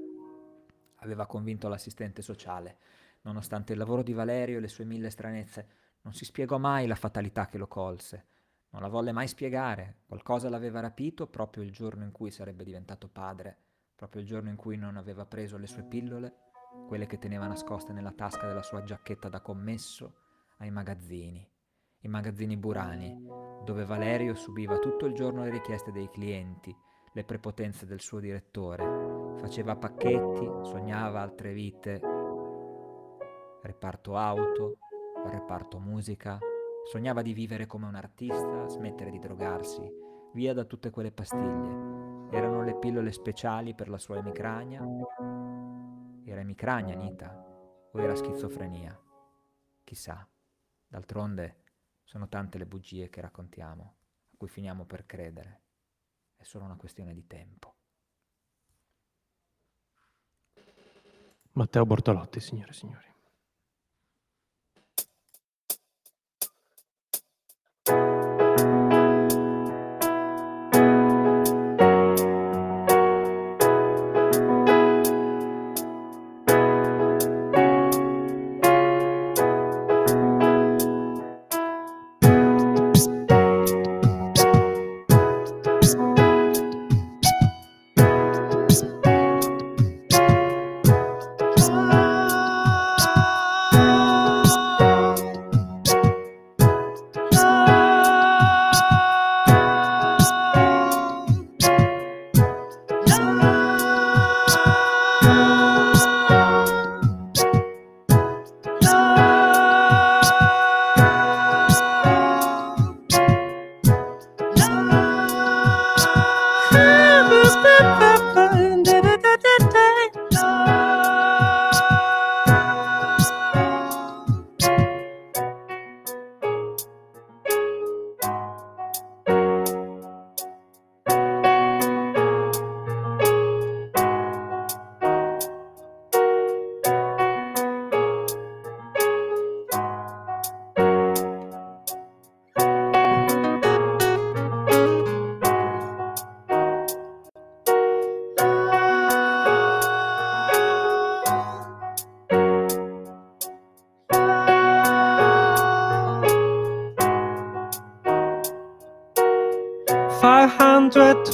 aveva 0.98 1.26
convinto 1.26 1.68
l'assistente 1.68 2.22
sociale. 2.22 2.78
Nonostante 3.22 3.74
il 3.74 3.80
lavoro 3.80 4.04
di 4.04 4.14
Valerio 4.14 4.58
e 4.58 4.62
le 4.62 4.68
sue 4.68 4.86
mille 4.86 5.10
stranezze, 5.10 5.68
non 6.02 6.14
si 6.14 6.26
spiegò 6.26 6.58
mai 6.58 6.88
la 6.88 6.96
fatalità 6.96 7.48
che 7.48 7.58
lo 7.58 7.68
colse. 7.68 8.28
Non 8.70 8.82
la 8.82 8.90
volle 8.90 9.12
mai 9.12 9.28
spiegare. 9.28 10.02
Qualcosa 10.06 10.50
l'aveva 10.50 10.80
rapito 10.80 11.28
proprio 11.28 11.64
il 11.64 11.72
giorno 11.72 12.04
in 12.04 12.12
cui 12.12 12.30
sarebbe 12.30 12.64
diventato 12.64 13.08
padre, 13.08 13.58
proprio 13.96 14.22
il 14.22 14.28
giorno 14.28 14.50
in 14.50 14.56
cui 14.56 14.78
non 14.78 14.98
aveva 14.98 15.26
preso 15.26 15.58
le 15.58 15.68
sue 15.68 15.84
pillole, 15.84 16.34
quelle 16.88 17.08
che 17.08 17.18
teneva 17.18 17.48
nascoste 17.48 17.94
nella 17.94 18.12
tasca 18.12 18.48
della 18.48 18.62
sua 18.62 18.84
giacchetta 18.84 19.30
da 19.30 19.42
commesso, 19.42 20.18
ai 20.58 20.72
magazzini. 20.72 21.48
I 22.02 22.08
magazzini 22.08 22.56
burani, 22.56 23.26
dove 23.64 23.86
Valerio 23.86 24.36
subiva 24.36 24.78
tutto 24.78 25.06
il 25.06 25.14
giorno 25.14 25.44
le 25.44 25.50
richieste 25.50 25.92
dei 25.92 26.10
clienti, 26.12 26.76
le 27.14 27.24
prepotenze 27.24 27.86
del 27.86 28.02
suo 28.02 28.20
direttore, 28.20 29.05
faceva 29.38 29.76
pacchetti, 29.76 30.50
sognava 30.64 31.22
altre 31.22 31.54
vite, 31.54 32.00
reparto 33.62 34.16
auto, 34.16 34.78
reparto 35.26 35.80
musica, 35.80 36.38
sognava 36.86 37.22
di 37.22 37.34
vivere 37.34 37.66
come 37.66 37.88
un 37.88 37.96
artista, 37.96 38.68
smettere 38.68 39.12
di 39.12 39.20
drogarsi, 39.20 39.90
via 40.34 40.54
da 40.54 40.66
tutte 40.66 40.90
quelle 40.90 41.12
pastiglie. 41.12 41.94
Erano 42.32 42.64
le 42.64 42.76
pillole 42.78 43.12
speciali 43.12 43.76
per 43.76 43.90
la 43.90 43.98
sua 43.98 44.18
emicrania? 44.18 44.84
Era 46.26 46.42
emicrania, 46.42 46.96
Anita? 46.96 47.44
O 47.92 48.00
era 48.00 48.16
schizofrenia? 48.16 49.00
Chissà. 49.84 50.28
D'altronde 50.88 51.62
sono 52.04 52.28
tante 52.28 52.58
le 52.58 52.66
bugie 52.66 53.10
che 53.10 53.22
raccontiamo, 53.22 53.96
a 54.32 54.36
cui 54.38 54.48
finiamo 54.48 54.86
per 54.86 55.06
credere 55.06 55.62
è 56.36 56.44
solo 56.44 56.66
una 56.66 56.76
questione 56.76 57.14
di 57.14 57.26
tempo. 57.26 57.75
Matteo 61.56 61.86
Bortolotti, 61.86 62.40
signore 62.42 62.72
e 62.72 62.74
signori. 62.74 63.15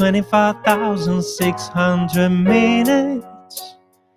525,600 0.02 2.30
minutes. 2.30 3.26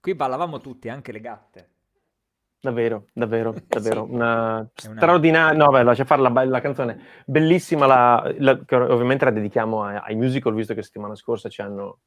Qui 0.00 0.14
ballavamo 0.14 0.60
tutti, 0.60 0.88
anche 0.88 1.10
le 1.10 1.20
gatte. 1.20 1.68
Davvero, 2.68 3.04
davvero, 3.12 3.54
davvero. 3.68 4.06
Sì. 4.06 4.14
Una 4.14 4.66
straordinaria. 4.72 5.56
No, 5.58 5.70
beh, 5.70 5.82
lascia 5.82 6.04
fare 6.06 6.22
la, 6.22 6.30
be- 6.30 6.46
la 6.46 6.62
canzone. 6.62 6.98
Bellissima, 7.26 7.84
la, 7.84 8.34
la- 8.38 8.58
che 8.64 8.74
ovviamente 8.74 9.26
la 9.26 9.32
dedichiamo 9.32 9.82
ai, 9.82 9.98
ai 10.02 10.14
musical, 10.14 10.54
visto 10.54 10.72
che 10.72 10.82
settimana 10.82 11.14
scorsa 11.14 11.50
ci 11.50 11.60
hanno, 11.60 11.98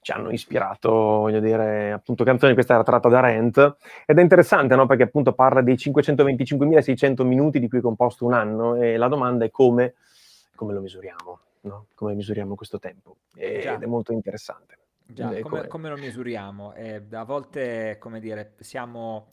ci 0.00 0.10
hanno 0.12 0.30
ispirato, 0.30 0.90
voglio 0.90 1.40
dire, 1.40 1.92
appunto, 1.92 2.24
canzoni. 2.24 2.54
Questa 2.54 2.72
era 2.72 2.82
tratta 2.82 3.10
da 3.10 3.20
Rent. 3.20 3.76
Ed 4.06 4.16
è 4.18 4.22
interessante, 4.22 4.74
no? 4.74 4.86
Perché 4.86 5.02
appunto 5.02 5.34
parla 5.34 5.60
dei 5.60 5.74
525.600 5.74 7.22
minuti 7.26 7.60
di 7.60 7.68
cui 7.68 7.78
è 7.78 7.82
composto 7.82 8.24
un 8.24 8.32
anno. 8.32 8.74
E 8.76 8.96
la 8.96 9.08
domanda 9.08 9.44
è 9.44 9.50
come, 9.50 9.96
come 10.54 10.72
lo 10.72 10.80
misuriamo, 10.80 11.38
no? 11.62 11.88
Come 11.94 12.14
misuriamo 12.14 12.54
questo 12.54 12.78
tempo. 12.78 13.16
E- 13.36 13.60
Già. 13.60 13.74
ed 13.74 13.82
è 13.82 13.86
molto 13.86 14.12
interessante. 14.14 14.78
Già, 15.10 15.30
Eh, 15.30 15.40
come, 15.40 15.58
come- 15.58 15.68
come 15.68 15.88
lo 15.90 15.96
misuriamo? 15.96 16.72
Eh, 16.72 17.02
a 17.12 17.24
volte, 17.24 17.96
come 17.98 18.18
dire, 18.18 18.54
siamo, 18.60 19.28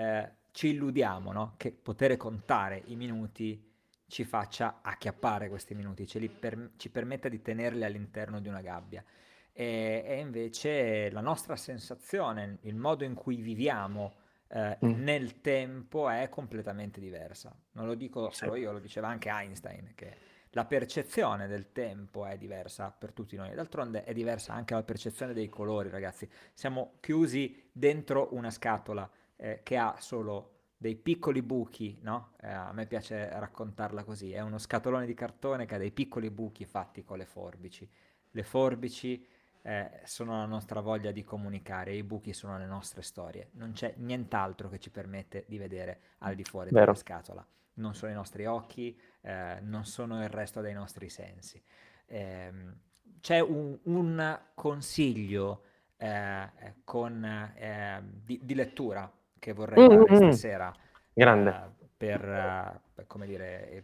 eh, 0.00 0.32
ci 0.52 0.68
illudiamo, 0.68 1.32
no? 1.32 1.54
Che 1.56 1.70
poter 1.72 2.16
contare 2.16 2.82
i 2.86 2.96
minuti 2.96 3.68
ci 4.06 4.24
faccia 4.24 4.80
acchiappare 4.82 5.48
questi 5.48 5.74
minuti, 5.74 6.04
per- 6.28 6.72
ci 6.76 6.90
permetta 6.90 7.28
di 7.28 7.40
tenerli 7.42 7.84
all'interno 7.84 8.40
di 8.40 8.48
una 8.48 8.60
gabbia. 8.60 9.04
E, 9.52 10.02
e 10.06 10.18
invece 10.18 11.10
la 11.10 11.20
nostra 11.20 11.54
sensazione, 11.56 12.58
il 12.62 12.76
modo 12.76 13.04
in 13.04 13.14
cui 13.14 13.36
viviamo 13.36 14.14
eh, 14.52 14.76
Mm. 14.84 15.02
nel 15.04 15.40
tempo 15.40 16.08
è 16.08 16.28
completamente 16.28 16.98
diversa. 16.98 17.54
Non 17.72 17.86
lo 17.86 17.94
dico 17.94 18.30
solo 18.30 18.56
io, 18.56 18.72
lo 18.72 18.80
diceva 18.80 19.06
anche 19.06 19.28
Einstein, 19.28 19.92
che 19.94 20.16
la 20.50 20.64
percezione 20.64 21.46
del 21.46 21.70
tempo 21.70 22.26
è 22.26 22.36
diversa 22.36 22.90
per 22.90 23.12
tutti 23.12 23.36
noi. 23.36 23.54
D'altronde 23.54 24.02
è 24.02 24.12
diversa 24.12 24.52
anche 24.52 24.74
la 24.74 24.82
percezione 24.82 25.34
dei 25.34 25.48
colori, 25.48 25.88
ragazzi. 25.88 26.28
Siamo 26.52 26.94
chiusi 26.98 27.70
dentro 27.70 28.34
una 28.34 28.50
scatola 28.50 29.08
eh, 29.40 29.60
che 29.62 29.76
ha 29.76 29.96
solo 29.98 30.58
dei 30.76 30.96
piccoli 30.96 31.42
buchi, 31.42 31.98
no? 32.02 32.32
Eh, 32.40 32.48
a 32.48 32.72
me 32.72 32.86
piace 32.86 33.38
raccontarla 33.38 34.04
così. 34.04 34.32
È 34.32 34.40
uno 34.40 34.58
scatolone 34.58 35.06
di 35.06 35.14
cartone 35.14 35.66
che 35.66 35.74
ha 35.74 35.78
dei 35.78 35.90
piccoli 35.90 36.30
buchi 36.30 36.64
fatti 36.64 37.02
con 37.02 37.18
le 37.18 37.26
forbici. 37.26 37.88
Le 38.30 38.42
forbici 38.42 39.26
eh, 39.62 40.00
sono 40.04 40.32
la 40.32 40.46
nostra 40.46 40.80
voglia 40.80 41.10
di 41.10 41.24
comunicare, 41.24 41.94
i 41.94 42.02
buchi 42.02 42.32
sono 42.32 42.58
le 42.58 42.66
nostre 42.66 43.02
storie. 43.02 43.48
Non 43.52 43.72
c'è 43.72 43.94
nient'altro 43.96 44.68
che 44.68 44.78
ci 44.78 44.90
permette 44.90 45.44
di 45.48 45.58
vedere 45.58 46.00
al 46.18 46.34
di 46.34 46.44
fuori 46.44 46.70
Vero. 46.70 46.86
della 46.86 46.96
scatola. 46.96 47.46
Non 47.74 47.94
sono 47.94 48.12
i 48.12 48.14
nostri 48.14 48.46
occhi, 48.46 48.98
eh, 49.22 49.58
non 49.62 49.84
sono 49.84 50.22
il 50.22 50.28
resto 50.28 50.60
dei 50.60 50.74
nostri 50.74 51.08
sensi. 51.08 51.62
Ehm, 52.06 52.78
c'è 53.20 53.40
un, 53.40 53.78
un 53.84 54.40
consiglio 54.54 55.64
eh, 55.96 56.48
con, 56.84 57.22
eh, 57.24 58.02
di, 58.22 58.40
di 58.42 58.54
lettura 58.54 59.10
che 59.40 59.52
vorrei 59.52 59.82
Mm, 59.82 59.88
dare 59.88 59.98
mm, 59.98 60.12
mm. 60.12 60.16
stasera 60.30 60.72
Grande. 61.12 61.50
eh, 61.50 61.86
per, 61.96 62.24
eh, 62.24 62.80
per, 62.94 63.06
come 63.08 63.26
dire, 63.26 63.70
eh, 63.70 63.82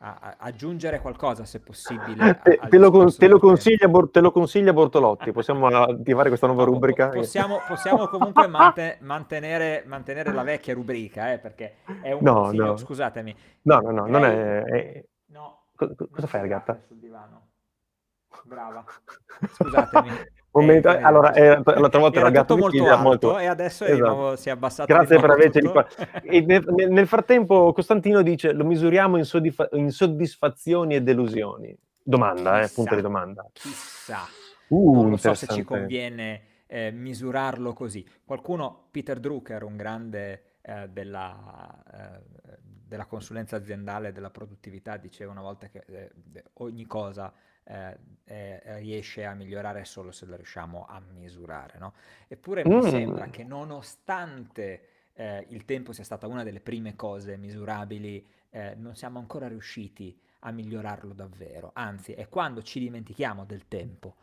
a- 0.00 0.18
a- 0.20 0.36
aggiungere 0.38 1.00
qualcosa 1.00 1.44
se 1.44 1.60
possibile 1.60 2.22
a- 2.28 2.34
Te, 2.34 2.78
lo, 2.78 2.90
con- 2.90 3.12
te 3.16 3.26
lo 3.26 3.38
Bor- 3.38 4.10
te 4.10 4.20
lo 4.20 4.30
consiglia 4.30 4.72
Bortolotti. 4.72 5.32
Possiamo 5.32 5.66
attivare 5.68 6.28
questa 6.28 6.46
nuova 6.46 6.64
rubrica? 6.64 7.08
po- 7.08 7.14
possiamo, 7.16 7.58
possiamo 7.66 8.06
comunque 8.10 8.46
mante- 8.46 8.98
mantenere, 9.00 9.82
mantenere 9.86 10.32
la 10.32 10.42
vecchia 10.42 10.74
rubrica, 10.74 11.32
eh, 11.32 11.38
perché 11.38 11.76
è 12.02 12.12
un 12.12 12.22
No, 12.22 12.34
consiglio, 12.42 12.64
no. 12.66 12.76
scusatemi. 12.76 13.36
No, 13.62 13.78
no, 13.80 13.90
no, 13.90 14.06
non 14.06 14.24
è... 14.24 14.62
è- 14.62 15.04
No, 15.26 15.62
co- 15.74 15.94
co- 15.94 16.08
cosa 16.10 16.26
fai, 16.26 16.48
batte 16.48 16.84
sul 16.86 16.98
divano. 16.98 17.46
Brava. 18.44 18.84
Scusatemi. 19.52 20.10
Momento- 20.50 20.88
Eh, 20.90 21.02
allora, 21.02 21.32
eh, 21.32 21.60
l'altra 21.64 21.98
volta 22.00 22.18
Era 22.18 22.28
il 22.28 22.34
ragazzo 22.34 22.54
tutto 22.54 22.68
mi 22.72 22.78
molto 22.78 22.90
alto 22.90 23.02
molto- 23.02 23.38
e 23.38 23.46
adesso 23.46 23.84
è 23.84 23.88
di 23.88 23.92
Esatto. 23.94 24.10
nuovo, 24.10 24.36
si 24.36 24.48
è 24.48 24.52
abbassato 24.52 24.92
Grazie 24.92 25.20
per 25.20 25.30
averci 25.30 25.60
nel, 26.46 26.64
nel- 26.90 27.06
frattempo 27.06 27.72
Costantino 27.72 28.22
dice 28.22 28.52
lo 28.52 28.64
misuriamo 28.64 29.16
in, 29.18 29.24
soddisfa- 29.24 29.68
in 29.72 29.90
soddisfazioni 29.90 30.94
e 30.94 31.02
delusioni. 31.02 31.76
Domanda, 32.02 32.58
eh, 32.58 32.62
Chissà. 32.62 32.74
punto 32.74 32.94
di 32.94 33.02
domanda. 33.02 33.46
Chissà. 33.52 34.20
Uh, 34.68 35.02
non 35.02 35.18
so 35.18 35.34
se 35.34 35.46
ci 35.46 35.62
conviene 35.64 36.42
eh, 36.66 36.90
misurarlo 36.90 37.72
così. 37.72 38.06
Qualcuno, 38.24 38.88
Peter 38.90 39.18
Drucker, 39.20 39.62
un 39.62 39.76
grande 39.76 40.42
eh, 40.62 40.88
della, 40.88 41.82
eh, 41.94 42.20
della 42.86 43.06
consulenza 43.06 43.56
aziendale 43.56 44.12
della 44.12 44.30
produttività, 44.30 44.96
diceva 44.96 45.30
una 45.32 45.40
volta 45.42 45.68
che 45.68 45.84
eh, 45.86 46.10
ogni 46.54 46.86
cosa 46.86 47.32
eh, 47.68 47.98
eh, 48.24 48.78
riesce 48.78 49.24
a 49.24 49.34
migliorare 49.34 49.84
solo 49.84 50.10
se 50.12 50.26
la 50.26 50.36
riusciamo 50.36 50.86
a 50.88 51.00
misurare, 51.00 51.78
no? 51.78 51.94
Eppure 52.28 52.64
mi 52.64 52.80
Mm. 52.80 52.82
sembra 52.82 53.28
che 53.28 53.44
nonostante 53.44 54.88
eh, 55.14 55.46
il 55.50 55.64
tempo 55.64 55.92
sia 55.92 56.04
stata 56.04 56.26
una 56.26 56.42
delle 56.44 56.60
prime 56.60 56.96
cose 56.96 57.36
misurabili, 57.36 58.26
eh, 58.50 58.74
non 58.76 58.94
siamo 58.96 59.18
ancora 59.18 59.48
riusciti 59.48 60.18
a 60.40 60.50
migliorarlo 60.52 61.12
davvero. 61.14 61.70
Anzi, 61.74 62.12
è 62.12 62.28
quando 62.28 62.62
ci 62.62 62.78
dimentichiamo 62.80 63.44
del 63.44 63.66
tempo 63.68 64.16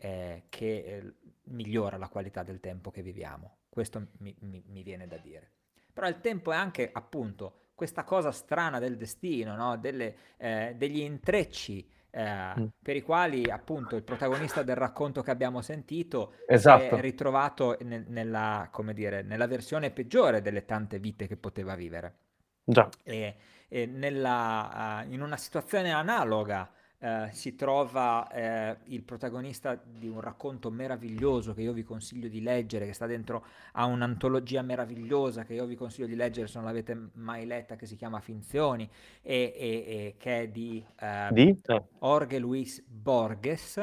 eh, 0.00 0.44
che 0.48 0.76
eh, 0.84 1.14
migliora 1.44 1.96
la 1.96 2.08
qualità 2.08 2.42
del 2.42 2.60
tempo 2.60 2.90
che 2.90 3.02
viviamo. 3.02 3.56
Questo 3.68 4.08
mi, 4.18 4.34
mi- 4.40 4.62
mi 4.66 4.82
viene 4.82 5.06
da 5.06 5.16
dire. 5.16 5.50
Però 5.92 6.06
il 6.08 6.20
tempo 6.20 6.52
è 6.52 6.56
anche, 6.56 6.90
appunto, 6.92 7.60
questa 7.74 8.04
cosa 8.04 8.30
strana 8.32 8.78
del 8.78 8.96
destino, 8.96 9.54
no? 9.56 9.76
Delle, 9.76 10.16
eh, 10.36 10.74
degli 10.76 11.00
intrecci 11.00 11.88
eh, 12.16 12.54
Mm. 12.60 12.66
per 12.82 12.96
i 12.96 13.02
quali, 13.02 13.50
appunto, 13.50 13.94
il 13.96 14.02
protagonista 14.02 14.62
del 14.62 14.76
racconto 14.76 15.22
che 15.22 15.30
abbiamo 15.30 15.60
sentito 15.60 16.32
si 16.36 16.44
Esatto. 16.54 16.96
è 16.96 17.00
ritrovato 17.00 17.76
nel- 17.82 18.06
nella, 18.08 18.68
come 18.72 18.94
dire, 18.94 19.22
nella 19.22 19.46
versione 19.46 19.90
peggiore 19.90 20.40
delle 20.40 20.64
tante 20.64 20.98
vite 20.98 21.26
che 21.26 21.36
poteva 21.36 21.74
vivere 21.74 22.14
Già. 22.64 22.88
e, 23.02 23.36
e 23.68 23.86
nella, 23.86 24.70
ah, 24.72 25.04
in 25.04 25.20
una 25.20 25.36
situazione 25.36 25.92
analoga 25.92 26.70
eh, 26.98 27.28
si 27.32 27.54
trova 27.54 28.28
eh, 28.30 28.76
il 28.84 29.02
protagonista 29.02 29.74
di 29.74 30.08
un 30.08 30.20
racconto 30.20 30.70
meraviglioso 30.70 31.54
che 31.54 31.62
io 31.62 31.72
vi 31.72 31.82
consiglio 31.84 32.28
di 32.28 32.40
leggere, 32.42 32.86
che 32.86 32.92
sta 32.92 33.06
dentro 33.06 33.44
a 33.72 33.84
un'antologia 33.86 34.62
meravigliosa 34.62 35.44
che 35.44 35.54
io 35.54 35.66
vi 35.66 35.74
consiglio 35.76 36.06
di 36.06 36.14
leggere 36.16 36.46
se 36.46 36.56
non 36.58 36.66
l'avete 36.66 37.10
mai 37.14 37.46
letta, 37.46 37.76
che 37.76 37.86
si 37.86 37.96
chiama 37.96 38.20
Finzioni, 38.20 38.88
e, 39.22 39.52
e- 39.56 39.84
e 39.86 40.14
che 40.18 40.42
è 40.42 40.48
di, 40.48 40.84
eh, 41.00 41.32
Di? 41.32 41.56
Jorge 42.00 42.38
Luis 42.38 42.82
Borges 42.86 43.76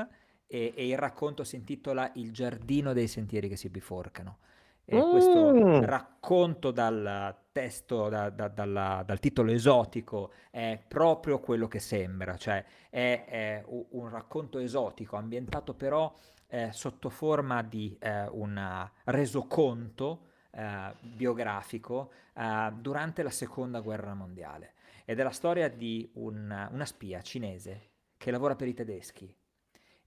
e, 0.47 0.73
e 0.75 0.87
il 0.87 0.97
racconto 0.97 1.43
si 1.43 1.55
intitola 1.55 2.11
Il 2.15 2.31
giardino 2.31 2.93
dei 2.93 3.07
sentieri 3.07 3.47
che 3.49 3.55
si 3.57 3.69
biforcano. 3.69 4.37
E 4.85 4.99
questo 5.01 5.53
Mm. 5.53 5.81
racconto 5.83 6.71
dal 6.71 7.35
testo, 7.51 8.09
da- 8.09 8.29
da- 8.29 8.49
dalla- 8.49 9.03
dal 9.05 9.19
titolo 9.19 9.51
esotico, 9.51 10.31
è 10.51 10.77
proprio 10.87 11.39
quello 11.39 11.67
che 11.67 11.79
sembra, 11.79 12.35
cioè 12.35 12.63
è, 12.89 13.25
è 13.27 13.63
un 13.67 14.09
racconto 14.09 14.59
esotico, 14.59 15.15
ambientato 15.15 15.73
però 15.73 16.13
eh, 16.47 16.71
sotto 16.71 17.09
forma 17.09 17.63
di 17.63 17.97
eh, 17.99 18.27
un 18.27 18.89
resoconto 19.05 20.27
eh, 20.51 20.93
biografico 21.01 22.11
eh, 22.35 22.71
durante 22.79 23.23
la 23.23 23.31
seconda 23.31 23.79
guerra 23.79 24.13
mondiale. 24.13 24.73
Ed 25.05 25.19
è 25.19 25.23
la 25.23 25.31
storia 25.31 25.67
di 25.69 26.11
un- 26.15 26.69
una 26.71 26.85
spia 26.85 27.21
cinese 27.21 27.89
che 28.17 28.29
lavora 28.31 28.55
per 28.55 28.67
i 28.67 28.73
tedeschi 28.75 29.35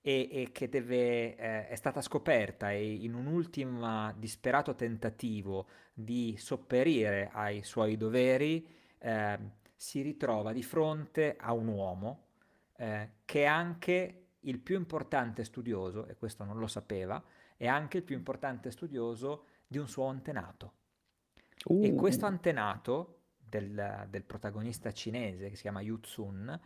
e, 0.07 0.28
e 0.30 0.52
che 0.52 0.68
deve, 0.68 1.34
eh, 1.34 1.66
è 1.66 1.74
stata 1.74 2.00
scoperta 2.00 2.70
e 2.70 2.92
in 2.92 3.12
un 3.12 3.26
ultimo 3.26 4.12
disperato 4.16 4.76
tentativo 4.76 5.66
di 5.92 6.36
sopperire 6.38 7.28
ai 7.32 7.64
suoi 7.64 7.96
doveri 7.96 8.64
eh, 8.98 9.38
si 9.74 10.02
ritrova 10.02 10.52
di 10.52 10.62
fronte 10.62 11.36
a 11.36 11.52
un 11.52 11.66
uomo 11.66 12.26
eh, 12.76 13.14
che 13.24 13.42
è 13.42 13.46
anche 13.46 14.26
il 14.38 14.61
più 14.61 14.76
importante 14.76 15.42
studioso, 15.42 16.07
e 16.07 16.14
questo 16.14 16.44
non 16.44 16.61
lo 16.61 16.68
sapeva, 16.68 17.20
è 17.57 17.66
anche 17.66 17.96
il 17.96 18.04
più 18.04 18.14
importante 18.14 18.70
studioso 18.70 19.46
di 19.66 19.78
un 19.78 19.88
suo 19.88 20.07
antenato. 20.07 20.72
E 21.66 21.90
Uh. 21.90 21.94
questo 21.96 22.26
antenato 22.26 23.22
del, 23.36 24.07
del 24.09 24.22
protagonista 24.22 24.92
cinese, 24.92 25.48
che 25.48 25.57
si 25.57 25.62
chiama 25.62 25.80
Yu 25.80 25.98
Tsun, 25.98 26.61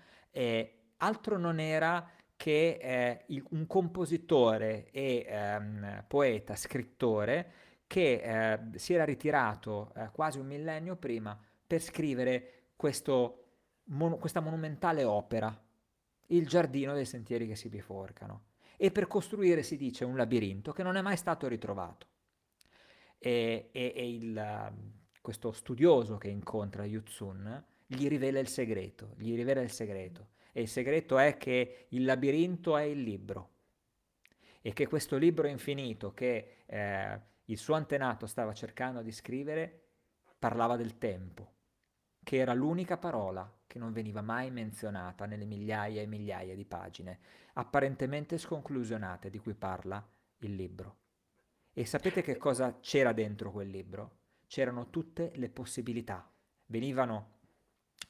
altro 0.99 1.39
non 1.39 1.59
era 1.59 2.07
che 2.41 2.79
eh, 2.81 3.25
il- 3.29 3.45
un 3.51 3.67
compositore 3.67 4.89
e 4.93 5.27
ehm, 5.29 6.05
poeta, 6.09 6.57
scrittore, 6.57 7.53
che 7.87 8.23
eh, 8.23 8.79
si 8.79 8.95
era 8.95 9.05
ritirato 9.05 9.93
eh, 9.95 10.09
quasi 10.11 10.39
un 10.39 10.47
millennio 10.47 10.97
prima 10.97 11.39
per 11.67 11.83
scrivere 11.83 12.69
questo 12.77 13.45
mon- 13.91 14.19
questa 14.19 14.41
monumentale 14.41 15.05
opera, 15.05 15.55
Il 16.29 16.47
giardino 16.47 16.95
dei 16.95 17.05
sentieri 17.07 17.47
che 17.47 17.57
si 17.57 17.69
biforcano, 17.69 18.45
e 18.79 18.91
per 18.91 19.07
costruire, 19.09 19.63
si 19.63 19.77
dice, 19.77 20.05
un 20.07 20.17
labirinto 20.17 20.73
che 20.73 20.83
non 20.85 20.97
è 20.97 21.03
mai 21.03 21.17
stato 21.17 21.47
ritrovato 21.49 22.07
e, 23.19 23.69
e- 23.73 23.93
e 23.95 24.15
il, 24.15 24.37
um, 24.71 24.93
questo 25.21 25.53
studioso 25.53 26.17
che 26.19 26.29
incontra 26.29 26.85
Yu 26.85 27.03
Tsun 27.03 27.65
gli 27.87 28.09
rivela 28.09 28.39
il 28.39 28.49
segreto, 28.49 29.15
gli 29.19 29.35
rivela 29.35 29.61
il 29.61 29.71
segreto. 29.71 30.29
E 30.53 30.63
il 30.63 30.69
segreto 30.69 31.19
è 31.19 31.37
che 31.37 31.87
il 31.91 32.05
labirinto 32.05 32.77
è 32.77 32.83
il 32.83 33.03
libro 33.03 33.49
e 34.61 34.73
che 34.73 34.87
questo 34.87 35.17
libro 35.17 35.47
infinito 35.47 36.13
che 36.13 36.63
eh, 36.67 37.21
il 37.45 37.59
suo 37.59 37.75
antenato 37.75 38.27
stava 38.27 38.53
cercando 38.53 39.03
di 39.03 39.13
scrivere 39.13 39.89
parlava 40.39 40.77
del 40.77 40.99
tempo, 40.99 41.55
che 42.23 42.37
era 42.37 42.55
l'unica 42.55 42.97
parola 42.97 43.51
che 43.67 43.79
non 43.79 43.93
veniva 43.93 44.21
mai 44.21 44.51
menzionata 44.51 45.27
nelle 45.27 45.45
migliaia 45.45 46.03
e 46.03 46.07
migliaia 46.07 46.55
di 46.55 46.65
pagine, 46.65 47.21
apparentemente 47.55 48.39
sconclusionate 48.39 49.31
di 49.31 49.39
cui 49.39 49.55
parla 49.55 50.05
il 50.39 50.55
libro. 50.55 50.97
E 51.73 51.85
sapete 51.87 52.21
che 52.23 52.37
cosa 52.37 52.79
c'era 52.81 53.13
dentro 53.13 53.53
quel 53.53 53.69
libro? 53.69 54.19
C'erano 54.47 54.91
tutte 54.91 55.31
le 55.37 55.49
possibilità, 55.51 56.29
venivano 56.67 57.39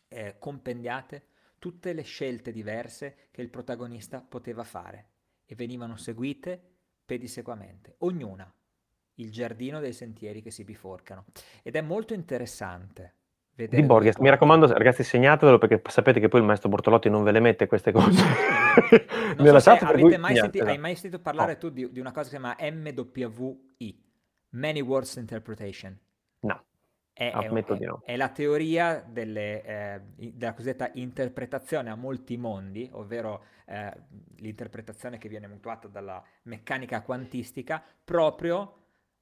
eh, 0.08 0.36
compendiate 0.38 1.26
tutte 1.60 1.92
le 1.92 2.02
scelte 2.02 2.50
diverse 2.50 3.28
che 3.30 3.42
il 3.42 3.50
protagonista 3.50 4.20
poteva 4.26 4.64
fare 4.64 5.10
e 5.44 5.54
venivano 5.54 5.96
seguite 5.96 6.60
pedissequamente, 7.04 7.96
ognuna, 7.98 8.52
il 9.16 9.30
giardino 9.30 9.78
dei 9.78 9.92
sentieri 9.92 10.40
che 10.42 10.50
si 10.50 10.64
biforcano. 10.64 11.26
Ed 11.62 11.76
è 11.76 11.82
molto 11.82 12.14
interessante 12.14 13.14
vedere 13.54 13.80
Di 13.82 13.86
Borges, 13.86 14.16
mi 14.16 14.30
raccomando, 14.30 14.66
ragazzi, 14.72 15.04
segnatevelo 15.04 15.58
perché 15.58 15.82
sapete 15.90 16.18
che 16.18 16.28
poi 16.28 16.40
il 16.40 16.46
maestro 16.46 16.70
Bortolotti 16.70 17.10
non 17.10 17.22
ve 17.22 17.32
le 17.32 17.40
mette 17.40 17.66
queste 17.66 17.92
cose 17.92 18.22
Non 19.36 19.44
nella 19.44 19.60
so 19.60 19.70
chat, 19.70 19.82
avete 19.82 20.16
mai 20.16 20.36
senti- 20.36 20.60
hai 20.60 20.78
mai 20.78 20.94
sentito 20.94 21.20
parlare 21.20 21.52
No. 21.52 21.58
tu 21.58 21.68
di, 21.70 21.92
di 21.92 22.00
una 22.00 22.12
cosa 22.12 22.30
che 22.30 22.36
si 22.36 22.40
chiama 22.40 22.56
MWI, 22.58 24.02
Many 24.50 24.80
Words 24.80 25.16
Interpretation. 25.16 25.98
È, 27.20 27.30
ammetto 27.34 27.74
è- 27.74 27.76
di 27.76 27.84
no. 27.84 28.00
è 28.02 28.16
la 28.16 28.30
teoria 28.30 29.04
delle, 29.06 29.62
eh, 29.62 30.00
della 30.32 30.54
cosiddetta 30.54 30.90
interpretazione 30.94 31.90
a 31.90 31.94
molti 31.94 32.38
mondi, 32.38 32.88
ovvero 32.92 33.44
eh, 33.66 33.92
l'interpretazione 34.36 35.18
che 35.18 35.28
viene 35.28 35.46
mutuata 35.46 35.86
dalla 35.86 36.24
meccanica 36.44 37.02
quantistica, 37.02 37.84
proprio 38.02 38.76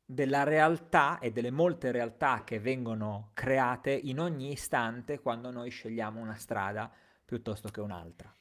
della 0.05 0.45
realtà 0.45 1.19
e 1.19 1.33
delle 1.33 1.51
molte 1.51 1.91
realtà 1.91 2.45
che 2.45 2.61
vengono 2.61 3.31
create 3.35 3.91
in 3.91 4.21
ogni 4.21 4.53
istante 4.53 5.19
quando 5.19 5.51
noi 5.51 5.71
scegliamo 5.71 6.21
una 6.21 6.37
strada 6.37 6.89
piuttosto 7.25 7.69
che 7.69 7.81
un'altra. 7.81 8.33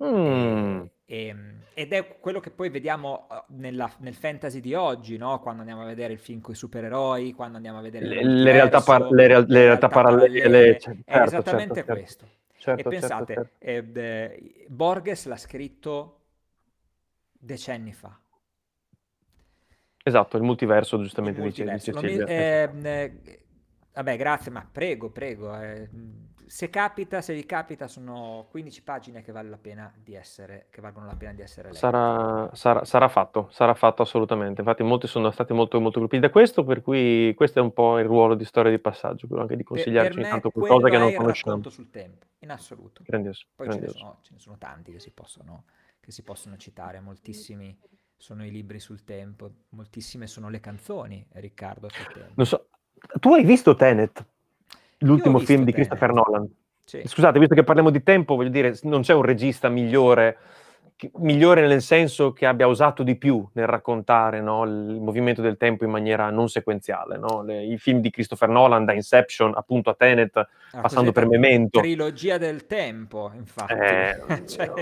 Mm. 0.00 0.86
E- 1.06 1.26
e- 1.28 1.36
ed 1.74 1.92
è 1.92 2.18
quello 2.20 2.40
che 2.40 2.50
poi 2.50 2.70
vediamo 2.70 3.28
eh, 3.30 3.44
nella- 3.48 3.92
nel 3.98 4.14
fantasy 4.14 4.60
di 4.60 4.74
oggi, 4.74 5.16
no? 5.16 5.40
Quando 5.40 5.60
andiamo 5.60 5.82
a 5.82 5.86
vedere 5.86 6.12
il 6.12 6.18
film 6.18 6.40
con 6.40 6.54
i 6.54 6.56
supereroi, 6.56 7.32
quando 7.32 7.56
andiamo 7.56 7.78
a 7.78 7.82
vedere 7.82 8.04
il 8.06 8.10
Le, 8.10 8.22
le 8.24 8.52
realtà, 8.52 8.80
par- 8.82 9.10
le 9.10 9.26
real- 9.26 9.44
le 9.48 9.64
realtà 9.64 9.88
parallele, 9.88 10.40
parallele. 10.40 10.76
c- 10.76 11.04
È 11.04 11.12
certo, 11.12 11.24
esattamente 11.26 11.74
certo, 11.74 11.92
certo. 11.92 11.92
questo. 11.92 12.28
Certo, 12.56 12.80
e 12.80 12.82
certo, 12.82 12.96
pensate, 12.96 13.34
certo. 13.34 13.50
eh, 13.58 13.82
beh, 13.82 14.66
Borges 14.68 15.26
l'ha 15.26 15.36
scritto 15.36 16.20
decenni 17.32 17.92
fa. 17.92 18.18
Esatto, 20.04 20.36
il 20.36 20.42
multiverso, 20.42 20.96
Il 20.96 21.02
giustamente 21.02 21.40
dice, 21.42 21.64
multiverso. 21.64 21.90
dice 21.90 22.06
mi- 22.06 22.16
Silvia. 22.16 22.26
ehm, 22.26 22.86
eh, 22.86 23.44
vabbè, 23.92 24.16
grazie, 24.16 24.50
ma 24.50 24.66
prego, 24.70 25.10
prego. 25.10 25.52
Se 26.46 26.70
capita, 26.70 27.20
se 27.20 27.34
vi 27.34 27.44
capita, 27.44 27.88
sono 27.88 28.46
15 28.50 28.82
pagine 28.82 29.22
che, 29.22 29.32
vale 29.32 29.48
la 29.48 29.58
pena 29.58 29.92
di 29.96 30.14
essere, 30.14 30.66
che 30.70 30.80
valgono 30.80 31.06
la 31.06 31.16
pena 31.16 31.32
di 31.32 31.42
essere 31.42 31.68
lette. 31.68 31.78
Sarà, 31.78 32.50
sarà- 32.54 32.84
sarà 32.84 33.08
fatto, 33.08 33.48
sarà 33.50 33.74
fatto 33.74 34.02
assolutamente. 34.02 34.60
Infatti, 34.60 34.82
molti 34.82 35.06
sono 35.06 35.30
stati 35.30 35.52
molto, 35.52 35.80
molto 35.80 35.98
colpiti 35.98 36.20
da 36.20 36.30
questo, 36.30 36.64
per 36.64 36.82
cui 36.82 37.32
questo 37.34 37.58
è 37.58 37.62
un 37.62 37.72
po' 37.72 37.98
il 37.98 38.04
ruolo 38.04 38.34
di 38.34 38.44
storia 38.44 38.70
di 38.70 38.78
passaggio, 38.78 39.26
quello 39.26 39.42
anche 39.42 39.56
di 39.56 39.62
consigliarci 39.62 40.08
per 40.08 40.18
ogni 40.18 40.24
me 40.24 40.30
tanto 40.30 40.50
quello 40.50 40.66
qualcosa 40.66 40.90
che 40.90 40.98
non 40.98 41.14
conosciamo. 41.14 41.68
sul 41.70 41.90
tempo, 41.90 42.26
in 42.40 42.50
assoluto. 42.50 43.02
Grandioso, 43.04 43.46
Poi 43.54 43.66
ce 43.66 43.72
ne 43.72 43.80
grandioso. 43.80 43.98
sono, 43.98 44.18
ce 44.22 44.32
ne 44.32 44.38
sono 44.38 44.58
tanti 44.58 44.92
che 44.92 45.00
si 45.00 45.10
possono, 45.10 45.64
che 46.00 46.12
si 46.12 46.22
possono 46.22 46.56
citare, 46.56 47.00
moltissimi 47.00 47.76
sono 48.16 48.44
i 48.44 48.50
libri 48.50 48.80
sul 48.80 49.04
tempo, 49.04 49.50
moltissime 49.70 50.26
sono 50.26 50.48
le 50.48 50.60
canzoni, 50.60 51.26
Riccardo, 51.32 51.88
sul 51.90 52.06
tempo. 52.06 52.32
Non 52.36 52.46
so, 52.46 52.68
tu 53.20 53.34
hai 53.34 53.44
visto 53.44 53.74
Tenet, 53.74 54.24
l'ultimo 54.98 55.38
film 55.38 55.64
di 55.64 55.72
Tenet. 55.72 55.88
Christopher 55.88 56.12
Nolan? 56.12 56.48
Sì. 56.84 57.02
Scusate, 57.04 57.38
visto 57.38 57.54
che 57.54 57.64
parliamo 57.64 57.90
di 57.90 58.02
tempo, 58.02 58.34
voglio 58.36 58.50
dire, 58.50 58.76
non 58.82 59.00
c'è 59.02 59.14
un 59.14 59.22
regista 59.22 59.68
migliore, 59.68 60.36
che- 60.96 61.10
migliore 61.16 61.66
nel 61.66 61.80
senso 61.82 62.32
che 62.32 62.44
abbia 62.46 62.66
usato 62.66 63.02
di 63.02 63.16
più 63.16 63.44
nel 63.54 63.66
raccontare 63.66 64.40
no, 64.42 64.64
il 64.64 65.00
movimento 65.00 65.40
del 65.40 65.56
tempo 65.56 65.84
in 65.84 65.90
maniera 65.90 66.28
non 66.30 66.48
sequenziale. 66.48 67.16
no? 67.16 67.42
Le- 67.42 67.64
I 67.64 67.78
film 67.78 68.00
di 68.00 68.10
Christopher 68.10 68.48
Nolan, 68.50 68.84
da 68.84 68.92
Inception 68.92 69.52
appunto 69.56 69.90
a 69.90 69.94
Tenet, 69.94 70.34
La 70.72 70.80
passando 70.80 71.10
per 71.10 71.26
Memento. 71.26 71.80
Trilogia 71.80 72.36
del 72.38 72.66
tempo, 72.66 73.30
infatti, 73.34 73.72
Eh, 73.72 74.16
cioè, 74.46 74.72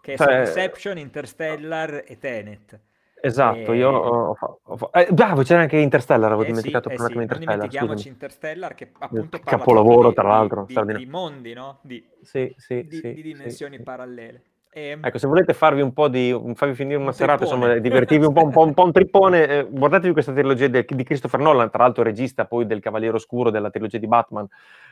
che 0.00 0.16
cioè- 0.16 0.16
sono 0.16 0.38
Inception, 0.40 0.98
Interstellar 0.98 2.02
e 2.06 2.18
Tenet. 2.18 2.80
Esatto, 3.24 3.72
E- 3.72 3.76
io 3.76 3.88
ho, 3.88 4.34
ho 4.36 4.58
ho 4.64 4.76
fa- 4.76 4.90
eh, 5.00 5.06
bravo, 5.12 5.42
c'era 5.42 5.60
anche 5.60 5.76
Interstellar, 5.78 6.24
avevo 6.32 6.40
Eh 6.42 6.46
sì, 6.46 6.50
dimenticato 6.50 6.88
eh 6.88 6.90
per 6.90 7.00
un 7.00 7.06
sì, 7.06 7.12
attimo 7.12 7.20
non 7.20 7.22
Interstellar, 7.22 7.54
dimentichiamoci 7.56 7.98
scusami. 8.02 8.14
Interstellar 8.14 8.74
che 8.74 8.90
appunto 8.98 9.38
parla 9.38 9.58
capolavoro, 9.58 10.08
di- 10.08 10.14
tra 10.14 10.28
l'altro, 10.28 10.64
di, 10.66 10.94
di, 10.96 11.06
mondi, 11.06 11.52
no? 11.52 11.78
Di, 11.82 12.04
Sì, 12.20 12.52
sì, 12.56 12.84
di- 12.88 12.96
sì, 12.96 13.00
di 13.00 13.14
sì, 13.14 13.22
dimensioni 13.22 13.76
sì. 13.76 13.82
parallele. 13.84 14.42
E, 14.74 14.98
Ecco, 15.00 15.18
se 15.18 15.26
volete 15.28 15.52
farvi 15.52 15.82
un 15.82 15.92
po' 15.92 16.08
di, 16.08 16.36
farvi 16.54 16.74
finire 16.74 16.96
una 16.96 17.08
Un 17.08 17.12
serata, 17.12 17.44
trippone. 17.44 17.64
insomma, 17.66 17.78
divertirvi 17.78 18.24
un 18.24 18.32
po', 18.32 18.42
un 18.42 18.50
po', 18.50 18.62
un 18.62 18.74
po' 18.74 18.84
un 18.84 18.92
trippone, 18.92 19.46
eh, 19.46 19.66
guardatevi 19.70 20.12
questa 20.12 20.32
trilogia 20.32 20.66
de- 20.66 20.84
di 20.88 21.04
Christopher 21.04 21.38
Nolan, 21.38 21.70
tra 21.70 21.84
l'altro 21.84 22.02
regista 22.02 22.46
poi 22.46 22.66
del 22.66 22.80
Cavaliere 22.80 23.14
Oscuro 23.16 23.50
della 23.50 23.70
trilogia 23.70 23.98
di 23.98 24.06
Batman, 24.08 24.48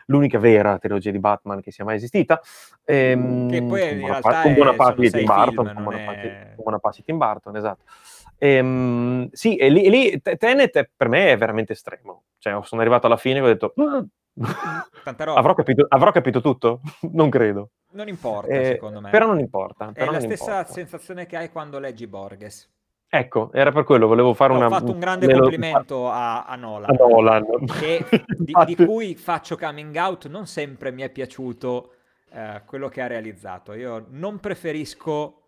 l'unica 0.07 0.39
vera 0.39 0.78
trilogia 0.78 1.11
di 1.11 1.18
Batman 1.18 1.61
che 1.62 1.70
sia 1.72 1.85
mai 1.85 1.97
esistita. 1.97 2.41
Ehm, 2.85 3.49
Che 3.49 3.62
poi 3.62 3.81
in 3.91 3.99
buona 3.99 4.12
realtà 4.12 4.28
pa- 4.31 4.43
con 4.43 4.51
è- 4.53 4.55
buona 4.55 4.74
parte 4.74 5.01
di 5.01 5.11
Tim 5.11 5.24
Burton, 5.24 5.64
parte, 5.64 5.74
con 6.55 6.62
buona 6.62 6.78
parte 6.78 6.97
di 6.99 7.05
Tim 7.05 7.16
Burton, 7.18 7.57
esatto. 7.57 7.83
Ehm, 8.43 9.28
sì, 9.32 9.57
e 9.57 9.68
lì, 9.68 9.91
lì 9.91 10.20
Te- 10.22 10.36
Tenet 10.36 10.76
è- 10.78 10.91
per 10.97 11.09
me 11.09 11.30
è 11.32 11.36
veramente 11.36 11.74
estremo. 11.74 12.24
Cioè, 12.38 12.59
sono 12.64 12.80
arrivato 12.80 13.07
alla 13.07 13.18
fine 13.18 13.38
e 13.38 13.43
ho 13.43 13.47
detto... 13.47 13.74
"Ah, 13.76 14.05
Tanta 15.05 15.24
roba. 15.24 15.38
avrò, 15.38 15.55
capito, 15.55 15.84
avrò 15.88 16.11
capito 16.11 16.41
tutto? 16.41 16.80
non 17.12 17.28
credo. 17.28 17.70
Non 17.93 18.09
importa, 18.09 18.53
Eh, 18.53 18.64
secondo 18.64 19.01
me. 19.01 19.11
Però 19.11 19.26
non 19.26 19.41
importa. 19.41 19.91
È 19.91 19.93
però 19.93 20.07
la 20.12 20.18
non 20.18 20.20
stessa 20.22 20.51
importa. 20.53 20.72
sensazione 20.72 21.26
che 21.26 21.36
hai 21.36 21.51
quando 21.51 21.78
leggi 21.78 22.07
Borges. 22.07 22.68
Ecco, 23.12 23.51
era 23.53 23.72
per 23.72 23.82
quello, 23.84 24.07
volevo 24.07 24.32
fare 24.34 24.53
Ho 24.53 24.57
una... 24.57 24.68
fatto 24.68 24.93
un 24.93 25.01
grande 25.01 25.26
me 25.26 25.34
lo- 25.34 25.41
complimento 25.41 26.09
a, 26.09 26.45
a 26.45 26.55
Nolan, 26.55 26.91
a 26.91 26.95
Nolan. 26.97 27.45
che- 27.78 28.07
di, 28.38 28.55
di 28.66 28.76
cui 28.76 29.16
faccio 29.16 29.57
coming 29.57 29.95
out, 29.97 30.28
non 30.28 30.47
sempre 30.47 30.93
mi 30.93 31.03
è 31.03 31.11
piaciuto 31.11 31.95
eh, 32.32 32.62
quello 32.64 32.88
che 32.88 33.03
ha 33.03 33.09
realizzato. 33.09 33.72
Io 33.74 34.07
non 34.11 34.38
preferisco 34.38 35.43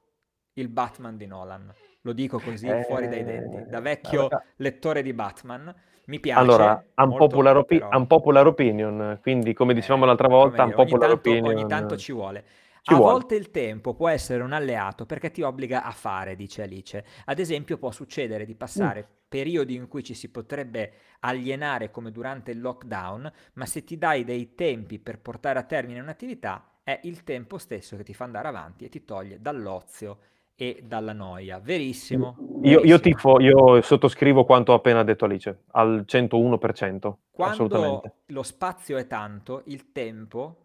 il 0.55 0.69
Batman 0.69 1.17
di 1.17 1.27
Nolan, 1.27 1.73
lo 2.03 2.13
dico 2.13 2.39
così 2.41 2.67
Eh, 2.67 2.85
fuori 2.85 3.09
dai 3.09 3.25
denti, 3.25 3.69
da 3.69 3.81
vecchio 3.81 4.21
allora- 4.21 4.45
lettore 4.57 5.03
di 5.03 5.13
Batman. 5.13 5.75
Mi 6.07 6.19
piace. 6.19 6.41
Allora, 6.41 6.85
unpopular, 6.97 7.57
opi- 7.59 7.79
però- 7.79 7.97
unpopular 7.97 8.47
opinion, 8.47 9.19
quindi 9.23 9.53
come 9.55 9.73
dicevamo 9.73 10.03
Eh, 10.05 10.07
l'altra 10.09 10.27
volta, 10.29 10.51
dire, 10.51 10.63
ogni 10.63 10.71
unpopular 10.75 11.11
tanto, 11.11 11.29
opinion. 11.31 11.55
ogni 11.57 11.67
tanto 11.69 11.97
ci 11.97 12.13
vuole. 12.13 12.45
Ci 12.83 12.93
a 12.93 12.97
vuole. 12.97 13.13
volte 13.13 13.37
il 13.37 13.53
tempo 13.53 13.95
può 13.95 14.09
essere 14.09 14.43
un 14.43 14.53
alleato 14.53 15.07
perché 15.07 15.31
ti 15.31 15.43
obbliga 15.43 15.85
a 15.85 15.93
fare, 15.93 16.35
dice 16.35 16.63
Alice. 16.63 17.05
Ad 17.27 17.39
esempio, 17.39 17.79
può 17.79 17.93
succedere 17.93 18.45
di 18.45 18.57
passare 18.57 19.01
Mm. 19.01 19.15
periodi 19.29 19.75
in 19.77 19.87
cui 19.87 20.03
ci 20.03 20.15
si 20.15 20.29
potrebbe 20.29 20.93
alienare 21.21 21.93
come 21.93 22.11
durante 22.11 22.51
il 22.51 22.61
lockdown, 22.61 23.33
ma 23.55 23.67
se 23.67 23.85
ti 23.85 23.97
dai 23.97 24.25
dei 24.25 24.57
tempi 24.57 24.99
per 24.99 25.21
portare 25.21 25.61
a 25.61 25.63
termine 25.63 26.01
un'attività, 26.01 26.67
è 26.83 26.99
il 27.05 27.23
tempo 27.23 27.59
stesso 27.59 27.97
che 27.97 28.03
ti 28.03 28.13
fa 28.13 28.25
andare 28.25 28.49
avanti 28.49 28.85
e 28.85 28.89
ti 28.89 29.05
toglie 29.05 29.41
dall'ozio 29.41 30.19
e 30.55 30.83
dalla 30.85 31.13
noia. 31.13 31.59
Verissimo. 31.59 32.37
Io, 32.63 32.81
io 32.85 33.01
tifo, 33.01 33.41
io 33.41 33.81
sottoscrivo 33.83 34.45
quanto 34.45 34.73
ha 34.73 34.77
appena 34.77 35.03
detto 35.03 35.25
Alice, 35.25 35.65
al 35.73 36.05
101%, 36.07 37.19
Quando 37.31 37.65
assolutamente. 37.65 38.13
lo 38.27 38.43
spazio 38.43 38.97
è 38.97 39.07
tanto, 39.07 39.63
il 39.67 39.93
tempo 39.93 40.57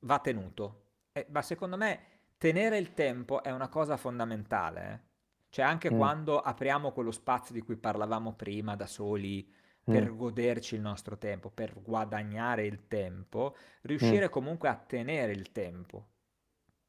va 0.00 0.18
tenuto. 0.18 0.80
Eh, 1.12 1.26
ma 1.30 1.42
secondo 1.42 1.76
me 1.76 2.00
tenere 2.38 2.78
il 2.78 2.94
tempo 2.94 3.42
è 3.42 3.50
una 3.50 3.68
cosa 3.68 3.96
fondamentale. 3.96 4.90
eh. 4.92 5.10
Cioè 5.50 5.64
anche 5.66 5.92
Mm. 5.92 5.96
quando 5.98 6.40
apriamo 6.40 6.92
quello 6.92 7.10
spazio 7.10 7.52
di 7.52 7.60
cui 7.60 7.76
parlavamo 7.76 8.32
prima 8.32 8.74
da 8.74 8.86
soli 8.86 9.46
per 9.84 10.10
Mm. 10.10 10.16
goderci 10.16 10.76
il 10.76 10.80
nostro 10.80 11.18
tempo, 11.18 11.50
per 11.50 11.74
guadagnare 11.82 12.64
il 12.64 12.86
tempo, 12.88 13.54
Mm. 13.54 13.58
riuscire 13.82 14.28
comunque 14.30 14.68
a 14.70 14.76
tenere 14.76 15.32
il 15.32 15.52
tempo, 15.52 16.06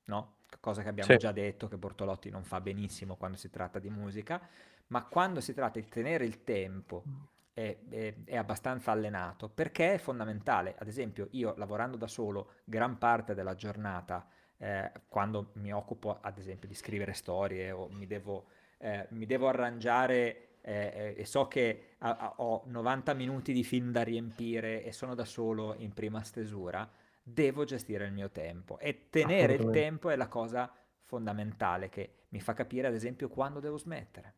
no? 0.05 0.35
Cosa 0.59 0.81
che 0.81 0.89
abbiamo 0.89 1.15
Sì. 1.15 1.17
già 1.17 1.31
detto 1.31 1.67
che 1.67 1.77
Bortolotti 1.77 2.29
non 2.29 2.43
fa 2.43 2.61
benissimo 2.61 3.15
quando 3.15 3.37
si 3.37 3.49
tratta 3.49 3.79
di 3.79 3.89
musica, 3.89 4.41
ma 4.87 5.03
quando 5.05 5.41
si 5.41 5.53
tratta 5.53 5.79
di 5.79 5.87
tenere 5.87 6.25
il 6.25 6.43
tempo 6.43 7.07
è, 7.53 7.77
è- 7.89 8.13
è 8.25 8.37
abbastanza 8.37 8.91
allenato 8.91 9.49
perché 9.49 9.93
è 9.93 9.97
fondamentale. 9.97 10.75
Ad 10.77 10.87
esempio, 10.87 11.27
io 11.31 11.53
lavorando 11.57 11.97
da 11.97 12.07
solo 12.07 12.53
gran 12.63 12.97
parte 12.97 13.33
della 13.33 13.55
giornata, 13.55 14.27
eh, 14.57 14.91
quando 15.07 15.51
mi 15.55 15.73
occupo 15.73 16.19
ad 16.21 16.37
esempio 16.37 16.67
di 16.67 16.75
scrivere 16.75 17.13
storie 17.13 17.71
o 17.71 17.87
mi 17.89 18.05
devo, 18.07 18.45
eh, 18.77 19.07
mi 19.11 19.25
devo 19.25 19.47
arrangiare 19.47 20.47
eh, 20.65 21.13
eh, 21.15 21.21
e 21.21 21.25
so 21.25 21.47
che 21.49 21.95
a- 21.99 22.15
a- 22.15 22.33
ho 22.37 22.63
90 22.67 23.13
minuti 23.13 23.51
di 23.51 23.65
film 23.65 23.91
da 23.91 24.01
riempire 24.01 24.81
e 24.83 24.93
sono 24.93 25.13
da 25.13 25.25
solo 25.25 25.73
in 25.77 25.93
prima 25.93 26.23
stesura, 26.23 26.89
devo 27.23 27.63
gestire 27.63 28.05
il 28.05 28.11
mio 28.13 28.29
tempo 28.31 28.77
e 28.79 29.07
tenere 29.09 29.53
il 29.53 29.69
tempo 29.69 30.09
è 30.09 30.15
la 30.15 30.27
cosa 30.27 30.71
fondamentale 31.01 31.89
che 31.89 32.23
mi 32.29 32.41
fa 32.41 32.53
capire 32.53 32.87
ad 32.87 32.93
esempio 32.93 33.29
quando 33.29 33.59
devo 33.59 33.77
smettere 33.77 34.33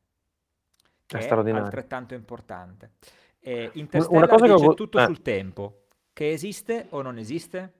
che 1.06 1.18
è 1.18 1.22
straordinario. 1.22 1.64
altrettanto 1.66 2.14
importante. 2.14 2.94
Eh, 3.40 3.72
Una 4.10 4.28
Interstellar 4.28 4.28
cosa 4.28 4.48
che 4.50 4.74
tutto 4.74 5.00
eh. 5.00 5.04
sul 5.04 5.22
tempo, 5.22 5.88
che 6.14 6.32
esiste 6.32 6.88
o 6.90 7.02
non 7.02 7.18
esiste? 7.18 7.74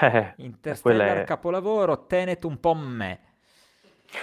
Eh, 0.00 0.34
Interstellar 0.36 0.80
quella 0.80 1.22
è- 1.22 1.24
capolavoro, 1.24 2.06
Tenet 2.06 2.44
un 2.44 2.58
po' 2.60 2.74
me. 2.74 3.20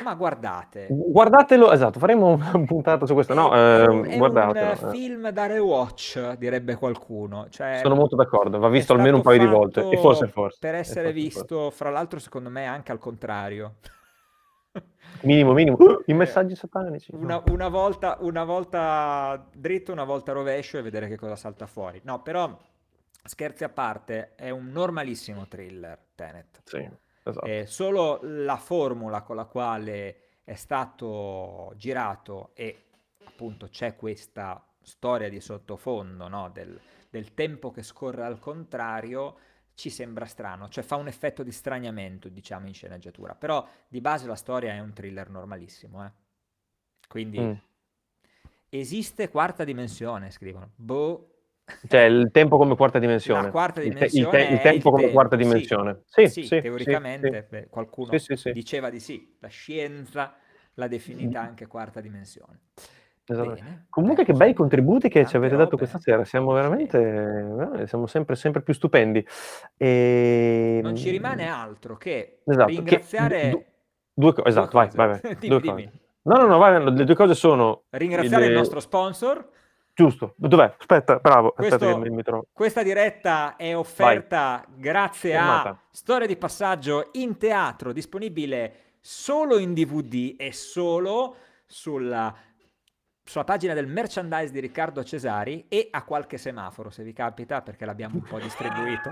Ma 0.04 0.14
guardate, 0.14 0.88
Guardatelo, 0.90 1.72
esatto, 1.72 2.00
faremo 2.00 2.28
una 2.34 2.52
puntata 2.66 3.06
su 3.06 3.14
questo. 3.14 3.34
No, 3.34 3.54
è, 3.54 3.58
ehm, 3.58 4.06
è 4.06 4.18
un, 4.18 4.56
eh, 4.56 4.76
film 4.92 5.30
da 5.30 5.48
rewatch, 5.48 6.38
direbbe 6.38 6.76
qualcuno. 6.76 7.48
Cioè, 7.50 7.80
Sono 7.82 7.96
molto 7.96 8.16
d'accordo, 8.16 8.60
va 8.60 8.70
visto 8.70 8.94
almeno 8.94 9.18
un 9.18 9.22
paio 9.22 9.40
di 9.40 9.46
volte. 9.46 9.88
E 9.90 9.98
forse 9.98 10.28
forse. 10.28 10.58
Per 10.60 10.76
essere 10.76 11.12
forse, 11.12 11.14
visto, 11.14 11.70
fra 11.72 11.90
l'altro, 11.90 12.20
secondo 12.20 12.50
me 12.50 12.66
anche 12.66 12.92
al 12.92 13.00
contrario. 13.00 13.76
forse. 13.82 13.98
Minimo, 15.22 15.54
minimo. 15.54 15.76
Uh, 15.80 16.02
I 16.06 16.14
messaggi 16.14 16.56
satanici. 16.56 17.14
Una, 17.14 17.44
una 17.50 17.68
volta, 17.68 18.18
una 18.22 18.44
volta 18.44 19.48
dritto, 19.54 19.92
una 19.92 20.06
volta 20.06 20.32
rovescio 20.32 20.78
e 20.78 20.82
vedere 20.82 21.08
che 21.08 21.18
cosa 21.18 21.36
salta 21.36 21.66
fuori. 21.66 22.00
No, 22.04 22.22
però 22.22 22.58
scherzi 23.24 23.64
a 23.64 23.70
parte, 23.70 24.36
è 24.36 24.50
un 24.50 24.68
normalissimo 24.68 25.46
thriller, 25.48 25.98
Tenet. 26.16 26.62
Sì, 26.64 26.90
esatto. 27.30 27.46
È 27.46 27.66
solo 27.66 28.20
la 28.22 28.58
formula 28.58 29.22
con 29.22 29.36
la 29.36 29.46
quale 29.46 30.40
è 30.44 30.56
stato 30.56 31.74
girato 31.78 32.52
e 32.54 32.86
appunto 33.26 33.68
c'è 33.70 33.96
questa 33.96 34.64
storia 34.82 35.30
di 35.30 35.40
sottofondo, 35.40 36.28
no? 36.28 36.50
del, 36.50 36.80
del 37.10 37.34
tempo 37.34 37.72
che 37.72 37.84
scorre 37.84 38.24
al 38.24 38.40
contrario, 38.40 39.38
ci 39.76 39.90
sembra 39.90 40.26
strano, 40.26 40.68
cioè 40.68 40.84
fa 40.84 40.98
un 40.98 41.08
effetto 41.08 41.42
di 41.42 41.52
straniamento, 41.52 42.28
diciamo, 42.28 42.68
in 42.68 42.74
sceneggiatura, 42.74 43.34
però 43.36 43.66
di 43.88 44.02
base 44.02 44.28
la 44.28 44.36
storia 44.36 44.74
è 44.74 44.80
un 44.80 44.92
thriller 44.92 45.30
normalissimo, 45.30 46.06
eh. 46.06 46.12
Quindi 47.08 47.40
Mm. 47.40 47.54
esiste 48.70 49.30
quarta 49.30 49.64
dimensione, 49.64 50.32
scrivono. 50.32 50.72
Boh, 50.76 51.39
Cioè, 51.88 52.02
il 52.02 52.30
tempo 52.32 52.58
come 52.58 52.76
quarta 52.76 53.00
dimensione. 53.00 53.44
la 53.44 53.52
quarta 53.52 53.82
Il 53.82 53.94
te- 53.94 54.06
il 54.06 54.10
te- 54.10 54.16
dimensione 54.18 54.54
il 54.54 54.60
tempo 54.62 54.76
il 54.78 54.84
come 54.84 54.98
tempo, 55.02 55.14
quarta 55.14 55.36
dimensione. 55.36 56.02
Sì, 56.06 56.28
Sì, 56.28 56.44
sì, 56.44 56.62
teoricamente 56.62 57.32
sì. 57.32 57.46
beh, 57.50 57.68
qualcuno 57.70 58.12
diceva 58.52 58.90
di 58.90 59.00
sì, 59.00 59.36
la 59.40 59.48
scienza 59.48 60.36
l'ha 60.74 60.88
definita 60.88 61.42
anche 61.42 61.68
quarta 61.68 62.02
dimensione. 62.02 62.60
Bene, 63.26 63.86
Comunque, 63.92 64.24
beh, 64.24 64.32
che 64.32 64.36
bei 64.36 64.50
insomma, 64.50 64.68
contributi 64.70 65.08
che 65.08 65.24
ci 65.28 65.36
avete 65.36 65.56
dato 65.56 65.72
robe, 65.72 65.78
questa 65.78 66.00
sera. 66.00 66.26
Siamo 66.26 66.52
veramente, 66.52 67.86
siamo 67.86 68.08
sempre, 68.08 68.36
sempre 68.36 68.64
più 68.64 68.74
stupendi. 68.74 69.24
E... 69.78 70.80
Non 70.82 70.96
ci 70.96 71.12
rimane 71.12 71.48
altro 71.48 71.96
che 71.98 72.40
Esatto, 72.44 72.66
che- 72.66 72.76
ringraziare 72.76 73.50
du- 73.50 73.64
due 74.14 74.34
cose, 74.34 74.50
esatto, 74.50 74.76
vai, 74.78 74.86
cose. 74.88 74.98
vai, 74.98 75.08
vai. 75.08 75.20
Dimmi, 75.38 75.48
Due 75.48 75.60
dimmi. 75.62 75.92
No, 76.24 76.38
no, 76.38 76.48
no, 76.48 76.58
vai, 76.58 76.84
le 76.84 77.04
due 77.06 77.16
cose 77.16 77.36
sono... 77.36 77.84
ringraziare 77.92 78.46
il 78.46 78.52
le- 78.52 78.58
nostro 78.58 78.80
sponsor. 78.80 79.48
Giusto, 80.00 80.34
dov'è? 80.38 80.76
Aspetta, 80.80 81.18
bravo, 81.18 81.50
aspetta 81.50 81.78
Questo- 81.78 82.00
che 82.02 82.10
mi, 82.10 82.16
mi 82.16 82.24
trovo. 82.24 82.48
Questa 82.54 82.84
diretta 82.84 83.58
è 83.58 83.76
offerta 83.76 84.64
grazie 84.74 85.36
a 85.36 85.42
Fermata. 85.42 85.82
Storia 85.92 86.26
di 86.26 86.38
Passaggio 86.38 87.10
in 87.14 87.38
teatro, 87.38 87.92
disponibile 87.92 88.96
solo 89.02 89.58
in 89.58 89.74
DVD 89.74 90.36
e 90.38 90.54
solo 90.54 91.36
sulla, 91.66 92.34
sulla 93.26 93.44
pagina 93.44 93.74
del 93.74 93.88
merchandise 93.88 94.54
di 94.54 94.62
Riccardo 94.62 95.04
Cesari 95.04 95.66
e 95.68 95.90
a 95.92 96.06
qualche 96.06 96.38
semaforo, 96.38 96.90
se 96.90 97.04
vi 97.04 97.12
capita, 97.12 97.62
perché 97.62 97.84
l'abbiamo 97.84 98.16
un 98.16 98.24
po' 98.24 98.40
distribuito. 98.40 99.12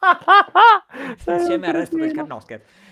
insieme 1.28 1.66
al 1.68 1.72
resto 1.74 1.96
del 1.98 2.10
scherzo. 2.10 2.46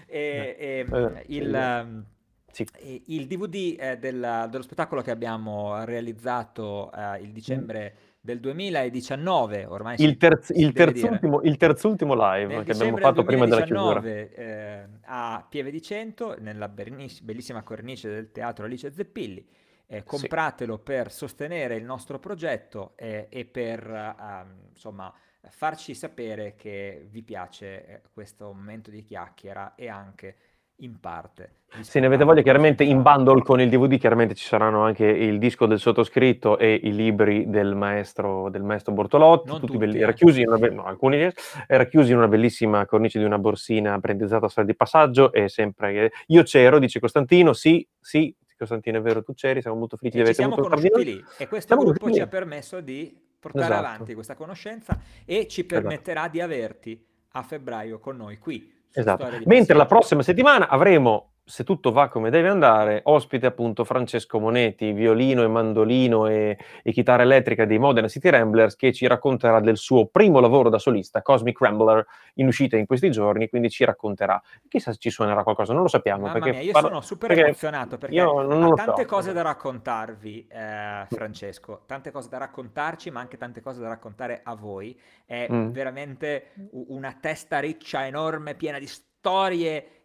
E- 0.07 0.57
e, 0.59 0.87
Eh, 0.91 1.25
il, 1.29 1.55
ehm, 1.55 2.05
Sì. 2.53 2.67
il 3.07 3.27
DVD 3.27 3.77
eh, 3.79 3.99
del- 3.99 4.49
dello 4.51 4.63
spettacolo 4.63 5.03
che 5.03 5.11
abbiamo 5.11 5.85
realizzato 5.85 6.91
eh, 6.93 7.21
il 7.21 7.33
dicembre 7.33 7.95
del 8.21 8.39
2019, 8.41 9.65
ormai 9.65 9.97
Il, 10.03 10.17
terz- 10.19 10.51
il 10.55 10.73
terzultimo, 10.73 11.41
il 11.43 11.57
terzultimo 11.57 12.15
live 12.15 12.55
Nel 12.55 12.65
che 12.65 12.73
abbiamo 12.73 12.99
fatto 12.99 13.15
del 13.23 13.25
prima 13.25 13.47
della 13.47 13.63
chiusura. 13.63 14.01
2019 14.01 14.35
eh, 14.35 14.87
a 15.07 15.47
Pieve 15.49 15.71
di 15.71 15.81
Cento, 15.81 16.37
nella 16.39 16.69
bellissima 16.69 17.63
cornice 17.63 18.09
del 18.11 18.31
teatro 18.33 18.67
Alice 18.67 18.93
Zeppilli. 18.93 19.47
Eh, 19.87 20.05
compratelo 20.05 20.79
per 20.79 21.11
sostenere 21.11 21.75
il 21.75 21.83
nostro 21.85 22.21
progetto 22.21 22.93
eh, 22.97 23.27
e 23.29 23.45
per 23.45 23.85
ehm, 23.91 24.69
insomma, 24.71 25.13
farci 25.49 25.95
sapere 25.95 26.55
che 26.55 27.07
vi 27.11 27.23
piace 27.25 27.87
eh, 27.87 28.01
questo 28.13 28.53
momento 28.53 28.91
di 28.91 29.03
chiacchiera 29.03 29.75
e 29.75 29.89
anche 29.89 30.37
in 30.81 30.99
parte 31.01 31.57
Se 31.81 32.01
ne 32.01 32.07
avete 32.07 32.25
voglia, 32.25 32.43
chiaramente 32.43 32.85
in 32.85 33.03
bundle 33.03 33.43
con 33.43 33.61
il 33.61 33.69
DVD, 33.69 33.99
chiaramente 33.99 34.35
ci 34.35 34.45
saranno 34.45 34.83
anche 34.83 35.07
il 35.07 35.39
disco 35.39 35.67
del 35.67 35.79
sottoscritto 35.79 36.59
e 36.59 36.81
i 36.83 36.93
libri 36.95 37.49
del 37.49 37.75
maestro, 37.75 38.51
del 38.51 38.63
maestro 38.63 38.93
Bortolotti, 38.93 39.51
tutti 39.51 39.67
tutti, 39.67 39.79
belli- 39.79 40.01
eh. 40.01 40.07
racchiusi, 40.07 40.43
in 40.43 40.49
una, 40.49 40.69
no, 40.69 40.85
alcuni 40.85 41.31
racchiusi 41.67 42.11
in 42.11 42.19
una 42.19 42.29
bellissima 42.29 42.85
cornice 42.87 43.19
di 43.19 43.25
una 43.25 43.39
borsina 43.39 43.95
apprendizata 43.95 44.47
a 44.47 44.49
storia 44.49 44.71
di 44.71 44.77
passaggio 44.77 45.33
e 45.33 45.49
sempre 45.49 46.13
io 46.27 46.43
c'ero, 46.43 46.79
dice 46.79 46.99
Costantino, 46.99 47.53
sì, 47.53 47.87
sì, 48.01 48.35
Costantino 48.57 48.99
è 48.99 49.01
vero, 49.01 49.23
tu 49.23 49.33
c'eri, 49.35 49.61
siamo 49.63 49.79
molto 49.79 49.97
felici 49.97 50.17
di 50.17 50.23
averti 50.23 50.41
siamo 50.41 50.55
avuto 50.55 50.69
conosciuti 50.69 51.05
lì. 51.05 51.25
E 51.39 51.49
questo 51.49 51.75
Siamo 51.75 51.91
gruppo 51.91 52.11
ci 52.13 52.21
ha 52.21 52.27
permesso 52.27 52.81
di 52.81 53.17
portare 53.39 53.65
Esatto. 53.65 53.87
avanti 53.87 54.15
questa 54.15 54.35
conoscenza 54.35 55.01
e 55.25 55.47
ci 55.47 55.65
permetterà 55.65 56.29
di 56.29 56.41
averti 56.41 57.07
a 57.33 57.43
febbraio 57.43 57.99
con 57.99 58.17
noi 58.17 58.39
qui 58.39 58.79
Esatto. 58.93 59.29
Mentre 59.45 59.77
la 59.77 59.87
prossima 59.87 60.23
settimana 60.23 60.69
avremo 60.69 61.30
se 61.51 61.65
tutto 61.65 61.91
va 61.91 62.09
come 62.09 62.31
deve 62.31 62.49
andare, 62.49 63.01
ospite 63.05 63.45
appunto 63.47 63.83
Francesco 63.85 64.39
Monetti, 64.39 64.93
violino 64.93 65.43
e 65.43 65.49
mandolino 65.49 66.29
e, 66.29 66.57
e 66.83 66.93
chitarra 66.93 67.23
elettrica 67.25 67.65
dei 67.65 67.79
Modena 67.79 68.07
City 68.07 68.31
Ramblers, 68.31 68.77
che 68.77 68.93
ci 68.93 69.07
racconterà 69.09 69.59
del 69.61 69.77
suo 69.77 70.07
primo 70.07 70.39
lavoro 70.39 70.69
da 70.71 70.79
solista, 70.79 71.23
Cosmic 71.23 71.61
Rambler, 71.61 72.07
in 72.35 72.47
uscita 72.47 72.77
in 72.77 72.87
questi 72.87 73.11
giorni, 73.11 73.49
quindi 73.49 73.69
ci 73.69 73.85
racconterà. 73.85 74.41
Chissà 74.69 74.93
se 74.93 74.99
ci 74.99 75.11
suonerà 75.11 75.43
qualcosa, 75.43 75.73
non 75.73 75.83
lo 75.83 75.89
sappiamo. 75.89 76.23
Mamma 76.23 76.35
perché 76.35 76.51
mia, 76.51 76.61
io 76.61 76.73
parlo- 76.73 76.89
sono 76.89 77.01
super 77.01 77.29
perché 77.29 77.45
emozionato 77.45 77.99
perché 77.99 78.15
io 78.15 78.43
non 78.43 78.63
ha 78.63 78.73
tante 78.75 79.03
so. 79.03 79.09
cose 79.09 79.33
da 79.33 79.43
raccontarvi, 79.43 80.47
eh, 80.49 81.07
Francesco, 81.09 81.83
tante 81.87 82.13
cose 82.13 82.29
da 82.29 82.39
raccontarci, 82.39 83.11
ma 83.11 83.19
anche 83.19 83.37
tante 83.37 83.61
cose 83.61 83.81
da 83.81 83.89
raccontare 83.89 84.41
a 84.45 84.55
voi. 84.55 84.97
È 85.27 85.49
Mm. 85.51 85.71
veramente 85.71 86.53
una 86.71 87.17
testa 87.21 87.59
riccia, 87.59 88.07
enorme, 88.07 88.55
piena 88.55 88.79
di 88.79 88.87
storie 88.87 89.09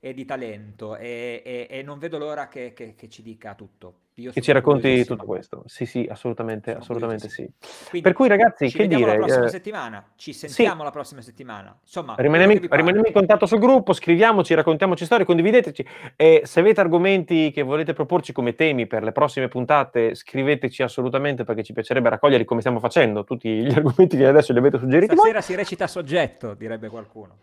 e 0.06 0.14
di 0.14 0.26
talento 0.26 0.96
e, 0.98 1.42
e- 1.44 1.68
e 1.70 1.82
non 1.82 1.98
vedo 1.98 2.18
l'ora 2.18 2.48
che, 2.48 2.74
che- 2.74 2.94
che 2.96 3.10
ci 3.10 3.24
dica 3.24 3.56
tutto. 3.56 4.02
Io 4.18 4.32
Che 4.32 4.40
ci 4.40 4.52
racconti 4.54 5.04
tutto 5.04 5.26
questo. 5.26 5.64
Sì, 5.66 5.86
sì, 5.86 6.08
assolutamente, 6.10 6.72
Sono 6.72 6.84
assolutamente 6.84 7.28
sì. 7.28 7.50
Quindi 7.90 8.02
Per 8.02 8.14
cui 8.14 8.30
ragazzi, 8.30 8.70
ci 8.70 8.78
che 8.78 8.84
vediamo 8.84 9.04
dire? 9.04 9.18
la 9.18 9.26
prossima 9.26 9.46
eh, 9.46 9.50
settimana, 9.50 10.12
ci 10.16 10.32
sentiamo 10.32 10.84
la 10.84 10.92
prossima 10.92 11.22
settimana. 11.22 11.78
Insomma, 11.82 12.16
Rimaniamo 12.18 12.54
rimaniamo 12.70 13.08
in 13.08 13.12
contatto 13.14 13.46
sul 13.46 13.60
gruppo, 13.60 13.92
scriviamoci, 13.92 14.54
raccontiamoci 14.54 15.04
storie, 15.04 15.26
condivideteci 15.26 15.86
e 16.16 16.44
se 16.46 16.60
avete 16.62 16.80
argomenti 16.80 17.52
che 17.52 17.64
volete 17.64 17.92
proporci 17.92 18.32
come 18.32 18.56
temi 18.56 18.88
per 18.88 19.04
le 19.04 19.12
prossime 19.12 19.50
puntate, 19.50 20.16
scriveteci 20.16 20.82
assolutamente 20.82 21.44
perché 21.44 21.64
ci 21.64 21.74
piacerebbe 21.74 22.08
raccoglierli 22.10 22.46
come 22.46 22.62
stiamo 22.62 22.80
facendo, 22.80 23.26
tutti 23.26 23.50
gli 23.50 23.74
argomenti 23.76 24.16
che 24.16 24.28
adesso 24.28 24.54
li 24.54 24.60
avete 24.60 24.78
suggeriti 24.78 25.08
voi. 25.14 25.18
Stasera 25.30 25.42
si 25.42 25.56
recita 25.56 25.88
soggetto, 25.88 26.54
direbbe 26.54 26.88
qualcuno. 26.88 27.36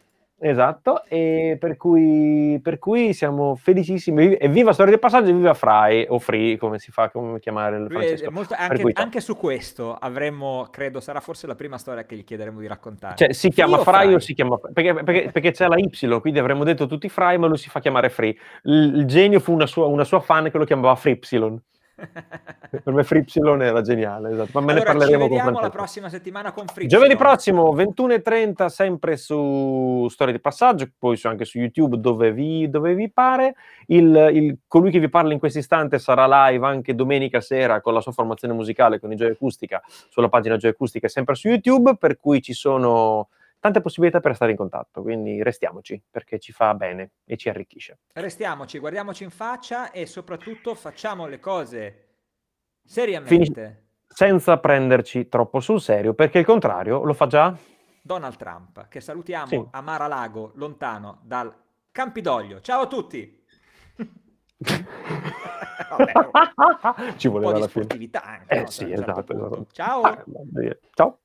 Esatto, 0.45 1.05
e 1.07 1.57
per 1.61 1.77
cui, 1.77 2.59
per 2.61 2.81
cui 2.81 3.13
siamo 3.13 3.55
felicissimi. 3.55 4.35
E 4.35 4.49
viva 4.49 4.73
Storia 4.73 4.91
del 4.91 5.01
Passaggio 5.01 5.31
e 5.31 5.35
viva 5.35 5.55
Fry, 5.55 6.07
o 6.09 6.19
Free, 6.19 6.57
come 6.57 6.81
si 6.81 6.91
fa, 6.91 7.11
come 7.11 7.39
chiamare 7.39 7.77
il 7.77 7.87
Francesco. 7.89 8.31
molto- 8.33 8.57
anche, 8.59 8.83
cui 8.83 8.91
anche 8.95 9.21
su 9.21 9.37
questo 9.37 9.95
avremmo, 9.95 10.67
credo, 10.73 10.99
sarà 10.99 11.21
forse 11.21 11.47
la 11.47 11.55
prima 11.55 11.79
storia 11.79 12.05
che 12.05 12.17
gli 12.17 12.25
chiederemo 12.25 12.59
di 12.59 12.67
raccontare. 12.67 13.15
Cioè, 13.15 13.33
si 13.33 13.51
chiama 13.51 13.79
o 13.79 13.85
Fry 13.85 14.07
o 14.07 14.11
Fry? 14.11 14.21
si 14.21 14.35
chiama 14.35 14.59
perché, 14.59 14.95
perché, 14.95 15.31
perché 15.33 15.53
c'è 15.53 15.69
la 15.69 15.77
Y, 15.79 16.21
quindi 16.21 16.41
avremmo 16.41 16.65
detto 16.65 16.87
tutti 16.89 17.09
Fry, 17.09 17.37
ma 17.37 17.47
lui 17.47 17.59
si 17.59 17.69
fa 17.71 17.79
chiamare 17.79 18.09
Free. 18.09 18.37
Il, 18.65 18.95
il 18.97 19.05
genio 19.07 19.39
fu 19.39 19.53
una 19.53 19.67
sua, 19.67 19.87
una 19.87 20.03
sua 20.03 20.19
fan 20.19 20.51
che 20.51 20.59
lo 20.59 20.65
chiamava 20.65 20.97
Fripsilon. 20.97 21.57
Per 22.83 22.93
me 22.93 23.05
Fripsilon 23.05 23.63
era 23.63 23.83
geniale, 23.83 24.31
esatto. 24.33 24.51
Ma 24.55 24.61
me 24.61 24.67
ne 24.73 24.81
allora, 24.81 24.93
ci 24.93 24.97
parleremo 24.97 25.29
con 25.29 25.29
vediamo 25.29 25.51
la 25.51 25.57
Francesco. 25.59 25.77
prossima 25.77 26.09
settimana 26.09 26.53
con 26.53 26.67
Fritz. 26.67 26.89
Giovedì 26.89 27.17
prossimo, 27.17 27.75
21.30, 27.75 28.67
sempre 28.67 29.17
su 29.19 30.07
Storia 30.09 30.33
di 30.33 30.41
Passaggio, 30.41 30.91
poi 30.99 31.21
anche 31.25 31.45
su 31.45 31.59
YouTube 31.59 31.99
dove 31.99 32.33
vi, 32.33 32.71
dove 32.71 32.95
vi 32.95 33.11
pare. 33.11 33.55
Il, 33.89 34.31
il- 34.33 34.59
colui 34.67 34.91
che 34.91 35.01
vi 35.01 35.11
parla 35.11 35.33
in 35.35 35.39
questo 35.39 35.59
istante 35.59 35.99
sarà 35.99 36.49
live 36.49 36.67
anche 36.67 36.95
domenica 36.95 37.41
sera 37.43 37.81
con 37.83 37.93
la 37.93 38.01
sua 38.01 38.13
formazione 38.13 38.55
musicale 38.55 38.99
con 38.99 39.13
i 39.13 39.17
Gioia 39.17 39.33
Acustica 39.33 39.83
sulla 40.09 40.29
pagina 40.31 40.57
Gioia 40.57 40.73
Acustica, 40.73 41.09
sempre 41.09 41.35
su 41.35 41.49
YouTube, 41.49 41.97
per 41.97 42.17
cui 42.19 42.41
ci 42.41 42.55
sono 42.55 43.29
tante 43.63 43.81
possibilità 43.81 44.19
per 44.19 44.35
stare 44.35 44.51
in 44.51 44.57
contatto, 44.57 45.03
quindi 45.03 45.41
restiamoci 45.41 46.03
perché 46.11 46.41
ci 46.41 46.51
fa 46.51 46.75
bene 46.75 47.13
e 47.25 47.37
ci 47.37 47.49
arricchisce. 47.49 48.01
Restiamoci, 48.15 48.81
guardiamoci 48.81 49.23
in 49.23 49.31
faccia 49.31 49.93
e 49.93 50.05
soprattutto 50.07 50.75
facciamo 50.75 51.27
le 51.29 51.39
cose 51.39 52.09
seriamente. 52.85 53.85
Senza 54.09 54.59
prenderci 54.59 55.29
troppo 55.29 55.61
sul 55.61 55.81
serio, 55.81 56.13
perché 56.13 56.41
il 56.41 56.45
contrario 56.45 57.05
lo 57.05 57.13
fa 57.15 57.29
già. 57.29 57.57
Donald 58.03 58.35
Trump, 58.37 58.89
che 58.89 59.01
salutiamo 59.01 59.47
Sì. 59.47 59.65
a 59.71 59.81
Mar-a-Lago, 59.81 60.51
lontano 60.57 61.21
dal 61.23 61.55
Campidoglio. 61.93 62.61
Ciao 62.63 62.81
a 62.83 62.87
tutti! 62.89 63.45
Vabbè, 65.89 66.13
ci 67.17 67.29
un 67.29 67.35
po' 67.35 67.39
voleva 67.41 67.65
di 67.65 67.71
sportività 67.71 68.25
anche. 68.25 68.55
Eh 68.55 68.61
no? 68.63 68.67
sì, 68.67 68.87
certo 68.89 69.03
esatto, 69.03 69.23
punto. 69.23 69.47
esatto. 69.47 69.67
Ciao! 69.71 70.01
Ah. 70.03 70.25
Ciao. 70.95 71.19